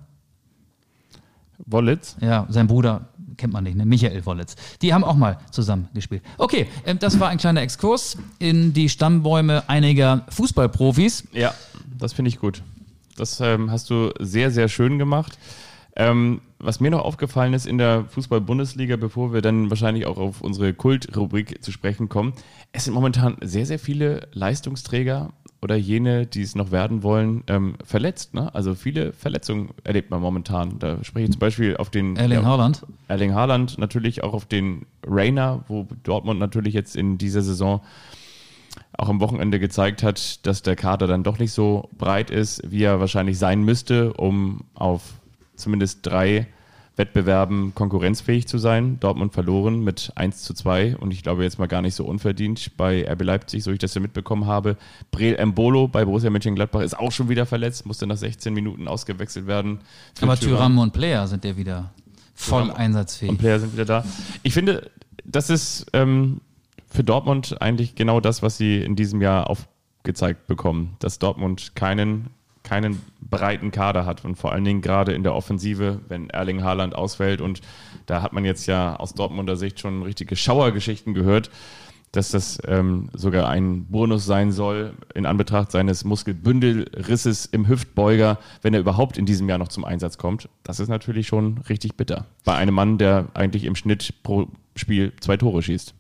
Wollitz? 1.65 2.17
Ja, 2.21 2.47
sein 2.51 2.67
Bruder 2.67 3.09
kennt 3.37 3.53
man 3.53 3.65
nicht, 3.65 3.77
ne? 3.77 3.87
Michael 3.87 4.25
Wollitz. 4.27 4.57
Die 4.83 4.93
haben 4.93 5.05
auch 5.05 5.17
mal 5.17 5.39
zusammen 5.51 5.89
gespielt. 5.95 6.23
Okay, 6.39 6.69
ähm, 6.85 6.99
das 6.99 7.19
war 7.19 7.29
ein 7.29 7.39
kleiner 7.39 7.63
Exkurs 7.63 8.17
in 8.39 8.73
die 8.73 8.89
Stammbäume 8.89 9.69
einiger 9.69 10.27
Fußballprofis. 10.29 11.25
Ja, 11.33 11.55
das 11.99 12.13
finde 12.13 12.29
ich 12.29 12.39
gut. 12.39 12.63
Das 13.17 13.41
ähm, 13.41 13.71
hast 13.71 13.91
du 13.91 14.11
sehr, 14.19 14.51
sehr 14.51 14.69
schön 14.69 14.99
gemacht. 14.99 15.39
Ähm, 15.95 16.41
was 16.59 16.81
mir 16.81 16.91
noch 16.91 17.05
aufgefallen 17.05 17.53
ist 17.53 17.67
in 17.67 17.77
der 17.77 18.07
Fußball-Bundesliga, 18.07 18.97
bevor 18.97 19.35
wir 19.35 19.43
dann 19.43 19.69
wahrscheinlich 19.69 20.07
auch 20.07 20.17
auf 20.17 20.41
unsere 20.41 20.73
Kult-Rubrik 20.73 21.63
zu 21.63 21.71
sprechen 21.71 22.09
kommen, 22.09 22.33
es 22.73 22.85
sind 22.85 22.95
momentan 22.95 23.37
sehr, 23.43 23.67
sehr 23.67 23.79
viele 23.79 24.29
Leistungsträger 24.33 25.33
oder 25.61 25.77
jene, 25.77 26.27
die 26.27 26.43
es 26.43 26.55
noch 26.55 26.71
werden 26.71 27.03
wollen, 27.03 27.45
ähm, 27.47 27.75
verletzt. 27.85 28.33
Ne? 28.35 28.53
Also 28.55 28.75
viele 28.75 29.13
Verletzungen 29.13 29.71
erlebt 29.85 30.11
man 30.11 30.21
momentan. 30.21 30.79
Da 30.79 31.05
spreche 31.05 31.27
ich 31.27 31.31
zum 31.33 31.41
Beispiel 31.41 31.77
auf 31.77 31.91
den 31.91 32.17
Erling 32.17 32.45
Haaland. 32.45 32.87
Erling 33.09 33.35
Haaland, 33.35 33.79
natürlich 33.79 34.25
auch 34.25 34.33
auf 34.33 34.47
den 34.47 34.87
Rainer, 35.07 35.65
wo 35.69 35.87
Dortmund 36.03 36.41
natürlich 36.41 36.75
jetzt 36.75 36.97
in 36.97 37.19
dieser 37.19 37.43
Saison 37.43 37.81
auch 39.03 39.09
am 39.09 39.21
Wochenende 39.21 39.59
gezeigt 39.59 40.03
hat, 40.03 40.47
dass 40.47 40.63
der 40.63 40.77
Kader 40.77 41.09
dann 41.09 41.25
doch 41.25 41.39
nicht 41.39 41.53
so 41.53 41.89
breit 41.99 42.31
ist, 42.31 42.63
wie 42.71 42.85
er 42.85 43.01
wahrscheinlich 43.01 43.37
sein 43.37 43.63
müsste, 43.65 44.13
um 44.13 44.61
auf 44.75 45.03
zumindest 45.57 46.07
drei 46.07 46.47
Wettbewerben 46.95 47.75
konkurrenzfähig 47.75 48.47
zu 48.47 48.59
sein. 48.59 49.01
Dortmund 49.01 49.33
verloren 49.33 49.83
mit 49.83 50.13
1 50.15 50.43
zu 50.43 50.55
2 50.55 50.99
und 50.99 51.11
ich 51.11 51.25
glaube 51.25 51.43
jetzt 51.43 51.59
mal 51.59 51.67
gar 51.67 51.83
nicht 51.83 51.97
so 51.97 52.05
unverdient 52.05 52.77
bei 52.77 53.05
RB 53.11 53.23
Leipzig, 53.23 53.65
so 53.65 53.73
ich 53.73 53.81
das 53.81 53.95
ja 53.95 54.01
mitbekommen 54.01 54.47
habe. 54.47 54.77
Breel 55.11 55.35
Embolo 55.35 55.89
bei 55.89 56.05
Borussia 56.05 56.31
Mönchengladbach 56.31 56.83
ist 56.83 56.97
auch 56.97 57.11
schon 57.11 57.29
wieder 57.29 57.45
verletzt, 57.45 57.87
musste 57.87 58.07
nach 58.07 58.19
16 58.19 58.55
Minuten 58.55 58.87
ausgewechselt 58.87 59.49
werden. 59.49 59.81
Aber. 60.21 60.37
Tyram 60.37 60.79
und 60.79 60.93
Player 60.93 61.27
sind 61.27 61.45
ja 61.45 61.57
wieder 61.57 61.93
voll 62.35 62.65
Thuram 62.65 62.77
einsatzfähig. 62.77 63.31
Und 63.31 63.39
Player 63.39 63.59
sind 63.59 63.73
wieder 63.73 63.85
da. 63.85 64.05
Ich 64.45 64.55
finde, 64.55 64.91
das 65.25 65.51
ist 65.51 65.87
ähm, 65.93 66.41
für 66.93 67.05
Dortmund 67.05 67.61
eigentlich 67.61 67.95
genau 67.95 68.21
das, 68.21 68.43
was 68.43 68.57
sie 68.57 68.83
in 68.83 68.97
diesem 68.97 69.23
Jahr 69.23 69.49
aufgezeigt 69.49 70.47
bekommen, 70.47 70.97
dass 70.99 71.19
Dortmund 71.19 71.75
keinen, 71.75 72.29
keinen 72.63 73.01
breiten 73.21 73.71
Kader 73.71 74.05
hat 74.05 74.25
und 74.25 74.37
vor 74.37 74.53
allen 74.53 74.65
Dingen 74.65 74.83
gerade 74.83 75.13
in 75.13 75.23
der 75.23 75.35
Offensive, 75.35 76.01
wenn 76.09 76.31
Erling 76.31 76.63
Haaland 76.63 76.95
ausfällt 76.95 77.41
und 77.41 77.63
da 78.07 78.23
hat 78.23 78.33
man 78.33 78.45
jetzt 78.45 78.67
ja 78.67 78.97
aus 78.97 79.15
Dortmunder 79.15 79.57
Sicht 79.57 79.81
schon 79.81 80.03
richtige 80.03 80.37
Schauergeschichten 80.37 81.15
gehört, 81.15 81.51
dass 82.13 82.31
das 82.31 82.59
ähm, 82.67 83.09
sogar 83.15 83.49
ein 83.49 83.87
Bonus 83.87 84.27
sein 84.27 84.53
soll 84.53 84.93
in 85.15 85.25
Anbetracht 85.25 85.73
seines 85.73 86.05
Muskelbündelrisses 86.05 87.47
im 87.47 87.67
Hüftbeuger, 87.67 88.39
wenn 88.61 88.75
er 88.75 88.81
überhaupt 88.81 89.17
in 89.17 89.25
diesem 89.25 89.49
Jahr 89.49 89.57
noch 89.57 89.69
zum 89.69 89.87
Einsatz 89.87 90.19
kommt. 90.19 90.51
Das 90.63 90.79
ist 90.79 90.89
natürlich 90.89 91.27
schon 91.27 91.59
richtig 91.71 91.97
bitter. 91.97 92.27
Bei 92.45 92.55
einem 92.55 92.75
Mann, 92.75 92.99
der 92.99 93.29
eigentlich 93.33 93.65
im 93.65 93.77
Schnitt 93.77 94.13
pro 94.23 94.49
Spiel 94.77 95.15
zwei 95.21 95.39
Tore 95.39 95.63
schießt. 95.63 95.95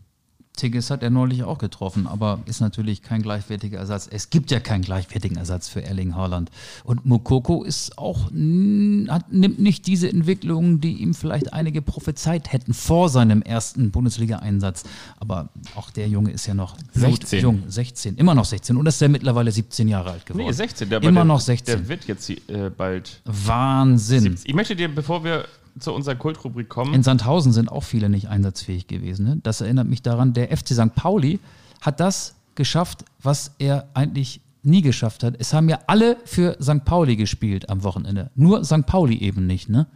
Tigges 0.55 0.91
hat 0.91 1.03
er 1.03 1.11
neulich 1.11 1.45
auch 1.45 1.59
getroffen, 1.59 2.07
aber 2.07 2.41
ist 2.45 2.61
natürlich 2.61 3.03
kein 3.03 3.23
gleichwertiger 3.23 3.79
Ersatz. 3.79 4.09
Es 4.11 4.29
gibt 4.31 4.51
ja 4.51 4.61
keinen 4.61 4.83
gleichwertigen 4.83 5.39
Ersatz 5.39 5.69
für 5.69 5.83
Erling 5.83 6.15
Haaland. 6.15 6.51
Und 6.85 7.07
Mokoko 7.07 7.65
ist 7.65 7.97
auch, 7.97 8.27
hat, 8.27 9.33
nimmt 9.33 9.59
nicht 9.59 9.87
diese 9.87 10.11
Entwicklung, 10.11 10.81
die 10.81 10.99
ihm 10.99 11.15
vielleicht 11.15 11.53
einige 11.53 11.81
prophezeit 11.81 12.53
hätten 12.53 12.75
vor 12.75 13.09
seinem 13.09 13.41
ersten 13.41 13.91
Bundesliga-Einsatz. 13.91 14.85
Aber 15.19 15.49
auch 15.75 15.91
der 15.91 16.09
Junge 16.09 16.31
ist 16.31 16.47
ja 16.47 16.55
noch 16.55 16.77
16. 16.93 17.41
jung, 17.41 17.63
16, 17.67 18.17
immer 18.17 18.35
noch 18.35 18.45
16. 18.45 18.77
Und 18.77 18.87
ist 18.87 19.01
ja 19.01 19.09
mittlerweile 19.09 19.51
17 19.51 19.89
Jahre 19.89 20.13
alt 20.13 20.27
geworden. 20.27 20.47
Nee, 20.47 20.53
16. 20.53 20.91
Der, 20.91 21.03
Immer 21.03 21.13
der, 21.13 21.25
noch 21.25 21.41
16. 21.41 21.79
Der 21.79 21.89
wird 21.89 22.05
jetzt 22.05 22.29
äh, 22.31 22.71
bald. 22.77 23.23
Wahnsinn. 23.25 24.23
17. 24.23 24.51
Ich 24.51 24.55
möchte 24.55 24.77
dir, 24.77 24.95
bevor 24.95 25.25
wir 25.25 25.47
zu 25.79 25.93
unserer 25.93 26.15
Kultrubrik 26.15 26.69
kommen, 26.69 26.95
In 26.95 27.03
Sandhausen 27.03 27.53
sind 27.53 27.71
auch 27.71 27.83
viele 27.83 28.09
nicht 28.09 28.29
einsatzfähig 28.29 28.87
gewesen. 28.87 29.27
Ne? 29.27 29.41
Das 29.43 29.61
erinnert 29.61 29.89
mich 29.89 30.03
daran, 30.03 30.33
der 30.33 30.57
FC 30.57 30.69
St. 30.69 30.95
Pauli 30.95 31.39
hat 31.81 32.01
das 32.01 32.35
geschafft, 32.55 33.05
was 33.23 33.53
er 33.59 33.89
eigentlich 33.95 34.41
nie 34.63 34.83
geschafft 34.83 35.25
hat. 35.25 35.35
Es 35.39 35.53
haben 35.53 35.69
ja 35.69 35.79
alle 35.87 36.17
für 36.25 36.57
St. 36.63 36.85
Pauli 36.85 37.17
gespielt 37.17 37.69
am 37.69 37.83
Wochenende. 37.83 38.31
Nur 38.35 38.65
St. 38.65 38.87
Pauli 38.87 39.19
eben 39.19 39.47
nicht. 39.47 39.69
Ne? 39.69 39.87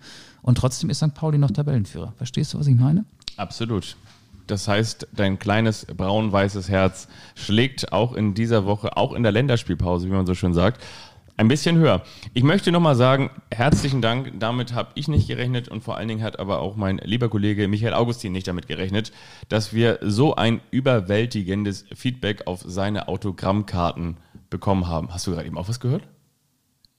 Und 0.42 0.58
trotzdem 0.58 0.90
ist 0.90 0.98
St. 0.98 1.14
Pauli 1.14 1.38
noch 1.38 1.50
Tabellenführer. 1.50 2.12
Verstehst 2.16 2.54
du, 2.54 2.58
was 2.58 2.66
ich 2.66 2.74
meine? 2.74 3.04
Absolut. 3.36 3.96
Das 4.46 4.68
heißt, 4.68 5.08
dein 5.12 5.38
kleines 5.38 5.86
braun-weißes 5.86 6.68
Herz 6.68 7.08
schlägt 7.34 7.92
auch 7.92 8.14
in 8.14 8.34
dieser 8.34 8.64
Woche, 8.64 8.96
auch 8.96 9.12
in 9.12 9.22
der 9.22 9.32
Länderspielpause, 9.32 10.06
wie 10.06 10.12
man 10.12 10.26
so 10.26 10.34
schön 10.34 10.54
sagt, 10.54 10.82
ein 11.36 11.48
bisschen 11.48 11.76
höher. 11.76 12.02
Ich 12.34 12.42
möchte 12.42 12.72
nochmal 12.72 12.96
sagen, 12.96 13.30
herzlichen 13.50 14.02
Dank. 14.02 14.32
Damit 14.38 14.72
habe 14.72 14.90
ich 14.94 15.08
nicht 15.08 15.28
gerechnet 15.28 15.68
und 15.68 15.82
vor 15.82 15.96
allen 15.96 16.08
Dingen 16.08 16.22
hat 16.22 16.38
aber 16.38 16.60
auch 16.60 16.76
mein 16.76 16.98
lieber 16.98 17.28
Kollege 17.28 17.68
Michael 17.68 17.94
Augustin 17.94 18.32
nicht 18.32 18.48
damit 18.48 18.66
gerechnet, 18.68 19.12
dass 19.48 19.72
wir 19.72 19.98
so 20.02 20.34
ein 20.34 20.60
überwältigendes 20.70 21.84
Feedback 21.94 22.46
auf 22.46 22.62
seine 22.64 23.08
Autogrammkarten 23.08 24.16
bekommen 24.50 24.88
haben. 24.88 25.12
Hast 25.12 25.26
du 25.26 25.32
gerade 25.32 25.46
eben 25.46 25.58
auch 25.58 25.68
was 25.68 25.80
gehört? 25.80 26.02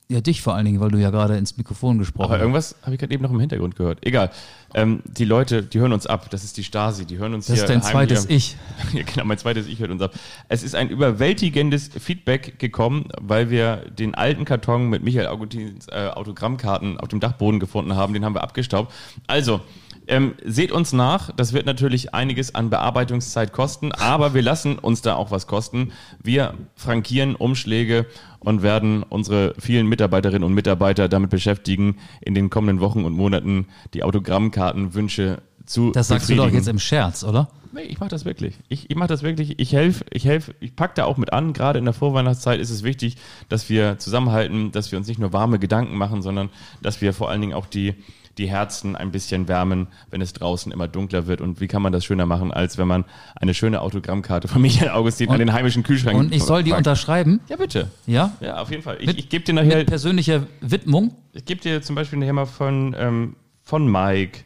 Ja, 0.10 0.22
dich 0.22 0.41
vor 0.41 0.56
allen 0.56 0.65
Dingen, 0.65 0.80
weil 0.80 0.89
du 0.89 0.98
ja 0.98 1.10
gerade 1.10 1.36
ins 1.38 1.58
Mikrofon 1.58 1.98
gesprochen 1.98 2.26
Aber 2.26 2.36
hast. 2.36 2.41
irgendwas 2.41 2.76
habe 2.84 2.93
ich 2.93 3.00
gerade 3.00 3.13
eben 3.13 3.24
noch 3.24 3.32
im 3.32 3.41
Hintergrund 3.41 3.76
gehört. 3.76 4.06
Egal. 4.06 4.32
Ähm, 4.74 5.02
die 5.06 5.26
Leute, 5.26 5.63
die 5.63 5.80
hören 5.80 5.91
uns 5.91 6.08
ab. 6.08 6.30
Das 6.30 6.46
ist 6.46 6.56
die 6.56 6.63
Stasi. 6.63 7.06
Die 7.06 7.17
hören 7.17 7.34
uns 7.34 7.48
Das 7.48 7.56
hier 7.56 7.63
ist 7.63 7.70
dein 7.70 7.82
zweites 7.82 8.26
Ich. 8.30 8.56
Ja, 8.93 9.04
genau, 9.04 9.26
mein 9.26 9.38
zweites 9.38 9.67
Ich 9.67 9.80
hört 9.80 9.91
uns 9.91 10.02
ab. 10.02 10.13
Es 10.48 10.63
ist 10.63 10.76
ein 10.76 10.88
überwältigendes 10.89 11.89
Feedback 12.00 12.58
gekommen, 12.58 13.10
weil 13.20 13.50
wir 13.50 13.78
den 13.89 14.15
alten 14.15 14.46
Karton 14.46 14.89
mit 14.89 15.04
Michael 15.04 15.28
Augustins 15.28 15.88
äh, 15.89 16.08
Autogrammkarten 16.13 16.98
auf 17.00 17.10
dem 17.10 17.20
Dachboden 17.20 17.60
gefunden 17.60 17.96
haben. 17.98 18.13
Den 18.13 18.24
haben 18.24 18.34
wir 18.34 18.43
abgestaubt. 18.43 18.93
Also, 19.28 19.60
ähm, 20.08 20.34
seht 20.43 20.72
uns 20.72 20.93
nach. 20.93 21.32
Das 21.36 21.54
wird 21.54 21.65
natürlich 21.65 22.13
einiges 22.13 22.56
an 22.56 22.70
Bearbeitungszeit 22.70 23.54
kosten, 23.54 23.91
aber 23.91 24.34
wir 24.34 24.41
lassen 24.41 24.80
uns 24.80 25.02
da 25.02 25.15
auch 25.15 25.32
was 25.32 25.48
kosten. 25.48 25.91
Wir 26.22 26.54
frankieren 26.76 27.36
Umschläge 27.36 28.06
und 28.39 28.62
werden 28.62 29.04
unsere 29.04 29.54
vielen 29.60 29.88
Mitarbeiterinnen 29.88 30.43
und 30.43 30.54
Mitarbeiter 30.54 31.10
damit 31.10 31.30
beschäftigen, 31.30 31.98
in 32.22 32.34
den 32.34 32.50
kommenden 32.50 32.80
Wochen 32.80 33.04
und 33.04 33.13
Monaten 33.13 33.67
die 33.93 34.04
Autogrammkartenwünsche 34.04 35.41
zu 35.65 35.91
Das 35.91 36.08
sagst 36.08 36.30
du 36.30 36.36
doch 36.36 36.50
jetzt 36.50 36.67
im 36.67 36.80
Scherz, 36.80 37.24
oder? 37.24 37.50
Nee, 37.74 37.82
ich 37.84 38.00
mache 38.00 38.10
das 38.10 38.26
wirklich. 38.26 38.56
Ich, 38.70 38.89
ich 38.89 38.96
mache 38.96 39.10
das 39.10 39.22
wirklich. 39.22 39.60
Ich 39.60 39.74
helfe, 39.74 40.06
ich 40.10 40.26
helfe, 40.26 40.56
ich 40.60 40.76
pack 40.76 40.96
da 40.96 41.06
auch 41.06 41.17
mit 41.17 41.34
an. 41.34 41.54
Gerade 41.54 41.78
in 41.78 41.86
der 41.86 41.93
Vorweihnachtszeit 41.93 42.60
ist 42.60 42.70
es 42.70 42.84
wichtig, 42.84 43.17
dass 43.50 43.70
wir 43.70 44.00
zusammenhalten, 44.00 44.72
dass 44.72 44.91
wir 44.91 44.98
uns 44.98 45.08
nicht 45.08 45.20
nur 45.20 45.34
warme 45.34 45.60
Gedanken 45.60 45.98
machen, 45.98 46.22
sondern 46.22 46.50
dass 46.82 47.02
wir 47.02 47.13
vor 47.13 47.30
allen 47.30 47.41
Dingen 47.41 47.54
auch 47.54 47.67
die, 47.67 47.93
die 48.38 48.50
Herzen 48.50 48.95
ein 48.95 49.12
bisschen 49.12 49.47
wärmen, 49.47 49.88
wenn 50.12 50.21
es 50.21 50.34
draußen 50.34 50.71
immer 50.71 50.88
dunkler 50.88 51.28
wird. 51.28 51.41
Und 51.41 51.60
wie 51.62 51.67
kann 51.67 51.82
man 51.82 51.91
das 51.91 52.06
schöner 52.06 52.26
machen, 52.26 52.52
als 52.52 52.78
wenn 52.78 52.88
man 52.88 53.06
eine 53.36 53.54
schöne 53.54 53.82
Autogrammkarte 53.82 54.47
von 54.47 54.62
Michael 54.62 54.89
Augustin 54.89 55.30
an 55.30 55.39
den 55.39 55.54
heimischen 55.54 55.84
Kühlschrank 55.84 56.17
Und 56.17 56.34
ich 56.34 56.43
soll 56.43 56.63
die 56.63 56.71
packt? 56.71 56.80
unterschreiben? 56.88 57.39
Ja, 57.50 57.56
bitte. 57.56 57.89
Ja? 58.06 58.32
Ja, 58.39 58.58
auf 58.62 58.69
jeden 58.71 58.84
Fall. 58.84 58.97
Ich, 59.00 59.17
ich 59.17 59.30
gebe 59.30 59.43
dir 59.43 59.54
nachher, 59.54 59.78
Mit 59.78 59.88
persönlicher 59.88 60.43
Widmung? 60.62 61.13
ich 61.34 61.45
gebe 61.45 61.62
dir 61.62 61.82
zum 61.82 61.95
Beispiel 61.95 62.19
nachher 62.19 62.34
mal 62.34 62.45
von, 62.45 62.95
ähm, 62.97 63.36
von 63.63 63.91
Mike, 63.91 64.39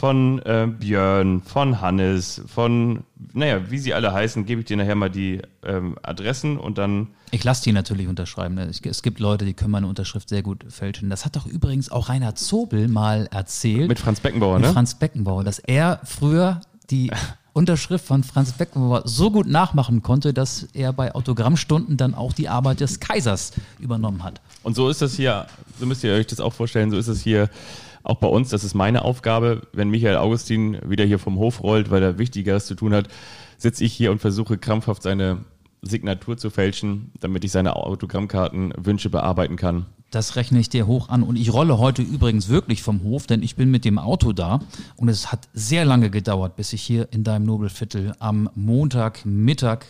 von 0.00 0.38
äh, 0.46 0.66
Björn, 0.66 1.42
von 1.42 1.80
Hannes, 1.82 2.40
von, 2.46 3.00
naja, 3.34 3.70
wie 3.70 3.78
sie 3.78 3.92
alle 3.92 4.12
heißen, 4.14 4.46
gebe 4.46 4.62
ich 4.62 4.66
dir 4.66 4.78
nachher 4.78 4.94
mal 4.94 5.10
die 5.10 5.42
ähm, 5.62 5.96
Adressen 6.02 6.56
und 6.56 6.78
dann, 6.78 7.08
Ich 7.30 7.44
lasse 7.44 7.62
die 7.64 7.72
natürlich 7.72 8.08
unterschreiben. 8.08 8.54
ne? 8.54 8.68
Ich- 8.70 8.84
Es 8.86 9.02
gibt 9.02 9.20
Leute, 9.20 9.44
die 9.44 9.52
können 9.52 9.72
meine 9.72 9.86
Unterschrift 9.86 10.30
sehr 10.30 10.42
gut 10.42 10.64
fälschen. 10.70 11.10
Das 11.10 11.26
hat 11.26 11.36
doch 11.36 11.46
übrigens 11.46 11.92
auch 11.92 12.08
Reinhard 12.08 12.38
Zobel 12.38 12.88
mal 12.88 13.28
erzählt. 13.30 13.88
mit 13.88 13.98
Franz 13.98 14.20
Beckenbauer, 14.20 14.58
mit 14.58 14.68
ne? 14.68 14.72
Franz 14.72 14.94
Beckenbauer, 14.94 15.44
dass 15.44 15.58
er 15.58 16.00
früher 16.04 16.62
die 16.90 17.10
Unterschrift 17.52 18.06
von 18.06 18.24
Franz 18.24 18.52
Beckenbauer 18.52 19.02
so 19.06 19.30
gut 19.30 19.46
nachmachen 19.48 20.02
konnte, 20.02 20.32
dass 20.32 20.66
er 20.72 20.92
bei 20.94 21.14
Autogrammstunden 21.14 21.96
dann 21.98 22.14
auch 22.14 22.32
die 22.32 22.48
Arbeit 22.48 22.80
des 22.80 23.00
Kaisers 23.00 23.52
übernommen 23.80 24.24
hat. 24.24 24.40
Und 24.62 24.76
so 24.76 24.88
ist 24.88 25.02
das 25.02 25.14
hier, 25.14 25.46
so 25.78 25.84
müsst 25.84 26.02
ihr 26.04 26.12
euch 26.14 26.26
das 26.26 26.40
auch 26.40 26.52
vorstellen, 26.54 26.90
so 26.90 26.96
ist 26.96 27.08
es 27.08 27.20
hier 27.22 27.50
auch 28.02 28.16
bei 28.16 28.28
uns. 28.28 28.50
Das 28.50 28.64
ist 28.64 28.74
meine 28.74 29.02
Aufgabe. 29.04 29.62
Wenn 29.72 29.90
Michael 29.90 30.16
Augustin 30.16 30.78
wieder 30.86 31.04
hier 31.04 31.18
vom 31.18 31.38
Hof 31.38 31.62
rollt, 31.62 31.90
weil 31.90 32.02
er 32.02 32.18
Wichtigeres 32.18 32.66
zu 32.66 32.74
tun 32.74 32.94
hat, 32.94 33.08
sitze 33.58 33.84
ich 33.84 33.92
hier 33.92 34.10
und 34.10 34.20
versuche 34.20 34.58
krampfhaft 34.58 35.02
seine 35.02 35.44
Signatur 35.82 36.36
zu 36.36 36.50
fälschen, 36.50 37.12
damit 37.20 37.44
ich 37.44 37.52
seine 37.52 37.76
Autogrammkartenwünsche 37.76 39.10
bearbeiten 39.10 39.56
kann. 39.56 39.86
Das 40.10 40.34
rechne 40.34 40.58
ich 40.58 40.68
dir 40.68 40.86
hoch 40.86 41.08
an. 41.08 41.22
Und 41.22 41.36
ich 41.36 41.52
rolle 41.52 41.78
heute 41.78 42.02
übrigens 42.02 42.48
wirklich 42.48 42.82
vom 42.82 43.02
Hof, 43.04 43.26
denn 43.26 43.42
ich 43.42 43.54
bin 43.54 43.70
mit 43.70 43.84
dem 43.84 43.98
Auto 43.98 44.32
da. 44.32 44.60
Und 44.96 45.08
es 45.08 45.30
hat 45.30 45.48
sehr 45.54 45.84
lange 45.84 46.10
gedauert, 46.10 46.56
bis 46.56 46.72
ich 46.72 46.82
hier 46.82 47.08
in 47.12 47.22
deinem 47.22 47.46
Nobelviertel 47.46 48.14
am 48.18 48.50
Montagmittag, 48.54 49.84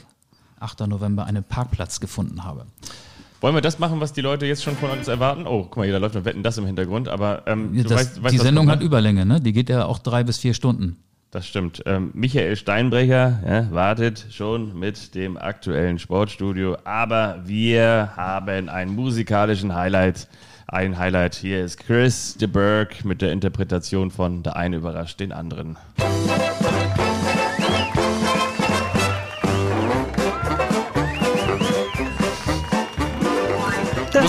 8. 0.60 0.80
November, 0.80 1.24
einen 1.24 1.42
Parkplatz 1.42 2.00
gefunden 2.00 2.44
habe. 2.44 2.66
Wollen 3.40 3.54
wir 3.54 3.62
das 3.62 3.78
machen, 3.78 4.00
was 4.00 4.12
die 4.12 4.20
Leute 4.20 4.44
jetzt 4.44 4.62
schon 4.62 4.76
von 4.76 4.90
uns 4.90 5.08
erwarten? 5.08 5.46
Oh, 5.46 5.62
guck 5.62 5.78
mal, 5.78 5.84
hier, 5.84 5.94
da 5.94 5.98
läuft 5.98 6.14
noch 6.14 6.26
Wetten 6.26 6.42
das 6.42 6.58
im 6.58 6.66
Hintergrund, 6.66 7.08
aber 7.08 7.42
ähm, 7.46 7.70
das, 7.82 7.92
weißt, 7.92 8.22
weißt, 8.22 8.34
die 8.34 8.38
Sendung 8.38 8.70
hat? 8.70 8.82
Überlänge, 8.82 9.24
ne? 9.24 9.40
Die 9.40 9.52
geht 9.52 9.70
ja 9.70 9.86
auch 9.86 9.98
drei 9.98 10.24
bis 10.24 10.38
vier 10.38 10.52
Stunden. 10.52 10.96
Das 11.30 11.46
stimmt. 11.46 11.82
Ähm, 11.86 12.10
Michael 12.12 12.56
Steinbrecher 12.56 13.40
ja, 13.46 13.70
wartet 13.70 14.26
schon 14.30 14.78
mit 14.78 15.14
dem 15.14 15.38
aktuellen 15.38 15.98
Sportstudio, 15.98 16.76
aber 16.84 17.40
wir 17.44 18.10
haben 18.16 18.68
einen 18.68 18.94
musikalischen 18.94 19.74
Highlight. 19.74 20.28
Ein 20.66 20.98
Highlight 20.98 21.36
hier 21.36 21.64
ist 21.64 21.78
Chris 21.78 22.36
de 22.36 22.46
Burgh 22.46 22.94
mit 23.04 23.22
der 23.22 23.32
Interpretation 23.32 24.10
von 24.10 24.42
Der 24.42 24.56
eine 24.56 24.76
überrascht 24.76 25.18
den 25.18 25.32
anderen. 25.32 25.76
Das 25.96 26.49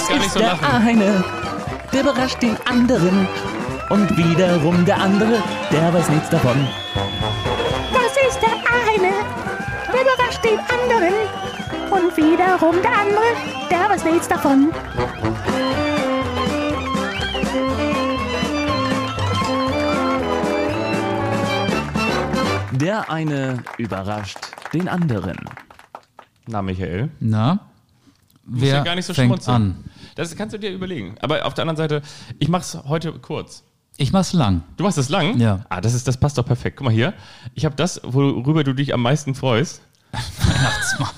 Muss 0.02 0.10
gar 0.10 0.18
nicht 0.18 0.26
ist 0.28 0.34
so 0.34 0.40
der 0.40 0.48
lachen. 0.50 0.88
eine, 0.88 1.24
der 1.94 2.02
überrascht 2.02 2.42
den 2.42 2.58
anderen. 2.66 3.28
Und 3.90 4.18
wiederum 4.18 4.86
der 4.86 4.98
andere, 4.98 5.44
der 5.72 5.94
weiß 5.94 6.10
nichts 6.10 6.30
davon. 6.30 6.68
Das 7.94 8.14
ist 8.28 8.40
der 8.42 8.50
eine, 8.50 9.14
der 9.92 10.02
überrascht 10.02 10.44
den 10.44 10.60
anderen. 10.60 11.14
Und 11.92 12.16
wiederum 12.18 12.82
der 12.82 12.92
andere, 12.98 13.36
der 13.70 13.90
weiß 13.90 14.06
nichts 14.06 14.28
davon. 14.28 14.72
Der 22.72 23.10
eine 23.12 23.64
überrascht 23.78 24.40
den 24.74 24.88
anderen. 24.88 25.38
Na, 26.48 26.62
Michael. 26.62 27.10
Na? 27.20 27.60
Muss 28.52 28.62
Wer 28.64 28.76
ja 28.76 28.84
gar 28.84 28.96
nicht 28.96 29.06
so 29.06 29.14
fängt 29.14 29.30
schmunzeln. 29.30 29.56
an? 29.56 29.84
Das 30.16 30.36
kannst 30.36 30.54
du 30.54 30.60
dir 30.60 30.72
überlegen. 30.72 31.16
Aber 31.22 31.46
auf 31.46 31.54
der 31.54 31.62
anderen 31.62 31.78
Seite, 31.78 32.02
ich 32.38 32.50
mach's 32.50 32.78
heute 32.86 33.14
kurz. 33.14 33.64
Ich 33.96 34.12
mach's 34.12 34.34
lang. 34.34 34.64
Du 34.76 34.84
machst 34.84 34.98
es 34.98 35.08
lang? 35.08 35.40
Ja. 35.40 35.66
Ah, 35.70 35.80
das, 35.80 35.94
ist, 35.94 36.06
das 36.08 36.18
passt 36.18 36.38
doch 36.38 36.46
perfekt. 36.46 36.76
Guck 36.78 36.86
mal 36.86 36.94
hier. 36.94 37.14
Ich 37.56 37.64
habe 37.64 37.76
das, 37.76 38.02
worüber 38.04 38.66
du 38.66 38.74
dich 38.74 38.94
am 38.94 39.02
meisten 39.02 39.36
freust. 39.36 39.82
Weihnachtsmann. 40.12 41.10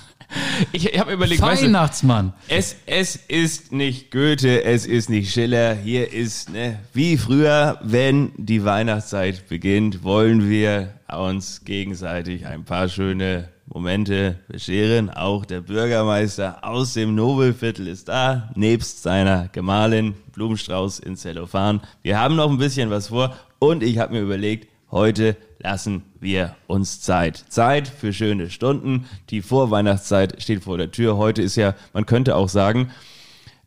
Ich 0.71 0.85
habe 0.99 1.13
überlegt, 1.13 1.41
weißt 1.41 1.63
du, 1.63 1.65
Weihnachtsmann. 1.67 2.33
es, 2.47 2.75
es 2.85 3.15
ist 3.15 3.71
nicht 3.71 4.11
Goethe, 4.11 4.63
es 4.63 4.85
ist 4.85 5.09
nicht 5.09 5.31
Schiller. 5.31 5.73
Hier 5.75 6.13
ist, 6.13 6.51
ne, 6.51 6.79
wie 6.93 7.17
früher, 7.17 7.79
wenn 7.81 8.31
die 8.37 8.63
Weihnachtszeit 8.63 9.47
beginnt, 9.49 10.03
wollen 10.03 10.47
wir 10.49 10.93
uns 11.11 11.63
gegenseitig 11.65 12.45
ein 12.45 12.63
paar 12.63 12.89
schöne 12.89 13.49
Momente 13.73 14.39
bescheren. 14.47 15.09
Auch 15.09 15.45
der 15.45 15.61
Bürgermeister 15.61 16.63
aus 16.63 16.93
dem 16.93 17.15
Nobelviertel 17.15 17.87
ist 17.87 18.07
da, 18.07 18.51
nebst 18.55 19.01
seiner 19.01 19.47
Gemahlin, 19.49 20.13
Blumenstrauß 20.33 20.99
in 20.99 21.15
Zellophan. 21.17 21.81
Wir 22.01 22.19
haben 22.19 22.35
noch 22.35 22.49
ein 22.49 22.57
bisschen 22.59 22.89
was 22.89 23.07
vor 23.07 23.35
und 23.59 23.81
ich 23.83 23.97
habe 23.97 24.13
mir 24.13 24.21
überlegt, 24.21 24.67
heute 24.91 25.35
lassen 25.59 26.03
wir 26.19 26.55
uns 26.67 27.01
Zeit. 27.01 27.43
Zeit 27.49 27.87
für 27.87 28.13
schöne 28.13 28.49
Stunden. 28.49 29.05
Die 29.29 29.41
Vorweihnachtszeit 29.41 30.41
steht 30.41 30.63
vor 30.63 30.77
der 30.77 30.91
Tür. 30.91 31.17
Heute 31.17 31.41
ist 31.41 31.55
ja, 31.55 31.73
man 31.93 32.05
könnte 32.05 32.35
auch 32.35 32.49
sagen, 32.49 32.91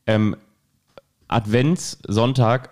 ähm, 0.07 0.37
Adventssonntag 1.29 2.71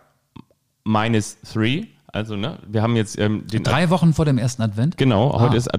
minus 0.84 1.36
three. 1.40 1.86
Also, 2.06 2.36
ne, 2.36 2.58
wir 2.68 2.80
haben 2.82 2.94
jetzt 2.94 3.18
ähm, 3.18 3.44
den. 3.48 3.64
Drei 3.64 3.90
Wochen 3.90 4.12
vor 4.14 4.24
dem 4.24 4.38
ersten 4.38 4.62
Advent. 4.62 4.96
Genau, 4.96 5.32
heute 5.40 5.54
Ah. 5.54 5.56
ist 5.56 5.74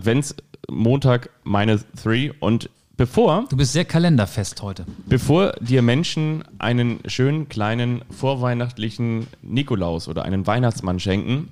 Adventsmontag 0.69 1.29
minus 1.43 1.85
three. 2.01 2.31
Und 2.39 2.69
bevor, 2.97 3.45
Du 3.49 3.57
bist 3.57 3.73
sehr 3.73 3.85
kalenderfest 3.85 4.61
heute. 4.61 4.85
bevor 5.05 5.53
dir 5.59 5.81
Menschen 5.81 6.43
einen 6.59 6.99
schönen 7.07 7.49
kleinen 7.49 8.03
vorweihnachtlichen 8.09 9.27
Nikolaus 9.41 10.07
oder 10.07 10.23
einen 10.23 10.47
Weihnachtsmann 10.47 10.99
schenken, 10.99 11.49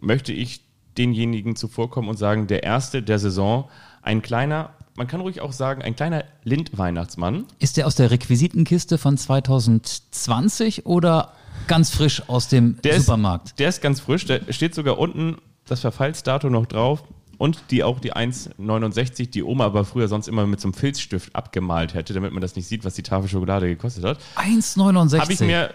möchte 0.00 0.32
ich 0.32 0.60
denjenigen 0.98 1.56
zuvorkommen 1.56 2.10
und 2.10 2.18
sagen, 2.18 2.46
der 2.46 2.62
erste 2.64 3.02
der 3.02 3.18
Saison, 3.18 3.68
ein 4.02 4.20
kleiner, 4.20 4.70
man 4.94 5.06
kann 5.06 5.20
ruhig 5.22 5.40
auch 5.40 5.52
sagen, 5.52 5.80
ein 5.80 5.96
kleiner 5.96 6.24
Lind-Weihnachtsmann. 6.44 7.46
Ist 7.58 7.78
der 7.78 7.86
aus 7.86 7.94
der 7.94 8.10
Requisitenkiste 8.10 8.98
von 8.98 9.16
2020 9.16 10.84
oder 10.84 11.32
ganz 11.68 11.90
frisch 11.90 12.28
aus 12.28 12.48
dem 12.48 12.78
Der 12.82 13.00
Supermarkt? 13.00 13.48
Ist, 13.50 13.58
der 13.58 13.68
ist 13.70 13.80
ganz 13.80 14.00
frisch, 14.00 14.26
da 14.26 14.38
steht 14.50 14.74
sogar 14.74 14.98
unten 14.98 15.36
das 15.66 15.80
Verfallsdatum 15.80 16.52
noch 16.52 16.66
drauf 16.66 17.04
und 17.42 17.72
die 17.72 17.82
auch 17.82 17.98
die 17.98 18.14
1,69, 18.14 19.30
die 19.30 19.42
Oma 19.42 19.64
aber 19.64 19.84
früher 19.84 20.06
sonst 20.06 20.28
immer 20.28 20.46
mit 20.46 20.60
so 20.60 20.68
einem 20.68 20.74
Filzstift 20.74 21.34
abgemalt 21.34 21.92
hätte, 21.92 22.14
damit 22.14 22.30
man 22.30 22.40
das 22.40 22.54
nicht 22.54 22.68
sieht, 22.68 22.84
was 22.84 22.94
die 22.94 23.02
Tafel 23.02 23.28
Schokolade 23.28 23.66
gekostet 23.66 24.04
hat. 24.04 24.18
1,69. 24.36 25.18
Habe 25.18 25.32
ich 25.32 25.40
mir 25.40 25.74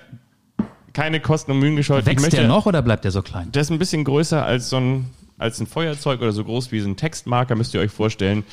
keine 0.93 1.19
Kosten 1.19 1.51
und 1.51 1.59
Mühen 1.59 1.75
gescheut. 1.75 2.05
Wächst 2.05 2.21
möchte, 2.21 2.37
der 2.37 2.47
noch 2.47 2.67
oder 2.67 2.81
bleibt 2.81 3.03
der 3.03 3.11
so 3.11 3.21
klein? 3.21 3.51
Der 3.51 3.63
ist 3.63 3.69
ein 3.69 3.79
bisschen 3.79 4.05
größer 4.05 4.45
als 4.45 4.69
so 4.69 4.77
ein, 4.77 5.07
als 5.37 5.59
ein 5.59 5.67
Feuerzeug 5.67 6.21
oder 6.21 6.31
so 6.31 6.45
groß 6.45 6.71
wie 6.71 6.79
so 6.79 6.87
ein 6.87 6.95
Textmarker, 6.95 7.55
müsst 7.55 7.73
ihr 7.73 7.81
euch 7.81 7.91
vorstellen. 7.91 8.45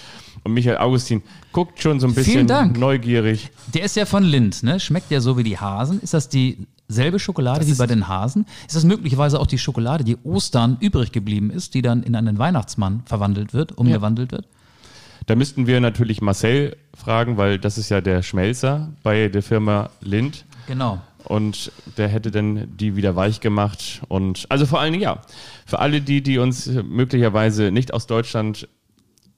Und 0.42 0.52
Michael 0.52 0.78
Augustin 0.78 1.22
guckt 1.52 1.80
schon 1.80 2.00
so 2.00 2.08
ein 2.08 2.14
bisschen 2.14 2.48
neugierig. 2.76 3.50
Der 3.74 3.84
ist 3.84 3.94
ja 3.94 4.06
von 4.06 4.24
Lind, 4.24 4.64
ne? 4.64 4.80
Schmeckt 4.80 5.12
ja 5.12 5.20
so 5.20 5.38
wie 5.38 5.44
die 5.44 5.56
Hasen. 5.56 6.00
Ist 6.00 6.14
das 6.14 6.28
dieselbe 6.88 7.18
Schokolade 7.18 7.66
wie 7.66 7.74
bei 7.74 7.86
den 7.86 8.08
Hasen? 8.08 8.46
Ist 8.66 8.76
das 8.76 8.84
möglicherweise 8.84 9.40
auch 9.40 9.46
die 9.46 9.58
Schokolade, 9.58 10.04
die 10.04 10.16
Ostern 10.24 10.76
übrig 10.80 11.12
geblieben 11.12 11.50
ist, 11.50 11.74
die 11.74 11.82
dann 11.82 12.02
in 12.02 12.14
einen 12.14 12.38
Weihnachtsmann 12.38 13.02
verwandelt 13.06 13.54
wird, 13.54 13.72
umgewandelt 13.76 14.32
wird? 14.32 14.46
Da 15.26 15.34
müssten 15.36 15.66
wir 15.66 15.80
natürlich 15.80 16.20
Marcel 16.20 16.76
fragen, 16.94 17.36
weil 17.36 17.58
das 17.58 17.78
ist 17.78 17.88
ja 17.88 18.00
der 18.00 18.22
Schmelzer 18.22 18.92
bei 19.02 19.28
der 19.28 19.42
Firma 19.42 19.90
Lind. 20.00 20.44
Genau. 20.66 21.00
Und 21.24 21.72
der 21.96 22.08
hätte 22.08 22.30
dann 22.30 22.76
die 22.76 22.96
wieder 22.96 23.16
weich 23.16 23.40
gemacht. 23.40 24.02
Und 24.08 24.44
also 24.50 24.66
vor 24.66 24.80
allen 24.80 24.92
Dingen, 24.92 25.02
ja, 25.02 25.22
für 25.64 25.78
alle 25.78 26.02
die, 26.02 26.22
die 26.22 26.38
uns 26.38 26.66
möglicherweise 26.66 27.70
nicht 27.70 27.94
aus 27.94 28.06
Deutschland 28.06 28.68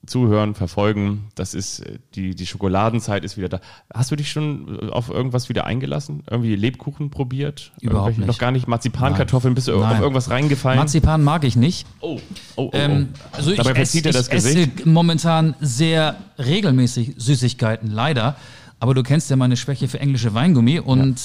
zuhören, 0.07 0.55
verfolgen, 0.55 1.25
das 1.35 1.53
ist 1.53 1.79
äh, 1.79 1.99
die, 2.15 2.35
die 2.35 2.45
Schokoladenzeit 2.45 3.23
ist 3.23 3.37
wieder 3.37 3.49
da. 3.49 3.59
Hast 3.93 4.09
du 4.11 4.15
dich 4.15 4.31
schon 4.31 4.89
auf 4.89 5.09
irgendwas 5.09 5.49
wieder 5.49 5.65
eingelassen? 5.65 6.23
Irgendwie 6.29 6.55
Lebkuchen 6.55 7.09
probiert? 7.09 7.71
Überhaupt 7.81 8.17
nicht. 8.17 8.27
Noch 8.27 8.37
gar 8.37 8.51
nicht 8.51 8.67
Marzipankartoffeln? 8.67 9.53
Bist 9.55 9.67
du 9.67 9.75
auf 9.75 9.81
Nein. 9.81 10.01
irgendwas 10.01 10.29
reingefallen? 10.29 10.79
Marzipan 10.79 11.23
mag 11.23 11.43
ich 11.43 11.55
nicht. 11.55 11.85
oh, 11.99 12.19
oh, 12.55 12.63
oh, 12.63 12.69
Ähm, 12.73 13.09
oh. 13.13 13.27
also 13.37 13.51
ich, 13.51 13.57
Dabei 13.57 13.71
ess, 13.71 13.77
verzieht 13.77 14.05
er 14.05 14.13
das 14.13 14.27
ich 14.27 14.33
esse 14.33 14.53
Gesicht. 14.53 14.85
momentan 14.85 15.55
sehr 15.59 16.15
regelmäßig 16.39 17.13
Süßigkeiten, 17.17 17.91
leider. 17.91 18.35
Aber 18.79 18.93
du 18.93 19.01
kennst 19.03 19.29
ja 19.29 19.35
meine 19.35 19.57
Schwäche 19.57 19.87
für 19.87 19.99
englische 19.99 20.33
Weingummi 20.33 20.79
und 20.79 21.19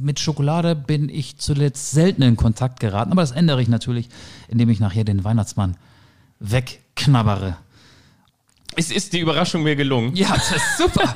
mit 0.00 0.20
Schokolade 0.20 0.76
bin 0.76 1.08
ich 1.08 1.38
zuletzt 1.38 1.90
selten 1.90 2.22
in 2.22 2.36
Kontakt 2.36 2.80
geraten. 2.80 3.12
Aber 3.12 3.22
das 3.22 3.30
ändere 3.32 3.62
ich 3.62 3.68
natürlich, 3.68 4.08
indem 4.48 4.68
ich 4.68 4.78
nachher 4.78 5.04
den 5.04 5.24
Weihnachtsmann 5.24 5.76
wegknabbere. 6.38 7.56
Ist, 8.76 8.92
ist 8.92 9.12
die 9.12 9.18
Überraschung 9.20 9.62
mir 9.64 9.74
gelungen? 9.76 10.14
Ja, 10.14 10.28
das 10.34 10.52
ist 10.52 10.78
super. 10.78 11.12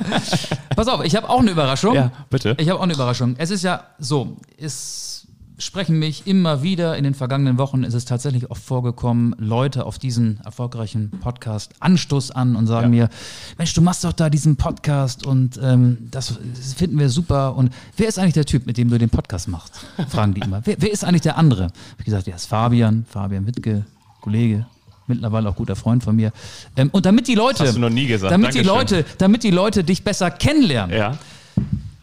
Pass 0.75 0.87
auf, 0.87 1.03
ich 1.05 1.15
habe 1.15 1.29
auch 1.29 1.39
eine 1.39 1.51
Überraschung. 1.51 1.95
Ja, 1.95 2.11
bitte. 2.29 2.55
Ich 2.59 2.69
habe 2.69 2.79
auch 2.79 2.83
eine 2.83 2.93
Überraschung. 2.93 3.35
Es 3.37 3.51
ist 3.51 3.63
ja 3.63 3.83
so, 3.99 4.37
es 4.57 5.27
sprechen 5.59 5.97
mich 5.99 6.27
immer 6.27 6.61
wieder 6.63 6.97
in 6.97 7.05
den 7.05 7.13
vergangenen 7.13 7.57
Wochen, 7.57 7.83
ist 7.83 7.93
es 7.93 8.03
tatsächlich 8.03 8.51
oft 8.51 8.61
vorgekommen, 8.61 9.33
Leute 9.37 9.85
auf 9.85 9.97
diesen 9.97 10.41
erfolgreichen 10.43 11.11
Podcast 11.21 11.73
Anstoß 11.79 12.31
an 12.31 12.55
und 12.57 12.67
sagen 12.67 12.91
Ja. 12.93 13.03
mir, 13.05 13.09
Mensch, 13.57 13.73
du 13.73 13.81
machst 13.81 14.03
doch 14.03 14.11
da 14.13 14.29
diesen 14.29 14.57
Podcast 14.57 15.25
und 15.25 15.57
ähm, 15.63 16.09
das 16.11 16.37
finden 16.75 16.99
wir 16.99 17.07
super. 17.09 17.55
Und 17.55 17.71
wer 17.95 18.07
ist 18.09 18.19
eigentlich 18.19 18.33
der 18.33 18.45
Typ, 18.45 18.65
mit 18.65 18.77
dem 18.77 18.89
du 18.89 18.97
den 18.97 19.09
Podcast 19.09 19.47
machst? 19.47 19.85
Fragen 20.09 20.33
die 20.33 20.41
immer. 20.41 20.61
Wer, 20.65 20.75
wer 20.81 20.91
ist 20.91 21.05
eigentlich 21.05 21.21
der 21.21 21.37
andere? 21.37 21.65
Hab 21.65 21.99
ich 21.99 22.05
gesagt, 22.05 22.27
ja, 22.27 22.35
ist 22.35 22.47
Fabian, 22.47 23.05
Fabian 23.07 23.45
Wittke, 23.47 23.85
Kollege, 24.21 24.65
mittlerweile 25.07 25.49
auch 25.49 25.55
guter 25.55 25.75
Freund 25.75 26.03
von 26.03 26.15
mir. 26.15 26.31
Ähm, 26.75 26.89
und 26.91 27.05
damit 27.05 27.27
die 27.27 27.35
Leute, 27.35 27.63
Hast 27.65 27.75
du 27.75 27.79
noch 27.79 27.89
nie 27.89 28.07
gesagt. 28.07 28.31
damit 28.31 28.53
die 28.53 28.63
Dankeschön. 28.63 28.99
Leute, 28.99 29.05
damit 29.17 29.43
die 29.43 29.51
Leute 29.51 29.83
dich 29.83 30.03
besser 30.03 30.31
kennenlernen, 30.31 30.95
Ja. 30.97 31.17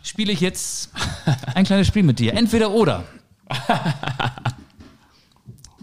spiele 0.03 0.33
ich 0.33 0.41
jetzt 0.41 0.91
ein 1.55 1.65
kleines 1.65 1.87
Spiel 1.87 2.03
mit 2.03 2.19
dir. 2.19 2.35
Entweder 2.35 2.71
oder. 2.73 3.05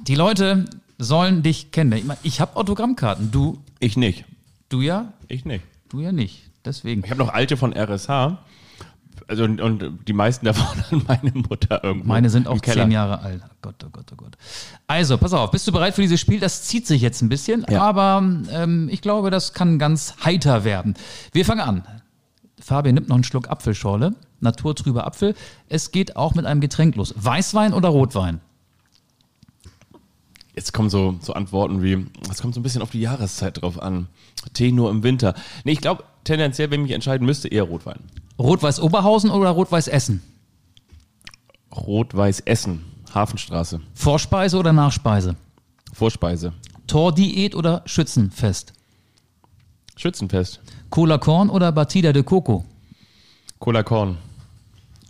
Die 0.07 0.15
Leute 0.15 0.65
sollen 0.97 1.43
dich 1.43 1.72
kennenlernen. 1.72 2.18
Ich, 2.24 2.34
ich 2.36 2.41
habe 2.41 2.55
Autogrammkarten. 2.55 3.32
Du, 3.32 3.59
Ich 3.80 3.97
nicht. 3.97 4.26
du 4.70 4.82
ja, 4.82 5.13
Ich 5.28 5.45
nicht. 5.45 5.63
du 5.89 5.99
ja 5.99 6.11
nicht. 6.11 6.43
Deswegen. 6.65 7.03
Ich 7.03 7.09
habe 7.11 7.20
noch 7.20 7.34
alte 7.34 7.57
von 7.57 7.74
RSH. 7.74 8.38
Also 9.28 9.43
und, 9.43 9.59
und 9.59 10.07
die 10.07 10.13
meisten 10.13 10.45
davon 10.45 10.65
an 10.91 11.03
meine 11.07 11.32
Mutter 11.34 11.84
irgendwo. 11.84 12.07
Meine 12.07 12.30
sind 12.30 12.47
auch 12.47 12.61
zehn 12.61 12.91
Jahre 12.91 13.19
alt. 13.21 13.41
Oh 13.45 13.53
Gott, 13.61 13.75
oh 13.86 13.89
Gott, 13.91 14.05
oh 14.13 14.15
Gott. 14.15 14.38
Also, 14.88 15.17
pass 15.17 15.34
auf, 15.34 15.51
bist 15.51 15.67
du 15.67 15.71
bereit 15.71 15.95
für 15.95 16.01
dieses 16.01 16.19
Spiel? 16.21 16.39
Das 16.39 16.63
zieht 16.63 16.88
sich 16.88 17.01
jetzt 17.01 17.21
ein 17.21 17.30
bisschen, 17.30 17.65
Ja. 17.69 17.82
aber 17.82 18.23
ähm, 18.51 18.88
ich 18.89 19.01
glaube, 19.01 19.30
das 19.30 19.53
kann 19.53 19.80
ganz 19.80 20.15
heiter 20.23 20.63
werden. 20.63 20.93
Wir 21.34 21.43
fangen 21.45 21.61
an. 21.61 21.84
Fabian 22.59 22.95
nimmt 22.95 23.09
noch 23.09 23.15
einen 23.15 23.23
Schluck 23.23 23.49
Apfelschorle, 23.49 24.15
naturtrüber 24.39 25.05
Apfel. 25.05 25.36
Es 25.69 25.91
geht 25.91 26.15
auch 26.15 26.34
mit 26.34 26.45
einem 26.45 26.61
Getränk 26.61 26.95
los. 26.95 27.13
Weißwein 27.17 27.73
oder 27.73 27.89
Rotwein? 27.89 28.39
Jetzt 30.55 30.73
kommen 30.73 30.89
so, 30.89 31.15
so 31.21 31.34
Antworten 31.34 31.84
wie, 31.84 32.07
es 32.32 32.41
kommt 32.41 32.55
so 32.55 32.59
ein 32.59 32.63
bisschen 32.63 32.82
auf 32.82 32.89
die 32.89 33.01
Jahreszeit 33.01 33.61
drauf 33.61 33.80
an. 33.80 34.07
Tee 34.53 34.71
nur 34.71 34.89
im 34.89 35.03
Winter. 35.03 35.36
Nee, 35.65 35.73
ich 35.73 35.82
glaube 35.82 36.03
tendenziell, 36.23 36.71
wenn 36.71 36.80
ich 36.82 36.88
mich 36.88 36.95
entscheiden 36.95 37.25
müsste, 37.28 37.47
eher 37.47 37.63
Rotwein. 37.63 37.99
Rot-Weiß 38.40 38.80
Oberhausen 38.80 39.32
oder 39.32 39.50
Rot-Weiß 39.50 39.88
Essen? 39.88 40.22
Rot-Weiß 41.76 42.42
Essen, 42.42 42.84
Hafenstraße. 43.14 43.82
Vorspeise 43.94 44.58
oder 44.58 44.74
Nachspeise? 44.74 45.36
Vorspeise. 45.94 46.54
Tordiät 46.86 47.56
oder 47.56 47.82
Schützenfest? 47.86 48.74
Schützenfest. 49.96 50.62
Cola 50.90 51.18
Korn 51.18 51.50
oder 51.50 51.72
Batida 51.72 52.14
de 52.14 52.24
Coco? 52.24 52.64
Cola 53.60 53.84
Korn. 53.84 54.18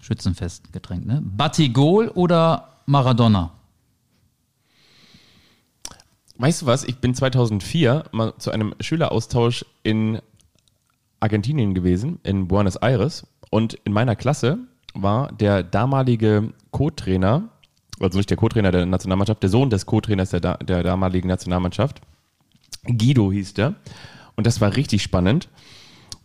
Schützenfest 0.02 0.72
Getränk, 0.72 1.06
ne? 1.06 1.22
Batigol 1.22 2.08
oder 2.10 2.70
Maradona? 2.86 3.52
Weißt 6.38 6.62
du 6.62 6.66
was? 6.68 6.84
Ich 6.86 6.98
bin 7.00 7.14
2004 7.14 8.06
mal 8.12 8.34
zu 8.38 8.52
einem 8.52 8.74
Schüleraustausch 8.80 9.66
in 9.84 10.22
Argentinien 11.20 11.74
gewesen, 11.74 12.20
in 12.24 12.48
Buenos 12.48 12.76
Aires. 12.76 13.26
Und 13.50 13.76
in 13.84 13.94
meiner 13.94 14.16
Klasse 14.16 14.60
war 14.94 15.32
der 15.32 15.64
damalige 15.64 16.54
Co-Trainer, 16.72 17.50
also 18.00 18.18
nicht 18.18 18.30
der 18.30 18.38
Co-Trainer 18.38 18.72
der 18.72 18.86
Nationalmannschaft, 18.86 19.42
der 19.42 19.50
Sohn 19.50 19.70
des 19.70 19.86
Co-Trainers 19.86 20.32
der, 20.32 20.58
der 20.58 20.84
damaligen 20.84 21.28
Nationalmannschaft. 21.28 22.02
Guido 22.86 23.32
hieß 23.32 23.54
der. 23.56 23.76
Und 24.36 24.48
das 24.48 24.62
war 24.62 24.76
richtig 24.76 25.02
spannend. 25.02 25.50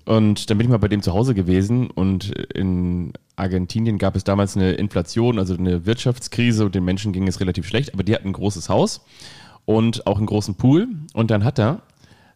Und 0.04 0.50
dann 0.50 0.58
bin 0.58 0.66
ich 0.66 0.70
mal 0.70 0.78
bei 0.78 0.88
dem 0.88 1.02
zu 1.02 1.12
Hause 1.12 1.34
gewesen 1.34 1.88
und 1.88 2.30
in 2.30 3.12
Argentinien 3.36 3.98
gab 3.98 4.16
es 4.16 4.24
damals 4.24 4.56
eine 4.56 4.72
Inflation, 4.72 5.38
also 5.38 5.54
eine 5.54 5.86
Wirtschaftskrise 5.86 6.64
und 6.64 6.74
den 6.74 6.84
Menschen 6.84 7.12
ging 7.12 7.28
es 7.28 7.40
relativ 7.40 7.68
schlecht, 7.68 7.94
aber 7.94 8.02
die 8.02 8.14
hatten 8.14 8.28
ein 8.28 8.32
großes 8.32 8.68
Haus 8.68 9.02
und 9.64 10.06
auch 10.06 10.18
einen 10.18 10.26
großen 10.26 10.56
Pool 10.56 10.88
und 11.14 11.30
dann 11.30 11.44
hat 11.44 11.60
er 11.60 11.82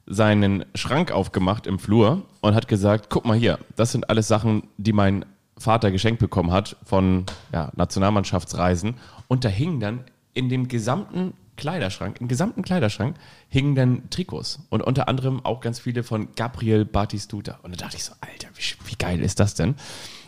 seinen 0.07 0.65
Schrank 0.75 1.11
aufgemacht 1.11 1.67
im 1.67 1.79
Flur 1.79 2.23
und 2.41 2.55
hat 2.55 2.69
gesagt, 2.69 3.11
guck 3.11 3.25
mal 3.27 3.37
hier, 3.37 3.59
das 3.75 3.93
sind 3.93 4.09
alles 4.09 4.29
Sachen, 4.29 4.65
die 4.77 4.93
mein 4.93 5.25
Vater 5.59 5.91
geschenkt 5.91 6.21
bekommen 6.21 6.53
hat 6.53 6.77
von 6.85 7.25
ja, 7.53 7.73
Nationalmannschaftsreisen 7.75 8.95
und 9.29 9.45
da 9.45 9.49
hingen 9.49 9.81
dann 9.81 10.05
in 10.35 10.49
dem 10.49 10.69
gesamten 10.69 11.33
Kleiderschrank, 11.57 12.21
im 12.21 12.29
gesamten 12.29 12.63
Kleiderschrank 12.63 13.17
hingen 13.49 13.75
dann 13.75 14.11
Trikots 14.11 14.61
und 14.69 14.83
unter 14.83 15.09
anderem 15.09 15.45
auch 15.45 15.61
ganz 15.61 15.81
viele 15.81 16.03
von 16.03 16.29
Gabriel 16.37 16.85
Batistuta. 16.85 17.59
Und 17.63 17.73
da 17.73 17.85
dachte 17.85 17.97
ich 17.97 18.05
so, 18.05 18.13
Alter, 18.21 18.49
wie, 18.55 18.91
wie 18.91 18.97
geil 18.97 19.21
ist 19.21 19.41
das 19.41 19.55
denn? 19.55 19.75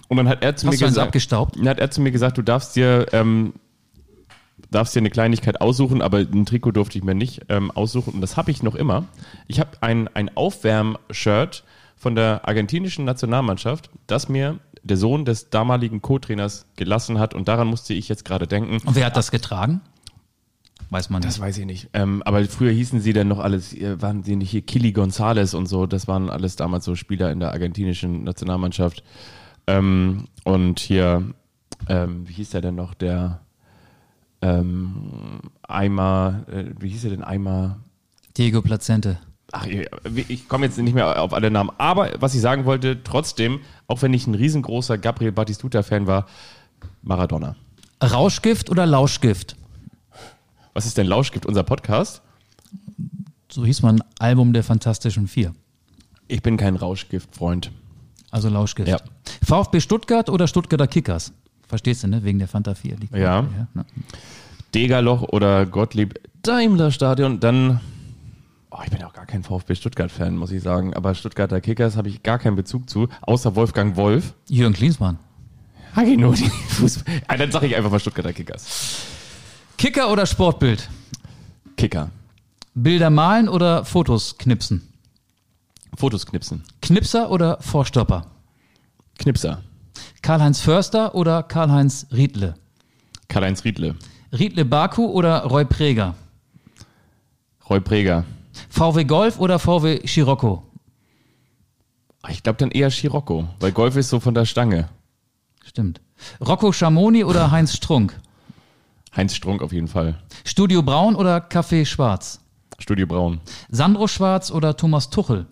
Und 0.08 0.16
dann 0.16 0.28
hat 0.28 0.42
er 0.42 0.56
zu 0.56 0.66
Hast 0.66 0.80
mir 0.80 0.86
eins 0.86 0.94
gesagt, 0.94 1.08
abgestaubt? 1.08 1.56
dann 1.56 1.68
hat 1.68 1.78
er 1.78 1.90
zu 1.90 2.00
mir 2.00 2.10
gesagt, 2.10 2.38
du 2.38 2.42
darfst 2.42 2.74
dir, 2.76 3.06
ähm, 3.12 3.52
darfst 4.70 4.94
dir 4.94 5.00
eine 5.00 5.10
Kleinigkeit 5.10 5.60
aussuchen, 5.60 6.02
aber 6.02 6.18
ein 6.18 6.46
Trikot 6.46 6.72
durfte 6.72 6.98
ich 6.98 7.04
mir 7.04 7.14
nicht 7.14 7.42
ähm, 7.48 7.70
aussuchen 7.70 8.14
und 8.14 8.20
das 8.20 8.36
habe 8.36 8.50
ich 8.50 8.62
noch 8.62 8.74
immer. 8.74 9.04
Ich 9.46 9.60
habe 9.60 9.70
ein, 9.80 10.08
ein 10.08 10.36
Aufwärm-Shirt 10.36 11.64
von 11.96 12.14
der 12.14 12.46
argentinischen 12.46 13.04
Nationalmannschaft, 13.04 13.90
das 14.06 14.28
mir 14.28 14.58
der 14.82 14.96
Sohn 14.96 15.24
des 15.24 15.50
damaligen 15.50 16.02
Co-Trainers 16.02 16.66
gelassen 16.76 17.18
hat 17.18 17.34
und 17.34 17.48
daran 17.48 17.66
musste 17.68 17.94
ich 17.94 18.08
jetzt 18.08 18.24
gerade 18.24 18.46
denken. 18.46 18.78
Und 18.86 18.94
wer 18.94 19.06
hat 19.06 19.16
das 19.16 19.30
getragen? 19.30 19.80
Weiß 20.90 21.10
man 21.10 21.20
Das 21.20 21.34
nicht. 21.34 21.40
weiß 21.42 21.58
ich 21.58 21.66
nicht. 21.66 21.90
Ähm, 21.92 22.22
aber 22.22 22.42
früher 22.46 22.70
hießen 22.72 23.00
sie 23.00 23.12
dann 23.12 23.28
noch 23.28 23.40
alles, 23.40 23.74
äh, 23.74 24.00
waren 24.00 24.22
sie 24.22 24.36
nicht 24.36 24.50
hier 24.50 24.62
Kili 24.62 24.92
Gonzales 24.92 25.52
und 25.54 25.66
so, 25.66 25.86
das 25.86 26.08
waren 26.08 26.30
alles 26.30 26.56
damals 26.56 26.84
so 26.84 26.94
Spieler 26.94 27.30
in 27.30 27.40
der 27.40 27.50
argentinischen 27.52 28.24
Nationalmannschaft. 28.24 29.02
Ähm, 29.66 30.28
und 30.44 30.78
hier, 30.80 31.34
ähm, 31.88 32.26
wie 32.26 32.32
hieß 32.32 32.50
der 32.50 32.62
denn 32.62 32.76
noch, 32.76 32.94
der 32.94 33.40
ähm, 34.42 35.40
Eimer, 35.62 36.44
äh, 36.48 36.64
wie 36.78 36.88
hieß 36.90 37.04
er 37.04 37.10
denn 37.10 37.24
Eimer? 37.24 37.78
Diego 38.36 38.62
Plazente. 38.62 39.18
Ach, 39.50 39.66
ich, 39.66 40.48
komme 40.48 40.66
jetzt 40.66 40.76
nicht 40.76 40.94
mehr 40.94 41.22
auf 41.22 41.32
alle 41.32 41.50
Namen. 41.50 41.70
Aber 41.78 42.10
was 42.20 42.34
ich 42.34 42.40
sagen 42.40 42.66
wollte, 42.66 43.02
trotzdem, 43.02 43.60
auch 43.86 44.02
wenn 44.02 44.12
ich 44.12 44.26
ein 44.26 44.34
riesengroßer 44.34 44.98
Gabriel 44.98 45.32
Batistuta-Fan 45.32 46.06
war, 46.06 46.26
Maradona. 47.02 47.56
Rauschgift 48.02 48.70
oder 48.70 48.84
Lauschgift? 48.84 49.56
Was 50.74 50.84
ist 50.84 50.98
denn 50.98 51.06
Lauschgift, 51.06 51.46
unser 51.46 51.62
Podcast? 51.62 52.20
So 53.50 53.64
hieß 53.64 53.82
man 53.82 54.04
Album 54.18 54.52
der 54.52 54.62
Fantastischen 54.62 55.26
Vier. 55.26 55.54
Ich 56.28 56.42
bin 56.42 56.58
kein 56.58 56.76
Rauschgift-Freund. 56.76 57.72
Also 58.30 58.50
Lauschgift. 58.50 58.88
Ja. 58.88 59.00
VfB 59.42 59.80
Stuttgart 59.80 60.28
oder 60.28 60.46
Stuttgarter 60.46 60.86
Kickers? 60.86 61.32
Verstehst 61.68 62.02
du, 62.02 62.08
ne? 62.08 62.24
Wegen 62.24 62.38
der 62.38 62.48
Fanta 62.48 62.74
4. 62.74 62.96
liegt 62.96 63.14
Ja. 63.14 63.42
ne? 63.74 63.84
Degerloch 64.74 65.22
oder 65.22 65.66
Gottlieb 65.66 66.18
Daimler 66.42 66.90
Stadion, 66.90 67.40
dann. 67.40 67.80
Oh, 68.70 68.78
ich 68.84 68.90
bin 68.90 69.00
ja 69.00 69.06
auch 69.06 69.12
gar 69.12 69.26
kein 69.26 69.42
VfB 69.42 69.74
Stuttgart-Fan, 69.74 70.36
muss 70.36 70.50
ich 70.50 70.62
sagen. 70.62 70.94
Aber 70.94 71.14
Stuttgarter 71.14 71.60
Kickers 71.60 71.96
habe 71.96 72.08
ich 72.08 72.22
gar 72.22 72.38
keinen 72.38 72.56
Bezug 72.56 72.88
zu, 72.88 73.08
außer 73.22 73.54
Wolfgang 73.56 73.96
Wolf. 73.96 74.34
Jürgen 74.48 74.74
Klinsmann. 74.74 75.18
Fußball. 76.68 77.22
Ah, 77.28 77.36
dann 77.36 77.50
sage 77.50 77.66
ich 77.66 77.76
einfach 77.76 77.90
mal 77.90 77.98
Stuttgarter 78.00 78.32
Kickers. 78.32 79.04
Kicker 79.78 80.10
oder 80.12 80.26
Sportbild? 80.26 80.88
Kicker. 81.76 82.10
Bilder 82.74 83.10
malen 83.10 83.48
oder 83.48 83.84
Fotos 83.84 84.36
knipsen? 84.38 84.82
Fotos 85.96 86.26
knipsen. 86.26 86.62
Knipser 86.82 87.30
oder 87.30 87.58
Vorstopper? 87.60 88.26
Knipser. 89.18 89.62
Karl-Heinz 90.28 90.60
Förster 90.60 91.14
oder 91.14 91.42
Karl-Heinz 91.42 92.06
Riedle? 92.12 92.52
Karl-Heinz 93.28 93.64
Riedle. 93.64 93.94
Riedle 94.30 94.66
Baku 94.66 95.06
oder 95.06 95.44
Roy 95.44 95.64
Preger? 95.64 96.16
Roy 97.70 97.80
Preger. 97.80 98.24
VW 98.68 99.04
Golf 99.04 99.38
oder 99.40 99.58
VW 99.58 100.06
Scirocco? 100.06 100.64
Ah, 102.20 102.28
Ich 102.28 102.42
glaube 102.42 102.58
dann 102.58 102.70
eher 102.70 102.90
Scirocco, 102.90 103.48
weil 103.58 103.72
Golf 103.72 103.96
ist 103.96 104.10
so 104.10 104.20
von 104.20 104.34
der 104.34 104.44
Stange. 104.44 104.90
Stimmt. 105.64 106.02
Rocco 106.46 106.72
Schamoni 106.72 107.24
oder 107.24 107.50
Heinz 107.50 107.74
Strunk? 107.74 108.20
Heinz 109.16 109.34
Strunk 109.34 109.62
auf 109.62 109.72
jeden 109.72 109.88
Fall. 109.88 110.18
Studio 110.44 110.82
Braun 110.82 111.16
oder 111.16 111.38
Café 111.38 111.86
Schwarz? 111.86 112.38
Studio 112.78 113.06
Braun. 113.06 113.40
Sandro 113.70 114.06
Schwarz 114.06 114.50
oder 114.50 114.76
Thomas 114.76 115.08
Tuchel? 115.08 115.46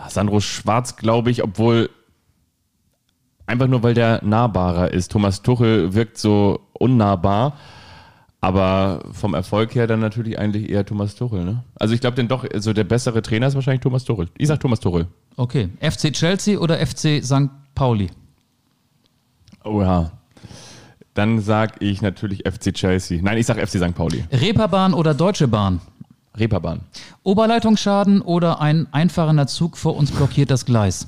Ah, 0.00 0.08
Sandro 0.10 0.40
Schwarz, 0.40 0.96
glaube 0.96 1.30
ich, 1.30 1.42
obwohl 1.42 1.90
einfach 3.46 3.66
nur, 3.66 3.82
weil 3.82 3.94
der 3.94 4.22
nahbarer 4.24 4.92
ist. 4.92 5.10
Thomas 5.10 5.42
Tuchel 5.42 5.94
wirkt 5.94 6.18
so 6.18 6.60
unnahbar, 6.72 7.56
aber 8.40 9.02
vom 9.10 9.34
Erfolg 9.34 9.74
her 9.74 9.88
dann 9.88 9.98
natürlich 9.98 10.38
eigentlich 10.38 10.70
eher 10.70 10.86
Thomas 10.86 11.16
Tuchel. 11.16 11.44
Ne? 11.44 11.64
Also 11.74 11.94
ich 11.94 12.00
glaube, 12.00 12.14
denn 12.14 12.28
doch, 12.28 12.44
so 12.58 12.72
der 12.72 12.84
bessere 12.84 13.22
Trainer 13.22 13.48
ist 13.48 13.56
wahrscheinlich 13.56 13.80
Thomas 13.80 14.04
Tuchel. 14.04 14.28
Ich 14.38 14.46
sag 14.46 14.60
Thomas 14.60 14.78
Tuchel. 14.78 15.08
Okay. 15.36 15.68
FC 15.80 16.12
Chelsea 16.12 16.58
oder 16.58 16.78
FC 16.78 17.24
St. 17.24 17.50
Pauli? 17.74 18.08
Oh 19.64 19.82
ja. 19.82 20.12
Dann 21.14 21.40
sag 21.40 21.82
ich 21.82 22.02
natürlich 22.02 22.44
FC 22.48 22.72
Chelsea. 22.72 23.20
Nein, 23.20 23.38
ich 23.38 23.46
sag 23.46 23.58
FC 23.58 23.78
St. 23.78 23.94
Pauli. 23.96 24.22
Reeperbahn 24.30 24.94
oder 24.94 25.14
Deutsche 25.14 25.48
Bahn? 25.48 25.80
Reeperbahn. 26.38 26.80
Oberleitungsschaden 27.22 28.20
oder 28.22 28.60
ein 28.60 28.86
einfahrender 28.92 29.46
Zug 29.46 29.76
vor 29.76 29.96
uns 29.96 30.10
blockiert 30.10 30.50
das 30.50 30.64
Gleis? 30.64 31.06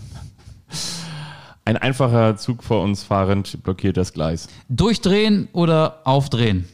Ein 1.65 1.77
einfacher 1.77 2.37
Zug 2.37 2.65
vor 2.65 2.83
uns 2.83 3.03
fahrend 3.03 3.63
blockiert 3.63 3.97
das 3.97 4.13
Gleis. 4.13 4.49
Durchdrehen 4.69 5.49
oder 5.53 6.01
aufdrehen? 6.05 6.67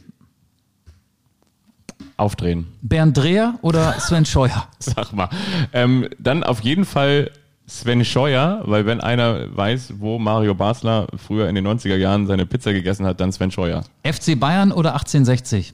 Aufdrehen. 2.15 2.67
Bernd 2.81 3.15
Dreher 3.15 3.59
oder 3.61 3.93
Sven 3.99 4.25
Scheuer? 4.25 4.67
Sag 4.79 5.13
mal. 5.13 5.29
Ähm, 5.71 6.09
dann 6.17 6.43
auf 6.43 6.61
jeden 6.61 6.85
Fall 6.85 7.31
Sven 7.67 8.05
Scheuer, 8.05 8.63
weil 8.65 8.85
wenn 8.85 9.01
einer 9.01 9.55
weiß, 9.55 9.95
wo 9.99 10.17
Mario 10.19 10.55
Basler 10.55 11.07
früher 11.17 11.49
in 11.49 11.55
den 11.55 11.67
90er 11.67 11.97
Jahren 11.97 12.25
seine 12.25 12.45
Pizza 12.45 12.71
gegessen 12.71 13.05
hat, 13.05 13.19
dann 13.19 13.31
Sven 13.31 13.51
Scheuer. 13.51 13.83
FC 14.03 14.39
Bayern 14.39 14.71
oder 14.71 14.93
1860? 14.93 15.73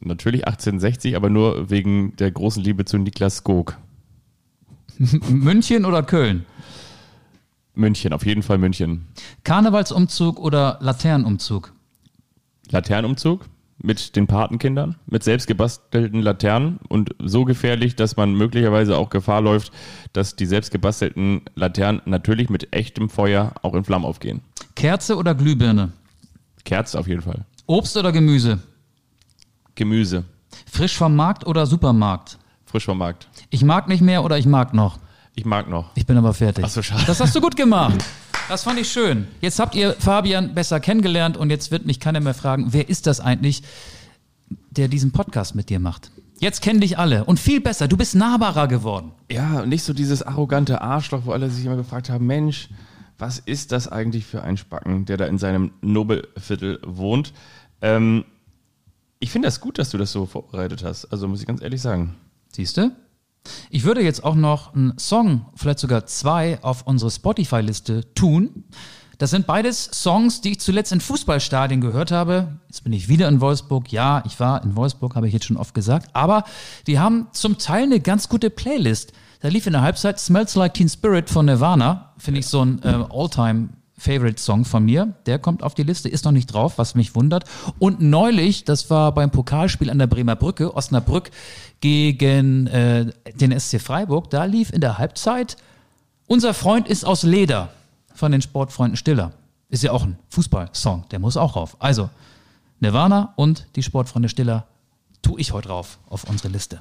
Natürlich 0.00 0.46
1860, 0.46 1.14
aber 1.14 1.28
nur 1.28 1.70
wegen 1.70 2.16
der 2.16 2.30
großen 2.30 2.62
Liebe 2.62 2.84
zu 2.84 2.98
Niklas 2.98 3.38
Skog. 3.38 3.76
München 5.28 5.84
oder 5.84 6.02
Köln? 6.02 6.46
München, 7.74 8.12
auf 8.12 8.24
jeden 8.24 8.42
Fall 8.42 8.58
München. 8.58 9.06
Karnevalsumzug 9.44 10.38
oder 10.40 10.78
Laternenumzug? 10.80 11.72
Laternenumzug 12.70 13.46
mit 13.82 14.16
den 14.16 14.26
Patenkindern, 14.26 14.96
mit 15.06 15.24
selbstgebastelten 15.24 16.20
Laternen 16.20 16.78
und 16.88 17.14
so 17.18 17.44
gefährlich, 17.44 17.96
dass 17.96 18.16
man 18.16 18.34
möglicherweise 18.34 18.96
auch 18.96 19.10
Gefahr 19.10 19.40
läuft, 19.40 19.72
dass 20.12 20.36
die 20.36 20.46
selbstgebastelten 20.46 21.42
Laternen 21.54 22.02
natürlich 22.04 22.50
mit 22.50 22.74
echtem 22.74 23.08
Feuer 23.08 23.54
auch 23.62 23.74
in 23.74 23.84
Flammen 23.84 24.04
aufgehen. 24.04 24.42
Kerze 24.74 25.16
oder 25.16 25.34
Glühbirne? 25.34 25.92
Kerz 26.64 26.94
auf 26.94 27.08
jeden 27.08 27.22
Fall. 27.22 27.46
Obst 27.66 27.96
oder 27.96 28.12
Gemüse? 28.12 28.60
Gemüse, 29.74 30.24
Frisch 30.70 30.96
vom 30.96 31.16
Markt 31.16 31.46
oder 31.46 31.66
Supermarkt? 31.66 32.38
frisch 32.66 32.84
vom 32.84 32.98
Markt. 32.98 33.28
Ich 33.50 33.64
mag 33.64 33.88
nicht 33.88 34.00
mehr 34.00 34.22
oder 34.24 34.38
ich 34.38 34.46
mag 34.46 34.74
noch? 34.74 34.98
Ich 35.34 35.44
mag 35.44 35.68
noch. 35.68 35.90
Ich 35.96 36.06
bin 36.06 36.16
aber 36.16 36.34
fertig. 36.34 36.64
Ach 36.64 36.70
so, 36.70 36.82
schade. 36.82 37.02
Das 37.06 37.18
hast 37.20 37.34
du 37.34 37.40
gut 37.40 37.56
gemacht. 37.56 38.04
Das 38.48 38.64
fand 38.64 38.80
ich 38.80 38.90
schön. 38.90 39.28
Jetzt 39.40 39.60
habt 39.60 39.76
ihr 39.76 39.94
Fabian 40.00 40.54
besser 40.56 40.80
kennengelernt 40.80 41.36
und 41.36 41.50
jetzt 41.50 41.70
wird 41.70 41.86
mich 41.86 42.00
keiner 42.00 42.18
mehr 42.18 42.34
fragen, 42.34 42.72
wer 42.72 42.88
ist 42.88 43.06
das 43.06 43.20
eigentlich, 43.20 43.62
der 44.70 44.88
diesen 44.88 45.12
Podcast 45.12 45.54
mit 45.54 45.70
dir 45.70 45.78
macht? 45.78 46.10
Jetzt 46.40 46.60
kennen 46.60 46.80
dich 46.80 46.98
alle 46.98 47.24
und 47.26 47.38
viel 47.38 47.60
besser. 47.60 47.86
Du 47.86 47.96
bist 47.96 48.16
nahbarer 48.16 48.66
geworden. 48.66 49.12
Ja, 49.30 49.60
und 49.60 49.68
nicht 49.68 49.84
so 49.84 49.92
dieses 49.92 50.24
arrogante 50.24 50.80
Arschloch, 50.80 51.26
wo 51.26 51.30
alle 51.32 51.48
sich 51.48 51.64
immer 51.64 51.76
gefragt 51.76 52.10
haben, 52.10 52.26
Mensch, 52.26 52.70
was 53.18 53.38
ist 53.38 53.70
das 53.70 53.86
eigentlich 53.86 54.26
für 54.26 54.42
ein 54.42 54.56
Spacken, 54.56 55.04
der 55.04 55.16
da 55.16 55.26
in 55.26 55.38
seinem 55.38 55.70
Nobelviertel 55.80 56.80
wohnt? 56.84 57.32
Ähm, 57.82 58.24
ich 59.20 59.30
finde 59.30 59.46
das 59.46 59.60
gut, 59.60 59.78
dass 59.78 59.90
du 59.90 59.98
das 59.98 60.10
so 60.10 60.26
vorbereitet 60.26 60.82
hast. 60.82 61.04
Also 61.06 61.28
muss 61.28 61.40
ich 61.40 61.46
ganz 61.46 61.62
ehrlich 61.62 61.80
sagen. 61.80 62.16
Siehst 62.52 62.76
du? 62.78 62.90
Ich 63.70 63.84
würde 63.84 64.02
jetzt 64.02 64.24
auch 64.24 64.34
noch 64.34 64.74
einen 64.74 64.98
Song, 64.98 65.46
vielleicht 65.54 65.78
sogar 65.78 66.06
zwei, 66.06 66.58
auf 66.62 66.86
unsere 66.86 67.10
Spotify-Liste 67.10 68.14
tun. 68.14 68.64
Das 69.18 69.30
sind 69.30 69.46
beides 69.46 69.84
Songs, 69.84 70.40
die 70.40 70.52
ich 70.52 70.60
zuletzt 70.60 70.92
in 70.92 71.00
Fußballstadien 71.00 71.82
gehört 71.82 72.10
habe. 72.10 72.58
Jetzt 72.68 72.84
bin 72.84 72.94
ich 72.94 73.08
wieder 73.08 73.28
in 73.28 73.42
Wolfsburg. 73.42 73.92
Ja, 73.92 74.22
ich 74.26 74.40
war 74.40 74.64
in 74.64 74.76
Wolfsburg, 74.76 75.14
habe 75.14 75.28
ich 75.28 75.34
jetzt 75.34 75.44
schon 75.44 75.58
oft 75.58 75.74
gesagt. 75.74 76.08
Aber 76.14 76.44
die 76.86 76.98
haben 76.98 77.28
zum 77.32 77.58
Teil 77.58 77.84
eine 77.84 78.00
ganz 78.00 78.30
gute 78.30 78.48
Playlist. 78.48 79.12
Da 79.40 79.48
lief 79.48 79.66
in 79.66 79.74
der 79.74 79.82
Halbzeit 79.82 80.18
Smells 80.18 80.54
Like 80.54 80.74
Teen 80.74 80.88
Spirit 80.88 81.28
von 81.28 81.44
Nirvana. 81.44 82.14
Finde 82.16 82.40
ich 82.40 82.46
so 82.46 82.64
ein 82.64 82.82
äh, 82.82 83.04
All-Time 83.10 83.70
Favorite 84.00 84.40
Song 84.40 84.64
von 84.64 84.84
mir. 84.84 85.14
Der 85.26 85.38
kommt 85.38 85.62
auf 85.62 85.74
die 85.74 85.82
Liste, 85.82 86.08
ist 86.08 86.24
noch 86.24 86.32
nicht 86.32 86.46
drauf, 86.46 86.78
was 86.78 86.94
mich 86.94 87.14
wundert. 87.14 87.44
Und 87.78 88.00
neulich, 88.00 88.64
das 88.64 88.88
war 88.88 89.12
beim 89.12 89.30
Pokalspiel 89.30 89.90
an 89.90 89.98
der 89.98 90.06
Bremer 90.06 90.36
Brücke, 90.36 90.74
Osnabrück 90.74 91.30
gegen 91.80 92.66
äh, 92.68 93.12
den 93.34 93.58
SC 93.58 93.78
Freiburg, 93.80 94.30
da 94.30 94.44
lief 94.44 94.72
in 94.72 94.80
der 94.80 94.96
Halbzeit 94.98 95.58
Unser 96.26 96.54
Freund 96.54 96.88
ist 96.88 97.04
aus 97.04 97.24
Leder 97.24 97.70
von 98.14 98.32
den 98.32 98.40
Sportfreunden 98.40 98.96
Stiller. 98.96 99.32
Ist 99.68 99.82
ja 99.82 99.92
auch 99.92 100.04
ein 100.04 100.18
Fußballsong, 100.30 101.04
der 101.10 101.18
muss 101.18 101.36
auch 101.36 101.56
rauf. 101.56 101.76
Also 101.78 102.08
Nirvana 102.80 103.34
und 103.36 103.66
die 103.76 103.82
Sportfreunde 103.82 104.30
Stiller 104.30 104.66
tue 105.20 105.40
ich 105.40 105.52
heute 105.52 105.68
rauf 105.68 105.98
auf 106.08 106.24
unsere 106.24 106.48
Liste. 106.48 106.80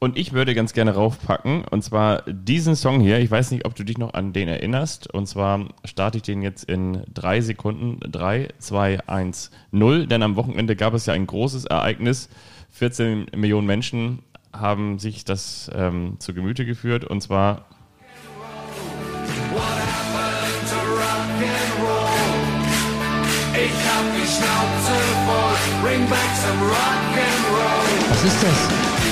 Und 0.00 0.16
ich 0.16 0.32
würde 0.32 0.54
ganz 0.54 0.74
gerne 0.74 0.94
raufpacken, 0.94 1.64
und 1.64 1.82
zwar 1.82 2.22
diesen 2.22 2.76
Song 2.76 3.00
hier. 3.00 3.18
Ich 3.18 3.30
weiß 3.30 3.50
nicht, 3.50 3.66
ob 3.66 3.74
du 3.74 3.82
dich 3.82 3.98
noch 3.98 4.14
an 4.14 4.32
den 4.32 4.46
erinnerst. 4.46 5.12
Und 5.12 5.26
zwar 5.26 5.66
starte 5.84 6.18
ich 6.18 6.22
den 6.22 6.40
jetzt 6.40 6.64
in 6.64 7.02
drei 7.12 7.40
Sekunden. 7.40 7.98
Drei, 8.00 8.48
zwei, 8.58 9.00
eins, 9.08 9.50
null. 9.72 10.06
Denn 10.06 10.22
am 10.22 10.36
Wochenende 10.36 10.76
gab 10.76 10.94
es 10.94 11.06
ja 11.06 11.14
ein 11.14 11.26
großes 11.26 11.64
Ereignis. 11.64 12.28
14 12.70 13.26
Millionen 13.34 13.66
Menschen 13.66 14.20
haben 14.52 15.00
sich 15.00 15.24
das 15.24 15.68
ähm, 15.74 16.14
zu 16.20 16.32
Gemüte 16.32 16.64
geführt. 16.64 17.04
Und 17.04 17.20
zwar 17.20 17.66
Was 28.10 28.24
ist 28.24 28.42
das? 28.42 29.07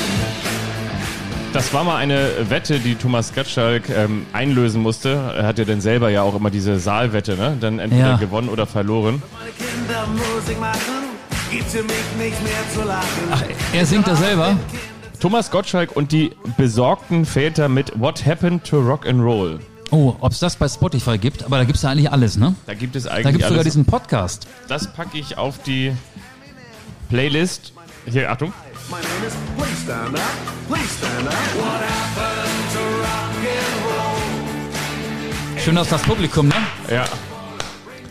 Das 1.57 1.73
war 1.73 1.85
mal 1.85 1.97
eine 1.97 2.51
Wette, 2.51 2.81
die 2.81 2.97
Thomas 2.97 3.33
Gottschalk 3.33 3.89
ähm, 3.89 4.27
einlösen 4.35 4.83
musste. 4.83 5.33
Er 5.39 5.47
hat 5.47 5.59
ja 5.59 5.65
dann 5.65 5.81
selber 5.81 6.11
ja 6.11 6.21
auch 6.21 6.35
immer 6.35 6.51
diese 6.51 6.79
Saalwette, 6.79 7.35
ne? 7.35 7.57
Dann 7.59 7.79
entweder 7.79 8.11
Ja. 8.11 8.17
gewonnen 8.19 8.51
oder 8.51 8.67
verloren. 8.67 9.23
Meine 9.33 9.53
Kinder 9.53 10.07
Musik 10.35 10.61
machen, 10.61 10.79
gibt's 11.51 11.73
für 11.73 11.83
mich 11.83 11.95
nicht 12.19 12.43
mehr 12.45 12.61
zu 12.75 12.87
lachen. 12.87 13.07
Ach, 13.31 13.43
er 13.73 13.87
singt 13.87 14.07
das 14.07 14.19
selber? 14.19 14.59
Thomas 15.19 15.51
Gottschalk 15.51 15.97
und 15.97 16.13
die 16.13 16.33
besorgten 16.59 17.25
Väter 17.25 17.71
mit 17.71 17.99
What 17.99 18.27
Happened 18.27 18.63
to 18.65 18.79
Rock 18.79 19.07
and 19.07 19.23
Roll. 19.23 19.59
Oh, 19.91 20.15
ob 20.21 20.33
es 20.33 20.41
das 20.41 20.57
bei 20.57 20.69
Spotify 20.69 21.17
gibt, 21.17 21.43
aber 21.43 21.57
da 21.57 21.65
gibt 21.65 21.77
es 21.77 21.83
ja 21.85 21.89
eigentlich 21.89 22.13
alles, 22.13 22.37
ne? 22.37 22.55
Da 22.67 22.75
gibt 22.75 22.95
es 22.97 23.05
Da 23.05 23.13
eigentlich 23.13 23.33
gibt 23.33 23.45
es 23.45 23.49
sogar 23.49 23.65
diesen 23.65 23.87
Podcast. 23.87 24.47
Das 24.69 24.93
packe 24.93 25.17
ich 25.17 25.39
auf 25.39 25.63
die 25.63 25.95
Playlist. 27.09 27.73
Hier, 28.05 28.31
Achtung. 28.31 28.53
My 28.89 29.01
name 29.01 29.27
is 29.27 29.35
Please 29.57 29.83
Stand 29.83 30.15
Up, 30.15 30.23
Please 30.69 30.89
Stand 30.97 31.27
Up. 31.27 31.35
What 31.35 31.83
happened 31.83 32.71
to 32.73 32.79
rock 33.03 33.35
and 33.43 33.85
roll? 33.85 35.59
Schön 35.59 35.77
aus 35.77 35.89
das 35.89 36.03
Publikum, 36.03 36.47
ne? 36.47 36.55
Ja. 36.89 37.05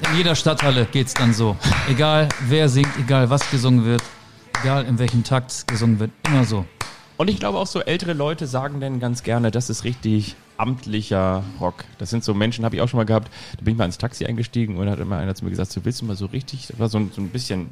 In 0.10 0.18
jeder 0.18 0.36
Stadthalle 0.36 0.86
geht's 0.86 1.14
dann 1.14 1.34
so. 1.34 1.56
Egal 1.90 2.28
wer 2.50 2.68
singt, 2.68 2.90
egal 3.00 3.30
was 3.30 3.50
gesungen 3.50 3.86
wird, 3.86 4.04
egal 4.62 4.84
in 4.84 5.00
welchem 5.00 5.24
Takt 5.24 5.66
gesungen 5.66 6.00
wird, 6.00 6.12
immer 6.28 6.44
so. 6.44 6.66
Und 7.16 7.30
ich 7.30 7.40
glaube 7.40 7.58
auch 7.58 7.68
so 7.68 7.80
ältere 7.80 8.12
Leute 8.12 8.46
sagen 8.46 8.82
dann 8.82 9.00
ganz 9.00 9.24
gerne, 9.24 9.52
das 9.52 9.70
ist 9.70 9.86
richtig 9.86 10.36
amtlicher 10.58 11.44
Rock. 11.62 11.86
Das 12.00 12.10
sind 12.10 12.26
so 12.26 12.34
Menschen, 12.34 12.66
habe 12.66 12.76
ich 12.76 12.82
auch 12.82 12.90
schon 12.90 12.98
mal 12.98 13.06
gehabt. 13.06 13.32
Da 13.58 13.64
bin 13.64 13.76
ich 13.76 13.78
mal 13.78 13.86
ins 13.86 13.98
Taxi 13.98 14.26
eingestiegen 14.26 14.76
und 14.76 14.90
hat 14.90 15.00
immer 15.00 15.20
einer 15.20 15.36
zu 15.36 15.46
mir 15.46 15.52
gesagt, 15.52 15.74
du 15.74 15.86
willst 15.86 16.02
du 16.02 16.06
mal 16.06 16.18
so 16.18 16.26
richtig, 16.26 16.68
das 16.68 16.80
war 16.80 16.90
so 16.90 16.98
ein, 16.98 17.12
so 17.16 17.22
ein 17.22 17.30
bisschen 17.30 17.70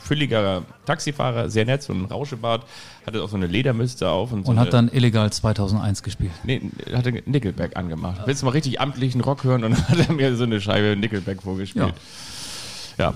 fülliger 0.00 0.62
Taxifahrer, 0.86 1.50
sehr 1.50 1.64
nett, 1.64 1.82
so 1.82 1.92
ein 1.92 2.04
Rauschebart, 2.06 2.64
hatte 3.06 3.22
auch 3.22 3.28
so 3.28 3.36
eine 3.36 3.46
Ledermütze 3.46 4.08
auf 4.08 4.32
und 4.32 4.44
so 4.44 4.50
Und 4.50 4.58
hat 4.58 4.72
dann 4.72 4.88
illegal 4.88 5.30
2001 5.32 6.02
gespielt. 6.02 6.32
Nee, 6.44 6.62
hatte 6.92 7.12
Nickelback 7.26 7.76
angemacht. 7.76 8.22
Willst 8.24 8.42
du 8.42 8.46
mal 8.46 8.52
richtig 8.52 8.80
amtlichen 8.80 9.20
Rock 9.20 9.44
hören? 9.44 9.64
Und 9.64 9.72
dann 9.72 9.88
hat 9.88 10.08
er 10.08 10.14
mir 10.14 10.36
so 10.36 10.44
eine 10.44 10.60
Scheibe 10.60 10.96
Nickelback 10.98 11.42
vorgespielt. 11.42 11.88
Ja. 11.88 11.94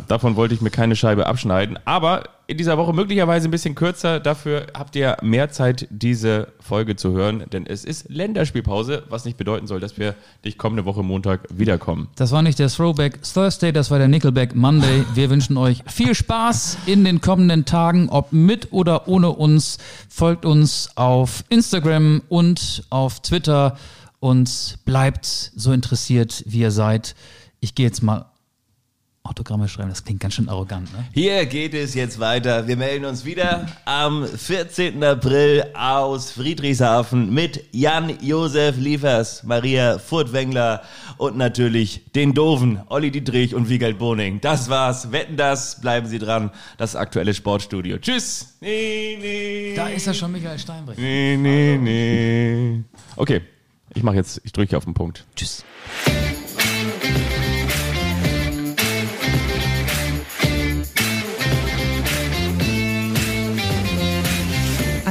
Davon 0.09 0.37
wollte 0.37 0.55
ich 0.55 0.61
mir 0.61 0.71
keine 0.71 0.97
Scheibe 0.97 1.27
abschneiden. 1.27 1.79
Aber 1.85 2.25
in 2.53 2.59
dieser 2.59 2.77
Woche 2.77 2.93
möglicherweise 2.93 3.49
ein 3.49 3.51
bisschen 3.51 3.75
kürzer. 3.75 4.21
Dafür 4.21 4.67
habt 4.75 4.95
ihr 4.95 5.17
mehr 5.23 5.51
Zeit, 5.51 5.87
diese 5.91 6.49
Folge 6.61 6.97
zu 6.97 7.13
hören. 7.13 7.45
Denn 7.51 7.67
es 7.67 7.85
ist 7.85 8.11
Länderspielpause, 8.11 9.05
was 9.09 9.25
nicht 9.25 9.39
bedeuten 9.39 9.67
soll, 9.67 9.81
dass 9.81 9.97
wir 9.97 10.15
nicht 10.45 10.59
kommende 10.59 10.85
Woche 10.85 11.03
Montag 11.03 11.47
wiederkommen. 11.51 12.09
Das 12.17 12.31
war 12.31 12.43
nicht 12.43 12.59
der 12.59 12.69
Throwback 12.69 13.21
Thursday, 13.23 13.73
das 13.73 13.91
war 13.91 13.99
der 13.99 14.09
Nickelback 14.09 14.55
Monday. 14.55 15.05
Wir 15.15 15.31
wünschen 15.31 15.57
euch 15.57 15.83
viel 15.87 16.15
Spaß 16.15 16.79
in 16.87 17.05
den 17.05 17.21
kommenden 17.21 17.65
Tagen, 17.65 18.11
ob 18.11 18.33
mit 18.33 18.73
oder 18.73 19.09
ohne 19.09 19.31
uns. 19.31 19.79
Folgt 20.09 20.45
uns 20.45 20.91
auf 20.95 21.45
Instagram 21.49 22.23
und 22.29 22.85
auf 22.91 23.21
Twitter 23.21 23.79
und 24.21 24.79
bleibt 24.85 25.27
so 25.27 25.73
interessiert, 25.73 26.45
wie 26.47 26.61
ihr 26.61 26.71
seid. 26.71 27.15
Ich 27.61 27.75
gehe 27.75 27.87
jetzt 27.87 28.03
mal 28.03 28.27
Autogramme 29.25 29.69
schreiben, 29.69 29.89
das 29.89 30.03
klingt 30.05 30.19
ganz 30.19 30.35
schön 30.35 30.49
arrogant, 30.49 30.93
ne? 30.93 31.05
Hier 31.15 31.47
geht 31.47 31.75
es 31.75 31.95
jetzt 31.95 32.19
weiter. 32.19 32.67
Wir 32.67 32.77
melden 32.77 33.05
uns 33.05 33.25
wieder 33.25 33.67
am 33.85 34.27
14. 34.27 35.03
April 35.05 35.65
aus 35.75 36.33
Friedrichshafen 36.33 37.33
mit 37.33 37.65
Jan-Josef 37.71 38.77
Liefers, 38.79 39.45
Maria 39.45 40.01
Furtwängler 40.01 40.83
und 41.19 41.37
natürlich 41.37 42.03
den 42.17 42.35
Doofen 42.35 42.81
Olli 42.89 43.13
Dietrich 43.13 43.55
und 43.55 43.69
Wiegald 43.69 43.99
Boning. 43.99 44.41
Das 44.41 44.69
war's. 44.69 45.13
Wetten 45.13 45.37
das. 45.37 45.81
Bleiben 45.81 46.09
Sie 46.09 46.19
dran. 46.19 46.51
Das 46.77 46.97
aktuelle 46.97 47.33
Sportstudio. 47.33 47.99
Tschüss. 47.99 48.57
Nee, 48.61 49.19
nee. 49.21 49.75
Da 49.77 49.87
ist 49.87 50.07
ja 50.07 50.15
schon 50.15 50.33
Michael 50.33 50.59
Steinbrück. 50.59 50.99
Nee, 50.99 51.37
nee, 51.39 51.79
nee. 51.81 52.83
Okay, 53.15 53.43
ich 53.95 54.03
mache 54.03 54.17
jetzt, 54.17 54.41
ich 54.43 54.51
drücke 54.51 54.77
auf 54.77 54.85
den 54.85 54.95
Punkt. 54.95 55.25
Tschüss. 55.37 55.65